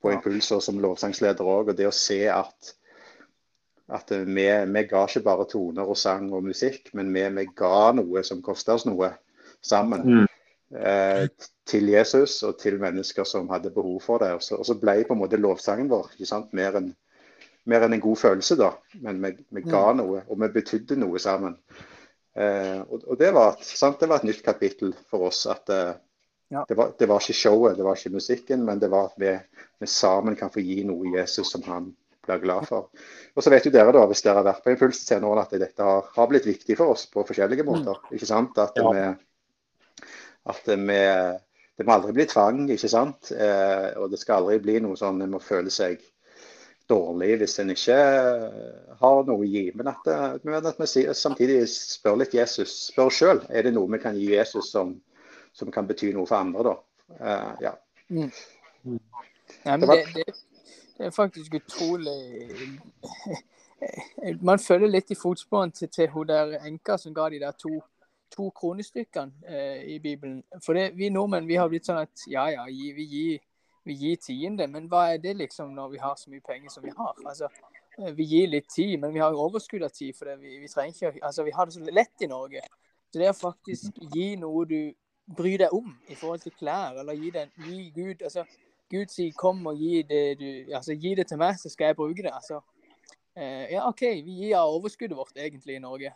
på. 0.00 0.12
Impulser 0.12 0.60
som 0.64 0.80
lovsangsleder 0.80 1.44
òg. 1.44 1.72
Og 1.72 1.76
det 1.76 1.88
å 1.88 1.94
se 1.94 2.22
at, 2.32 2.74
at 3.88 4.12
vi, 4.12 4.46
vi 4.74 4.84
ga 4.90 5.04
ikke 5.06 5.24
bare 5.26 5.48
toner 5.50 5.88
og 5.88 5.98
sang 5.98 6.30
og 6.32 6.44
musikk, 6.46 6.92
men 6.96 7.12
vi, 7.14 7.24
vi 7.40 7.46
ga 7.56 7.90
noe 7.96 8.24
som 8.26 8.42
kosta 8.44 8.76
oss 8.78 8.86
noe 8.88 9.14
sammen. 9.64 10.06
Mm. 10.06 10.28
Eh, 10.70 11.24
til 11.66 11.88
Jesus 11.90 12.36
og 12.46 12.58
til 12.60 12.76
mennesker 12.78 13.26
som 13.26 13.48
hadde 13.50 13.72
behov 13.74 14.00
for 14.04 14.22
det. 14.22 14.32
Og 14.38 14.42
så, 14.42 14.58
og 14.60 14.66
så 14.66 14.76
ble 14.78 15.00
på 15.06 15.16
en 15.16 15.22
måte 15.22 15.40
lovsangen 15.40 15.90
vår 15.90 16.12
ikke 16.14 16.28
sant? 16.28 16.52
Mer, 16.56 16.78
enn, 16.78 16.92
mer 17.70 17.86
enn 17.86 17.94
en 17.96 18.02
god 18.04 18.18
følelse, 18.20 18.56
da. 18.60 18.72
Men 19.06 19.22
vi, 19.24 19.30
vi 19.56 19.62
ga 19.66 19.84
noe, 19.96 20.24
og 20.28 20.40
vi 20.42 20.48
betydde 20.58 20.98
noe 21.00 21.18
sammen. 21.22 21.56
Eh, 22.36 22.80
og, 22.86 23.02
og 23.10 23.18
det, 23.20 23.32
var, 23.34 23.56
et- 23.56 23.66
sant? 23.78 23.98
det 24.00 24.08
var 24.10 24.20
et 24.22 24.28
nytt 24.30 24.42
kapittel 24.46 24.92
for 25.10 25.28
oss. 25.30 25.46
at 25.50 25.70
eh, 25.74 25.92
Ja. 26.50 26.64
det, 26.66 26.74
var, 26.74 26.88
det 26.98 27.06
var 27.06 27.22
ikke 27.22 27.36
showet, 27.38 27.76
det 27.78 27.84
var 27.86 27.94
ikke 27.94 28.10
musikken, 28.16 28.64
men 28.66 28.80
det 28.82 28.88
var 28.90 29.04
at 29.12 29.18
vi, 29.22 29.30
vi 29.78 29.86
sammen 29.86 30.34
kan 30.38 30.50
få 30.50 30.58
gi 30.66 30.80
noe 30.88 31.12
Jesus 31.14 31.52
som 31.54 31.62
han 31.68 31.84
blir 32.26 32.40
glad 32.42 32.66
for. 32.66 32.88
Og 33.38 33.44
så 33.46 33.52
vet 33.54 33.68
jo 33.68 33.70
dere 33.70 33.92
da, 33.94 34.02
hvis 34.10 34.22
dere 34.26 34.40
har 34.40 34.48
vært 34.48 34.64
på 34.64 34.72
Impuls 34.74 34.98
til 34.98 35.12
senere 35.14 35.44
at 35.44 35.54
dette 35.62 35.86
har, 35.86 36.08
har 36.16 36.26
blitt 36.32 36.48
viktig 36.50 36.74
for 36.80 36.90
oss 36.96 37.04
på 37.12 37.22
forskjellige 37.28 37.62
måter. 37.68 38.02
ikke 38.10 38.26
sant? 38.26 38.58
At 38.58 38.74
Ja. 38.82 38.90
vi 38.90 39.04
at 40.50 40.66
vi 40.66 40.98
Det 41.80 41.86
må 41.86 41.94
aldri 41.94 42.12
bli 42.12 42.26
tvang, 42.28 42.58
ikke 42.74 42.88
sant. 42.92 43.30
Eh, 43.32 43.94
og 43.96 44.10
det 44.12 44.18
skal 44.20 44.42
aldri 44.42 44.58
bli 44.60 44.80
noe 44.84 44.98
sånn 45.00 45.22
en 45.24 45.30
må 45.32 45.38
føle 45.40 45.70
seg 45.72 46.02
dårlig 46.90 47.36
hvis 47.40 47.54
en 47.62 47.70
ikke 47.72 47.96
har 49.00 49.20
noe 49.28 49.38
å 49.44 49.46
gi. 49.48 49.62
Men 49.78 49.88
at, 49.92 50.06
eh, 50.10 50.36
men 50.44 50.58
at 50.66 50.78
vi 50.82 51.04
samtidig 51.14 51.62
spør 51.70 52.18
litt 52.20 52.34
Jesus. 52.36 52.74
Spør 52.90 53.10
sjøl 53.14 53.42
er 53.48 53.62
det 53.68 53.72
noe 53.76 53.88
vi 53.94 54.02
kan 54.02 54.18
gi 54.18 54.32
Jesus 54.34 54.72
som, 54.74 54.96
som 55.56 55.70
kan 55.74 55.86
bety 55.88 56.12
noe 56.16 56.26
for 56.28 56.40
andre. 56.42 56.62
da. 56.70 56.76
Uh, 57.10 57.52
ja. 57.64 57.72
Nei, 58.10 58.28
men 59.64 59.80
Det 59.80 59.88
var- 59.88 59.96
det, 59.96 60.14
det, 60.14 60.34
det 60.98 61.06
er 61.06 61.10
faktisk 61.16 61.54
utrolig 61.58 62.18
Man 64.44 64.58
følger 64.60 64.88
litt 64.92 65.10
i 65.10 65.16
fotsporene 65.16 65.72
til, 65.72 65.88
til 65.88 66.08
hun 66.12 66.26
der 66.28 66.58
enka 66.68 66.98
som 67.00 67.14
ga 67.16 67.28
de 67.32 67.38
der 67.40 67.54
to, 67.56 67.80
to 68.34 68.50
kronestykkene 68.50 69.32
eh, 69.48 69.82
i 69.94 69.98
Bibelen. 69.98 70.42
For 70.64 70.76
det, 70.76 70.90
vi 70.98 71.08
nordmenn 71.08 71.48
vi 71.48 71.56
har 71.56 71.68
blitt 71.72 71.88
sånn 71.88 72.02
at 72.02 72.26
ja, 72.28 72.44
ja, 72.52 72.66
gi- 72.68 72.92
vi 72.98 73.06
gir, 73.08 73.38
vi 73.90 73.98
gir 73.98 74.22
tiende, 74.22 74.66
men 74.70 74.86
hva 74.90 75.08
er 75.12 75.20
det 75.22 75.36
liksom 75.40 75.74
når 75.74 75.92
vi 75.94 76.00
har 76.02 76.16
så 76.18 76.30
mye 76.32 76.44
penger 76.46 76.72
som 76.72 76.86
vi 76.86 76.94
har? 76.96 77.18
Altså, 77.26 77.50
eh, 77.98 78.12
vi 78.16 78.28
gir 78.30 78.48
litt 78.54 78.70
tid, 78.70 78.96
men 79.02 79.14
vi 79.14 79.22
har 79.22 79.34
jo 79.34 79.44
overskudd 79.48 79.84
av 79.86 79.92
tid, 79.96 80.14
for 80.16 80.30
vi, 80.40 80.56
vi 80.62 80.70
trenger 80.70 80.94
ikke 80.94 81.26
Altså, 81.26 81.44
vi 81.46 81.54
har 81.56 81.68
det 81.68 81.76
så 81.76 81.94
lett 82.00 82.24
i 82.24 82.30
Norge. 82.30 82.64
Så 83.10 83.18
det 83.18 83.30
å 83.32 83.36
faktisk 83.36 84.02
gi 84.14 84.34
noe 84.38 84.64
du 84.70 84.80
bryr 85.36 85.58
deg 85.64 85.74
om 85.74 85.92
i 86.08 86.16
forhold 86.18 86.42
til 86.44 86.54
klær, 86.58 86.98
eller 87.02 87.18
gi, 87.18 87.30
den, 87.34 87.50
gi 87.66 87.90
Gud 87.94 88.22
altså, 88.26 88.46
Gud 88.90 89.10
sier 89.12 89.32
'kom 89.38 89.66
og 89.70 89.78
gi 89.78 90.02
det, 90.02 90.38
du, 90.38 90.74
altså, 90.74 90.94
gi 90.98 91.14
det 91.14 91.28
til 91.30 91.38
meg, 91.38 91.58
så 91.58 91.70
skal 91.70 91.92
jeg 91.92 91.96
bruke 91.96 92.22
det'. 92.22 92.34
Altså, 92.34 92.60
eh, 93.36 93.70
ja, 93.70 93.86
OK, 93.88 94.02
vi 94.26 94.34
gir 94.42 94.56
av 94.58 94.74
overskuddet 94.74 95.16
vårt 95.16 95.36
egentlig 95.36 95.76
i 95.76 95.82
Norge. 95.82 96.10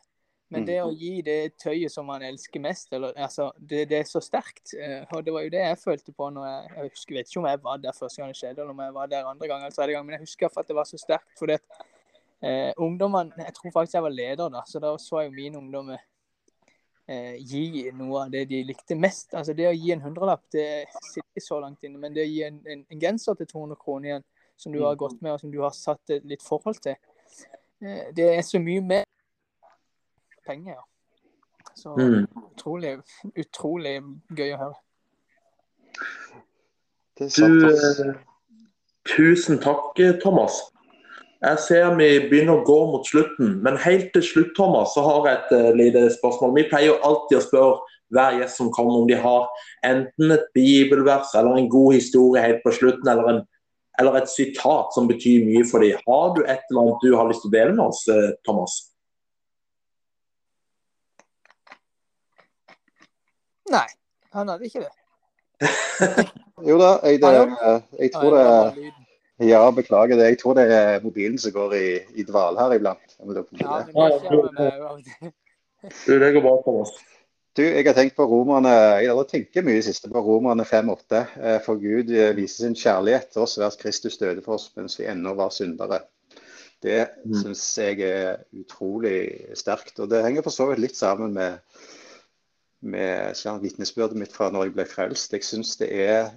Men 0.55 0.63
Mm. 0.63 0.67
det 0.71 0.77
å 0.85 0.91
gi 0.95 1.13
det 1.27 1.39
tøyet 1.59 1.91
som 1.93 2.07
man 2.07 2.23
elsker 2.23 2.63
mest, 2.63 2.93
eller, 2.95 3.13
altså, 3.17 3.49
det, 3.59 3.89
det 3.91 3.99
er 3.99 4.07
så 4.09 4.21
sterkt. 4.23 4.75
Eh, 4.79 5.03
og 5.11 5.25
det 5.27 5.33
var 5.35 5.43
jo 5.47 5.51
det 5.51 5.63
jeg 5.65 5.79
følte 5.83 6.13
på 6.15 6.31
når 6.31 6.47
jeg 6.47 6.71
Jeg 6.77 6.91
husker, 6.95 7.15
vet 7.19 7.29
ikke 7.31 7.41
om 7.43 7.49
jeg 7.51 7.63
var 7.65 7.77
der 7.83 7.97
første 7.99 8.23
gang 8.23 8.31
det 8.31 8.39
skjedde, 8.39 8.61
eller 8.63 8.71
om 8.77 8.81
jeg 8.87 8.95
var 8.95 9.11
der 9.11 9.27
andre 9.31 9.49
gang 9.51 9.63
eller 9.65 9.75
tredje 9.75 9.97
gang, 9.97 10.07
men 10.07 10.15
jeg 10.19 10.25
husker 10.29 10.59
at 10.59 10.69
det 10.71 10.77
var 10.79 10.87
så 10.89 11.01
sterkt. 11.01 11.35
fordi 11.39 11.59
at 11.59 11.63
eh, 12.43 12.73
ungdommene 12.79 13.33
Jeg 13.39 13.55
tror 13.55 13.71
faktisk 13.77 13.95
jeg 13.95 14.03
var 14.03 14.15
leder 14.15 14.49
da, 14.49 14.63
så 14.67 14.81
da 14.81 14.97
så 14.99 15.21
jeg 15.21 15.31
jo 15.31 15.37
mine 15.37 15.59
ungdommer 15.59 15.99
eh, 17.09 17.37
gi 17.41 17.91
noe 17.93 18.25
av 18.25 18.31
det 18.33 18.45
de 18.49 18.63
likte 18.65 18.97
mest. 18.97 19.35
Altså 19.35 19.53
Det 19.57 19.67
å 19.69 19.75
gi 19.75 19.93
en 19.93 20.05
hundrelapp, 20.05 20.45
det 20.53 20.87
sitter 21.03 21.27
ikke 21.35 21.45
så 21.47 21.61
langt 21.61 21.83
inne. 21.85 21.99
Men 21.99 22.15
det 22.15 22.25
å 22.25 22.31
gi 22.31 22.43
en, 22.47 22.61
en, 22.67 22.85
en 22.91 23.01
genser 23.01 23.35
til 23.41 23.47
200 23.51 23.77
kroner 23.81 24.11
igjen, 24.11 24.25
som 24.57 24.73
du 24.73 24.85
har 24.85 24.95
gått 24.97 25.21
med, 25.21 25.33
og 25.35 25.41
som 25.43 25.51
du 25.51 25.59
har 25.65 25.75
satt 25.75 26.11
et 26.15 26.25
litt 26.31 26.43
forhold 26.43 26.79
til, 26.85 26.95
eh, 27.83 28.13
det 28.15 28.29
er 28.37 28.43
så 28.47 28.61
mye 28.63 28.81
mer 28.85 29.04
penger. 30.47 30.81
Så 31.75 31.97
Mm. 31.97 32.27
utrolig, 32.55 32.99
utrolig 33.37 34.03
gøy 34.31 34.55
å 34.55 34.59
høre. 34.59 34.75
Det 37.19 37.31
Du, 37.37 37.69
eh, 37.69 38.15
tusen 39.07 39.59
takk, 39.59 39.99
eh, 39.99 40.21
Thomas. 40.21 40.61
Jeg 41.43 41.59
ser 41.59 41.95
vi 41.97 42.29
begynner 42.29 42.57
å 42.57 42.65
gå 42.65 42.79
mot 42.91 43.07
slutten, 43.07 43.63
men 43.63 43.77
helt 43.77 44.13
til 44.13 44.23
slutt 44.23 44.55
Thomas, 44.57 44.95
så 44.95 45.03
har 45.05 45.27
jeg 45.29 45.39
et 45.39 45.53
uh, 45.53 45.77
lite 45.77 46.11
spørsmål. 46.17 46.55
Vi 46.55 46.69
pleier 46.71 46.87
jo 46.87 47.01
alltid 47.05 47.39
å 47.39 47.43
spørre 47.45 47.81
hver 48.15 48.39
gjest 48.41 48.57
som 48.57 48.71
kommer 48.73 49.03
om 49.03 49.07
de 49.07 49.15
har 49.15 49.49
enten 49.85 50.33
et 50.33 50.47
bibelvers 50.55 51.35
eller 51.35 51.59
en 51.59 51.69
god 51.69 51.95
historie 51.95 52.41
helt 52.41 52.63
på 52.65 52.73
slutten, 52.73 53.09
eller, 53.09 53.29
en, 53.29 53.43
eller 54.01 54.17
et 54.23 54.29
sitat 54.29 54.95
som 54.95 55.07
betyr 55.07 55.45
mye 55.45 55.69
for 55.69 55.85
dem. 55.85 56.01
Har 56.09 56.35
du 56.35 56.43
et 56.45 56.65
eller 56.71 56.81
annet 56.81 57.05
du 57.05 57.15
har 57.15 57.29
lyst 57.29 57.45
til 57.45 57.53
å 57.53 57.57
dele 57.59 57.77
med 57.77 57.85
oss, 57.91 58.09
Thomas? 58.47 58.94
Nei, 63.71 63.87
han 64.35 64.49
hadde 64.53 64.65
ikke 64.69 64.85
det. 64.85 64.93
Jo 66.69 66.77
da, 66.81 66.91
jeg, 67.05 67.19
det, 67.21 67.31
jeg 67.99 68.11
tror 68.15 68.37
det. 68.37 68.93
Ja, 69.45 69.71
beklager 69.75 70.17
det. 70.17 70.29
Jeg 70.31 70.39
tror 70.41 70.55
det 70.57 70.65
er 70.73 71.01
mobilen 71.03 71.39
som 71.43 71.53
går 71.53 71.73
i, 71.77 71.89
i 72.15 72.25
dvale 72.25 72.61
her 72.63 72.77
iblant. 72.77 73.17
Ja, 73.19 73.81
det. 73.83 75.33
Du, 76.07 76.13
det 76.21 76.31
går 76.37 76.41
bra, 76.45 76.55
Thomas. 76.65 76.93
Du, 77.55 77.63
jeg 77.63 77.85
har 77.87 77.95
tenkt 77.95 78.17
på 78.19 78.25
romerne, 78.27 78.71
jeg 79.03 79.11
har 79.15 79.27
tenkt 79.31 79.59
mye 79.63 79.77
i 79.77 79.83
det 79.83 79.87
siste 79.87 80.09
på 80.11 80.23
romerne 80.27 80.65
5-8. 80.67 81.21
Eh, 81.39 81.59
For 81.63 81.79
Gud 81.79 82.11
eh, 82.11 82.33
viser 82.39 82.65
sin 82.67 82.75
kjærlighet 82.79 83.29
til 83.35 83.45
oss 83.45 83.59
ved 83.61 83.69
at 83.69 83.77
Kristus 83.83 84.17
døde 84.19 84.43
for 84.43 84.57
oss 84.57 84.71
mens 84.79 84.97
vi 84.99 85.07
ennå 85.11 85.35
var 85.39 85.53
syndere. 85.55 86.01
Det 86.85 87.07
Mm. 87.25 87.35
syns 87.41 87.63
jeg 87.79 88.01
er 88.05 88.43
utrolig 88.61 89.47
sterkt. 89.57 89.99
Og 90.03 90.11
det 90.11 90.25
henger 90.25 90.43
for 90.45 90.53
så 90.53 90.67
vidt 90.71 90.83
litt 90.83 90.97
sammen 90.99 91.33
med, 91.33 91.61
med 92.85 93.37
sånn, 93.39 93.63
vitnesbyrdet 93.63 94.19
mitt 94.19 94.35
fra 94.35 94.51
når 94.53 94.69
jeg 94.69 94.77
ble 94.79 94.89
frelst. 94.89 95.37
Jeg 95.37 95.47
syns 95.47 95.77
det 95.81 95.91
er 96.05 96.33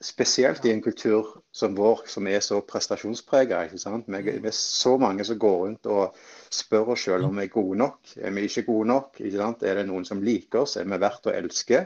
spesielt 0.00 0.64
i 0.64 0.72
en 0.72 0.80
kultur 0.82 1.28
som 1.52 1.74
vår, 1.76 2.06
som 2.08 2.26
er 2.28 2.40
så 2.44 2.62
prestasjonsprega. 2.64 3.66
Vi, 3.68 4.32
er 4.40 4.56
så 4.56 4.96
mange 5.00 5.26
som 5.28 5.38
går 5.38 5.56
rundt 5.64 5.88
og 5.92 6.16
spør 6.50 6.94
oss 6.94 7.04
selv 7.04 7.28
om 7.28 7.36
vi 7.36 7.44
er 7.44 7.52
gode 7.52 7.78
nok. 7.82 8.14
Er 8.16 8.32
vi 8.34 8.46
ikke 8.48 8.66
gode 8.70 8.88
nok? 8.88 9.20
Ikke 9.20 9.52
er 9.68 9.80
det 9.80 9.86
noen 9.90 10.08
som 10.08 10.22
liker 10.24 10.64
oss? 10.64 10.78
Er 10.80 10.88
vi 10.88 11.00
verdt 11.04 11.28
å 11.28 11.34
elske? 11.36 11.84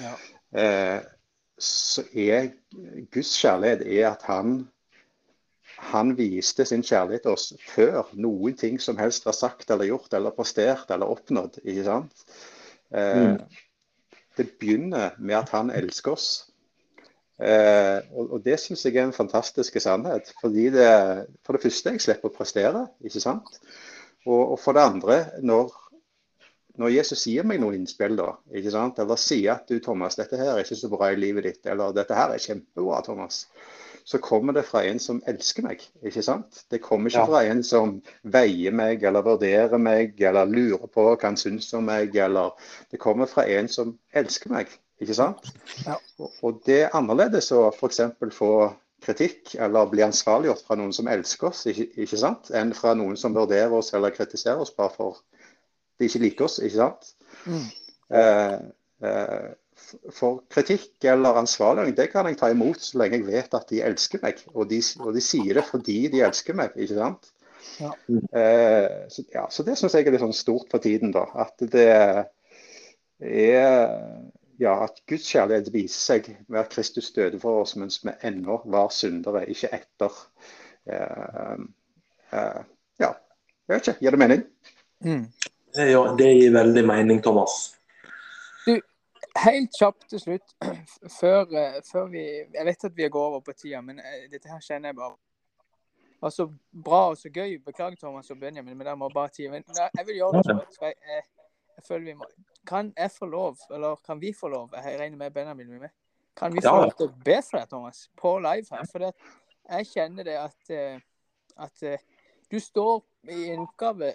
Ja. 0.00 0.14
Eh, 0.56 1.00
så 1.60 2.06
er 2.16 2.54
Guds 3.12 3.34
kjærlighet 3.36 3.84
er 3.84 4.06
at 4.14 4.24
han, 4.30 4.62
han 5.92 6.14
viste 6.16 6.64
sin 6.64 6.84
kjærlighet 6.86 7.26
til 7.26 7.36
oss 7.36 7.50
før 7.74 8.08
noen 8.16 8.56
ting 8.56 8.80
som 8.80 8.96
helst 9.00 9.28
var 9.28 9.36
sagt 9.36 9.68
eller 9.68 9.90
gjort 9.90 10.16
eller 10.16 10.32
prestert 10.32 10.88
eller 10.96 11.12
oppnådd. 11.12 11.60
ikke 11.60 11.84
sant? 11.84 12.24
Eh, 12.94 13.26
mm. 13.30 13.36
Det 14.36 14.46
begynner 14.60 15.16
med 15.18 15.36
at 15.36 15.52
han 15.54 15.72
elsker 15.74 16.14
oss. 16.14 16.30
Eh, 17.40 17.98
og, 18.12 18.34
og, 18.34 18.38
Det 18.44 18.58
syns 18.60 18.84
jeg 18.84 18.96
er 18.96 19.06
en 19.08 19.16
fantastisk 19.16 19.80
sannhet. 19.80 20.32
fordi 20.40 20.70
det, 20.70 21.26
For 21.46 21.56
det 21.56 21.62
første, 21.62 21.94
jeg 21.94 22.04
slipper 22.04 22.30
å 22.30 22.36
prestere. 22.36 22.86
ikke 23.04 23.22
sant? 23.22 23.60
Og, 24.26 24.52
og 24.52 24.58
for 24.60 24.76
det 24.76 24.84
andre, 24.84 25.18
når, 25.42 25.72
når, 26.78 26.92
Jesus 26.98 27.24
sier 27.24 27.46
meg 27.46 27.62
noen 27.62 27.78
innspill, 27.80 28.18
da, 28.18 28.34
ikke 28.52 28.72
sant? 28.74 28.98
eller 29.00 29.20
sier 29.20 29.54
at 29.54 29.70
du 29.70 29.80
Thomas, 29.80 30.18
dette 30.20 30.36
her 30.36 30.52
er 30.52 30.64
ikke 30.64 30.76
så 30.76 30.90
bra 30.92 31.08
i 31.12 31.16
livet 31.16 31.48
ditt, 31.48 31.62
eller 31.72 31.94
dette 31.96 32.16
her 32.16 32.34
er 32.34 32.42
kjempebra, 32.42 33.00
Thomas, 33.06 33.46
så 34.10 34.18
kommer 34.18 34.52
det 34.56 34.64
fra 34.66 34.82
en 34.84 34.98
som 34.98 35.20
elsker 35.30 35.62
meg. 35.62 35.84
ikke 36.02 36.22
sant? 36.26 36.64
Det 36.70 36.80
kommer 36.82 37.12
ikke 37.12 37.22
ja. 37.22 37.28
fra 37.30 37.42
en 37.46 37.60
som 37.62 37.92
veier 38.26 38.74
meg, 38.74 39.04
eller 39.06 39.22
vurderer 39.22 39.78
meg, 39.78 40.18
eller 40.18 40.50
lurer 40.50 40.90
på 40.90 41.04
hva 41.06 41.14
han 41.22 41.38
syns 41.38 41.70
om 41.78 41.86
meg, 41.86 42.16
eller 42.18 42.50
Det 42.90 42.98
kommer 42.98 43.30
fra 43.30 43.46
en 43.46 43.70
som 43.70 43.92
elsker 44.10 44.50
meg. 44.50 44.72
Ikke 45.00 45.14
sant? 45.14 45.46
Ja. 45.86 45.94
Og 46.42 46.58
det 46.66 46.80
er 46.88 46.96
annerledes 46.98 47.52
å 47.54 47.68
f.eks. 47.70 48.02
få 48.34 48.50
kritikk 49.00 49.54
eller 49.54 49.86
bli 49.88 50.02
ansvarliggjort 50.04 50.66
fra 50.66 50.76
noen 50.76 50.92
som 50.92 51.08
elsker 51.08 51.52
oss, 51.52 51.62
ikke, 51.70 51.86
ikke, 52.02 52.18
sant? 52.20 52.50
enn 52.50 52.74
fra 52.76 52.96
noen 52.98 53.16
som 53.16 53.36
vurderer 53.36 53.72
oss 53.78 53.94
eller 53.94 54.12
kritiserer 54.12 54.60
oss 54.60 54.74
bare 54.76 54.92
for 54.96 55.22
de 56.00 56.10
ikke 56.10 56.24
liker 56.26 56.48
oss. 56.50 56.58
ikke 56.58 56.82
sant? 56.82 57.14
Mm. 57.46 57.64
Eh, 58.18 58.58
eh, 59.06 59.50
for 60.14 60.42
kritikk 60.52 61.04
eller 61.08 61.38
ansvarliggjøring 61.40 61.96
det 61.98 62.08
kan 62.12 62.28
jeg 62.28 62.38
ta 62.40 62.50
imot 62.52 62.82
så 62.84 63.00
lenge 63.00 63.20
jeg 63.20 63.28
vet 63.28 63.56
at 63.56 63.68
de 63.72 63.82
elsker 63.86 64.22
meg. 64.24 64.40
Og 64.54 64.68
de, 64.70 64.80
og 65.02 65.14
de 65.16 65.22
sier 65.24 65.58
det 65.58 65.66
fordi 65.68 66.00
de 66.12 66.24
elsker 66.26 66.58
meg. 66.58 66.76
ikke 66.76 66.98
sant? 66.98 67.30
Ja. 67.80 67.92
Eh, 68.08 69.06
så, 69.12 69.24
ja, 69.32 69.46
så, 69.52 69.64
det 69.64 69.76
syns 69.78 69.96
jeg 69.96 70.06
er 70.06 70.14
litt 70.14 70.24
sånn 70.24 70.36
stort 70.36 70.68
for 70.72 70.82
tiden. 70.84 71.14
da, 71.16 71.26
At 71.46 71.64
det 71.72 71.88
er 71.90 72.26
ja, 74.60 74.74
at 74.84 75.00
Guds 75.08 75.28
kjærlighet 75.32 75.70
viser 75.72 76.00
seg 76.00 76.26
ved 76.48 76.60
at 76.60 76.72
Kristus 76.72 77.08
døde 77.16 77.40
for 77.40 77.62
oss 77.62 77.76
mens 77.80 78.02
vi 78.04 78.12
ennå 78.28 78.60
var 78.68 78.90
syndere, 78.92 79.46
ikke 79.48 79.70
etter. 79.72 80.18
Eh, 80.84 81.62
eh, 82.36 82.60
ja, 83.00 83.10
jeg 83.14 83.72
vet 83.72 83.88
ikke. 83.88 83.98
Gir 84.04 84.16
det 84.16 84.20
mening? 84.20 84.42
Mm. 85.04 85.22
Ja, 85.78 86.02
det 86.18 86.28
gir 86.34 86.52
veldig 86.52 86.84
mening, 86.84 87.22
Thomas. 87.24 87.70
Helt 89.38 89.76
kjapt 89.78 90.08
til 90.10 90.20
slutt, 90.20 90.54
før, 91.20 91.44
uh, 91.46 91.80
før, 91.86 92.08
vi 92.10 92.22
Jeg 92.26 92.66
vet 92.66 92.84
at 92.84 92.96
vi 92.96 93.08
går 93.08 93.26
over 93.26 93.40
på 93.46 93.52
tida, 93.52 93.80
men 93.80 94.00
dette 94.30 94.50
her 94.50 94.60
kjenner 94.60 94.90
jeg 94.90 94.98
bare 94.98 95.16
var 96.20 96.32
så 96.34 96.44
bra 96.84 97.06
og 97.10 97.16
så 97.16 97.30
gøy. 97.32 97.58
Beklager, 97.64 97.96
Thomas 97.96 98.30
og 98.30 98.40
Benjamin, 98.40 98.76
men 98.76 98.86
det 98.86 98.98
må 98.98 99.08
bare 99.08 99.32
tida. 99.32 99.50
Men 99.54 99.64
jeg 99.72 100.06
vil 100.06 100.18
gjøre 100.18 100.42
det. 100.42 100.56
Jeg, 100.82 100.94
jeg, 101.08 101.22
jeg 101.76 101.86
føler 101.86 102.04
vi 102.10 102.16
må 102.18 102.26
kan 102.66 102.92
jeg 102.96 103.10
få 103.10 103.26
lov, 103.26 103.56
eller 103.70 103.96
kan 104.06 104.20
vi 104.20 104.32
få 104.40 104.48
lov, 104.48 104.70
jeg 104.76 105.00
regner 105.00 105.16
med 105.16 105.30
Benjamin 105.30 105.68
med, 105.80 105.88
kan 106.36 106.52
vi 106.54 106.62
få 106.64 106.76
lov 106.76 106.92
til 106.96 107.08
å 107.08 107.14
be 107.24 107.38
for 107.42 107.58
deg, 107.58 107.68
Thomas, 107.70 108.02
på 108.20 108.36
live 108.38 108.66
her? 108.70 108.88
For 108.90 109.06
jeg 109.10 109.88
kjenner 109.90 110.26
det 110.26 110.36
at, 110.40 110.72
eh, 110.74 111.00
at 111.56 111.82
eh, 111.82 112.04
du 112.50 112.58
står 112.60 113.02
i 113.32 113.50
en 113.54 113.64
oppgave 113.64 114.12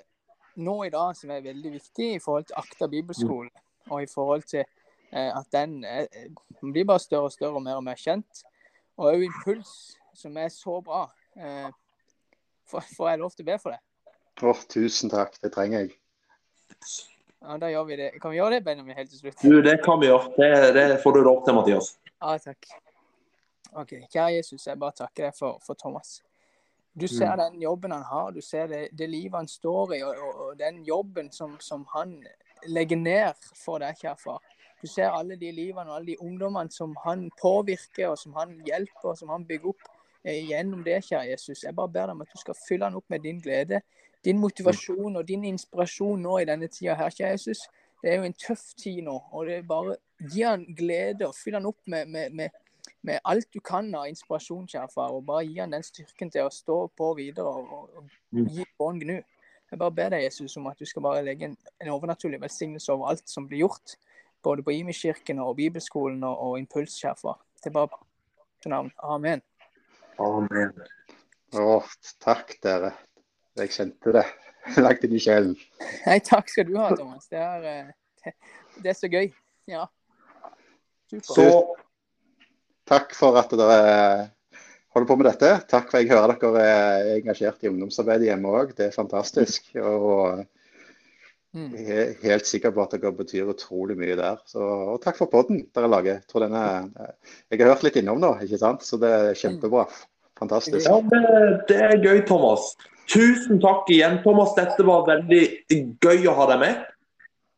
nå 0.55 0.78
i 0.86 0.93
dag 0.93 1.18
som 1.18 1.32
er 1.36 1.43
veldig 1.43 1.74
viktig 1.76 2.09
i 2.16 2.22
forhold 2.24 2.47
til 2.49 2.59
Akta 2.61 2.88
bibelskole, 2.91 3.49
mm. 3.49 3.91
og 3.91 4.03
i 4.03 4.09
forhold 4.13 4.47
til 4.49 4.63
eh, 4.63 4.74
at 5.16 5.47
den 5.55 5.84
er, 5.88 6.07
blir 6.61 6.86
bare 6.86 6.99
større 6.99 7.30
og 7.30 7.34
større 7.36 7.55
og 7.55 7.63
mer 7.63 7.80
og 7.80 7.86
mer 7.86 7.99
kjent. 7.99 8.43
Og 8.99 9.13
òg 9.13 9.26
Impuls, 9.28 9.74
som 10.16 10.38
er 10.38 10.49
så 10.51 10.80
bra. 10.84 11.05
Får 12.68 13.09
jeg 13.09 13.22
lov 13.22 13.36
til 13.36 13.45
å 13.45 13.49
be 13.51 13.59
for 13.61 13.76
det? 13.76 13.82
Å, 14.41 14.51
oh, 14.51 14.63
tusen 14.72 15.11
takk. 15.11 15.38
Det 15.43 15.51
trenger 15.55 15.86
jeg. 15.86 15.95
Ja, 17.45 17.57
da 17.61 17.70
gjør 17.70 17.86
vi 17.88 17.99
det. 17.99 18.09
Kan 18.22 18.34
vi 18.34 18.39
gjøre 18.39 18.57
det, 18.57 18.63
Benjamin, 18.66 18.97
helt 18.97 19.11
til 19.11 19.22
slutt? 19.22 19.43
Du, 19.43 19.61
det 19.63 19.78
kan 19.86 20.01
vi 20.01 20.09
gjøre. 20.09 20.32
Det, 20.36 20.51
det 20.76 20.86
får 21.03 21.16
du 21.16 21.22
lov 21.24 21.43
til, 21.45 21.55
Mathias. 21.55 21.91
Ja, 22.18 22.38
takk. 22.41 22.68
Ok, 23.76 23.91
Kjære 24.11 24.38
Jesus, 24.38 24.66
jeg 24.68 24.80
bare 24.80 24.95
takker 24.95 25.28
deg 25.28 25.36
for, 25.38 25.59
for 25.66 25.78
Thomas. 25.80 26.18
Du 26.95 27.07
ser 27.11 27.34
mm. 27.34 27.41
den 27.41 27.61
jobben 27.61 27.91
han 27.91 28.05
har, 28.07 28.32
du 28.32 28.39
ser 28.41 28.70
det, 28.72 28.82
det 28.95 29.09
livet 29.11 29.36
han 29.36 29.49
står 29.51 29.97
i, 29.97 30.01
og, 30.07 30.16
og, 30.16 30.38
og 30.45 30.59
den 30.59 30.80
jobben 30.88 31.28
som, 31.32 31.57
som, 31.59 31.84
han 31.91 32.22
legger 32.72 32.97
ned 32.97 33.49
for 33.59 33.84
deg, 33.84 33.99
kjære 33.99 34.22
far. 34.22 34.54
Du 34.86 34.89
ser 34.89 35.09
alle 35.09 35.33
de 35.41 35.49
livene 35.49 35.89
og 35.89 35.95
alle 35.97 36.11
de 36.11 36.21
ungdommene 36.21 36.69
som 36.69 36.91
han 37.01 37.23
påvirker, 37.41 38.11
og 38.11 38.19
som 38.21 38.36
han 38.38 38.51
hjelper, 38.67 39.07
og 39.09 39.17
som 39.17 39.31
han 39.33 39.45
bygger 39.49 39.71
opp 39.71 39.88
eh, 40.21 40.43
gjennom 40.45 40.83
det, 40.86 40.99
kjære 41.07 41.31
Jesus. 41.31 41.63
Jeg 41.65 41.73
bare 41.73 41.89
ber 41.89 42.05
deg 42.05 42.13
om 42.13 42.21
at 42.21 42.36
du 42.36 42.38
skal 42.38 42.57
fylle 42.59 42.86
han 42.86 42.97
opp 42.99 43.09
med 43.09 43.23
din 43.25 43.39
glede, 43.41 43.79
din 44.25 44.38
motivasjon 44.38 45.17
og 45.17 45.25
din 45.25 45.47
inspirasjon 45.49 46.21
nå 46.21 46.38
i 46.38 46.45
denne 46.45 46.69
tida 46.69 46.93
her, 46.99 47.09
kjære 47.09 47.31
Jesus. 47.33 47.63
Det 48.03 48.11
er 48.11 48.19
jo 48.19 48.27
en 48.29 48.38
tøff 48.38 48.67
tid 48.77 49.01
nå. 49.07 49.15
og 49.31 49.49
det 49.49 49.57
er 49.57 49.65
bare 49.73 49.97
Gi 50.31 50.45
han 50.45 50.61
glede 50.77 51.25
og 51.27 51.33
fyll 51.36 51.57
han 51.57 51.65
opp 51.67 51.81
med, 51.91 52.05
med, 52.07 52.29
med, 52.31 52.53
med, 53.01 53.17
alt 53.25 53.49
du 53.53 53.59
kan 53.59 53.89
av 53.97 54.05
inspirasjon, 54.07 54.67
kjære 54.69 54.93
far. 54.93 55.17
Og 55.17 55.25
bare 55.25 55.47
gi 55.49 55.57
han 55.59 55.73
den 55.73 55.83
styrken 55.83 56.29
til 56.31 56.45
å 56.45 56.53
stå 56.53 56.77
på 56.95 57.09
videre 57.17 57.49
og, 57.49 57.73
og, 57.73 58.05
og 58.05 58.53
gi 58.53 58.69
bånd 58.77 59.01
gnu. 59.01 59.17
Jeg 59.71 59.81
bare 59.81 59.97
ber 59.97 60.13
deg, 60.13 60.23
Jesus, 60.29 60.55
om 60.61 60.69
at 60.69 60.79
du 60.79 60.86
skal 60.86 61.03
bare 61.03 61.25
legge 61.25 61.49
en, 61.49 61.57
en 61.81 61.91
overnaturlig 61.97 62.39
velsignelse 62.45 62.93
over 62.93 63.11
alt 63.11 63.25
som 63.27 63.49
blir 63.49 63.65
gjort. 63.65 63.97
Både 64.45 64.61
på 64.65 64.75
Imi-kirken 64.75 65.39
og 65.41 65.55
Bibelskolen 65.57 66.21
og, 66.23 66.37
og 66.37 66.59
Impuls, 66.61 66.99
kjære. 67.01 67.33
Det 67.63 67.71
er 67.71 67.73
bare 67.73 68.01
til 68.61 68.73
navn. 68.75 68.91
Amen. 69.03 69.41
Amen. 70.21 70.73
Å, 71.57 71.79
takk, 72.21 72.53
dere. 72.61 72.91
Jeg 73.57 73.73
kjente 73.73 74.13
det. 74.13 74.25
Lagt 74.85 75.05
inn 75.05 75.15
i 75.17 75.21
sjelen. 75.21 75.55
Nei, 76.05 76.19
takk 76.25 76.49
skal 76.51 76.69
du 76.69 76.75
ha, 76.77 76.91
Thomas. 76.93 77.25
Det 77.31 77.41
er, 77.41 77.89
det, 78.21 78.35
det 78.83 78.93
er 78.93 78.97
så 78.99 79.09
gøy. 79.09 79.31
Ja. 79.69 79.87
Super. 81.09 81.25
Så 81.31 81.47
takk 82.89 83.13
for 83.17 83.37
at 83.41 83.53
dere 83.53 83.79
holder 84.93 85.09
på 85.09 85.17
med 85.19 85.29
dette. 85.31 85.51
Takk 85.69 85.89
for 85.89 85.99
at 85.99 86.05
jeg 86.05 86.13
hører 86.13 86.37
dere 86.41 86.65
er 86.69 87.11
engasjert 87.19 87.65
i 87.65 87.71
ungdomsarbeidet 87.71 88.29
hjemme 88.29 88.53
òg. 88.61 88.75
Det 88.77 88.91
er 88.91 88.97
fantastisk. 88.97 89.73
Og. 89.81 90.45
Jeg 91.55 91.99
er 92.01 92.15
helt 92.25 92.49
sikker 92.49 92.73
på 92.75 92.83
at 92.83 92.95
dere 92.97 93.13
betyr 93.15 93.51
utrolig 93.53 93.95
mye 93.99 94.17
der. 94.19 94.41
Så, 94.49 94.59
og 94.59 94.97
takk 95.03 95.19
for 95.21 95.31
podden 95.31 95.63
dere 95.75 95.91
lager. 95.91 96.19
Jeg, 96.19 96.41
denne, 96.43 96.63
jeg 97.51 97.61
har 97.61 97.71
hørt 97.71 97.85
litt 97.87 97.99
innom 98.01 98.19
nå, 98.19 98.33
ikke 98.43 98.59
sant? 98.59 98.83
så 98.83 98.99
det 98.99 99.11
er 99.13 99.39
kjempebra. 99.39 99.85
Fantastisk. 100.39 100.83
Ja, 100.83 100.99
det, 100.99 101.21
det 101.69 101.79
er 101.79 102.03
gøy, 102.03 102.19
Thomas. 102.27 102.73
Tusen 103.11 103.61
takk 103.63 103.87
igjen, 103.93 104.19
Thomas. 104.25 104.51
Dette 104.57 104.83
var 104.83 105.07
veldig 105.07 105.43
gøy 106.03 106.27
å 106.27 106.35
ha 106.35 106.49
deg 106.51 106.61
med. 106.65 106.83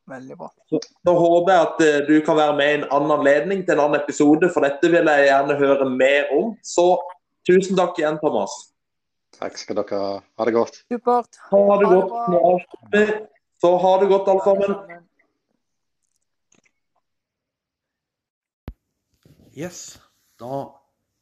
Veldig 0.07 0.37
bra. 0.39 0.49
Så, 0.69 0.79
så 0.79 1.13
håper 1.17 1.51
jeg 1.51 1.65
at 1.65 1.81
uh, 1.83 1.97
du 2.07 2.15
kan 2.23 2.37
være 2.39 2.55
med 2.59 2.69
i 2.69 2.75
en 2.77 2.89
annen 2.95 3.13
anledning 3.17 3.63
til 3.65 3.75
en 3.75 3.87
annen 3.87 3.99
episode, 3.99 4.51
for 4.53 4.63
dette 4.63 4.91
vil 4.93 5.09
jeg 5.11 5.27
gjerne 5.27 5.57
høre 5.59 5.87
mer 5.91 6.29
om. 6.37 6.53
Så 6.63 6.93
tusen 7.49 7.79
takk 7.79 7.97
igjen, 7.99 8.19
Thomas. 8.21 8.53
Takk 9.37 9.57
skal 9.59 9.81
dere 9.81 10.03
ha. 10.03 10.13
Ha 10.39 10.47
det 10.47 10.55
godt. 10.55 10.79
Supert. 10.91 11.41
Ha 11.49 11.65
det 11.81 11.89
godt. 11.91 13.33
Så 13.61 13.77
ha 13.81 13.93
det 14.01 14.09
godt, 14.11 14.27
alle 14.29 14.43
sammen. 14.45 15.03
Yes, 19.57 19.99
da 20.37 20.65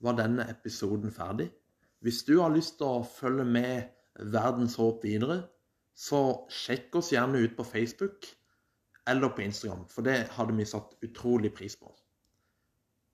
var 0.04 0.18
denne 0.18 0.50
episoden 0.52 1.12
ferdig. 1.16 1.48
Hvis 2.04 2.24
du 2.28 2.42
har 2.42 2.52
lyst 2.52 2.78
til 2.82 2.90
å 2.92 3.06
følge 3.08 3.46
med 3.48 3.94
Verdens 4.34 4.76
håp 4.80 5.06
videre, 5.08 5.46
så 5.96 6.20
sjekk 6.52 7.00
oss 7.00 7.14
gjerne 7.14 7.40
ut 7.40 7.56
på 7.56 7.64
Facebook 7.64 8.28
eller 9.08 9.32
på 9.32 9.46
Instagram, 9.46 9.86
for 9.88 10.04
det 10.04 10.26
hadde 10.36 10.56
vi 10.58 10.68
satt 10.68 10.98
utrolig 11.06 11.54
pris 11.56 11.78
på. 11.80 11.94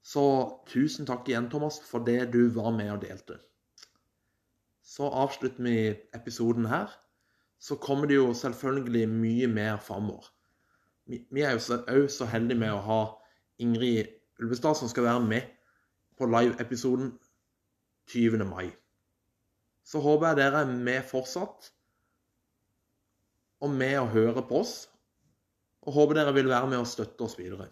Så 0.02 0.24
tusen 0.72 1.06
takk 1.06 1.28
igjen, 1.30 1.50
Thomas, 1.52 1.78
for 1.86 2.02
det 2.08 2.32
du 2.34 2.48
var 2.56 2.72
med 2.74 2.90
og 2.96 3.04
delte. 3.04 3.38
Så 4.82 5.06
avslutter 5.06 5.64
vi 5.64 5.76
episoden 6.18 6.66
her. 6.72 6.90
Så 7.62 7.78
kommer 7.78 8.10
det 8.10 8.18
jo 8.18 8.32
selvfølgelig 8.34 9.08
mye 9.10 9.48
mer 9.48 9.78
framover. 9.78 10.26
Vi 11.06 11.42
er 11.46 11.58
jo 11.58 11.78
òg 11.78 12.08
så 12.10 12.26
heldige 12.30 12.60
med 12.60 12.74
å 12.74 12.82
ha 12.86 13.02
Ingrid 13.62 14.10
Ulvestad 14.42 14.80
som 14.80 14.90
skal 14.90 15.06
være 15.06 15.26
med 15.26 15.50
på 16.18 16.30
live-episoden 16.30 17.12
20. 18.10 18.46
mai. 18.50 18.72
Så 19.84 20.02
håper 20.02 20.32
jeg 20.32 20.40
dere 20.42 20.64
er 20.64 20.74
med 20.74 21.06
fortsatt, 21.10 21.72
og 23.62 23.70
med 23.78 24.00
å 24.00 24.10
høre 24.10 24.42
på 24.48 24.62
oss. 24.64 24.76
Og 25.86 25.94
håper 25.94 26.18
dere 26.18 26.34
vil 26.34 26.50
være 26.50 26.70
med 26.70 26.82
og 26.82 26.90
støtte 26.90 27.26
oss 27.26 27.38
videre. 27.38 27.70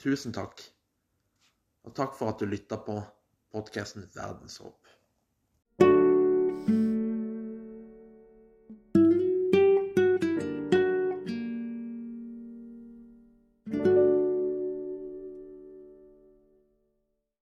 Tusen 0.00 0.32
takk. 0.36 0.60
Og 1.88 1.96
takk 1.96 2.16
for 2.16 2.32
at 2.32 2.40
du 2.40 2.48
lytta 2.48 2.80
på 2.84 2.98
podkasten 3.52 4.08
Verdenshopp. 4.14 4.89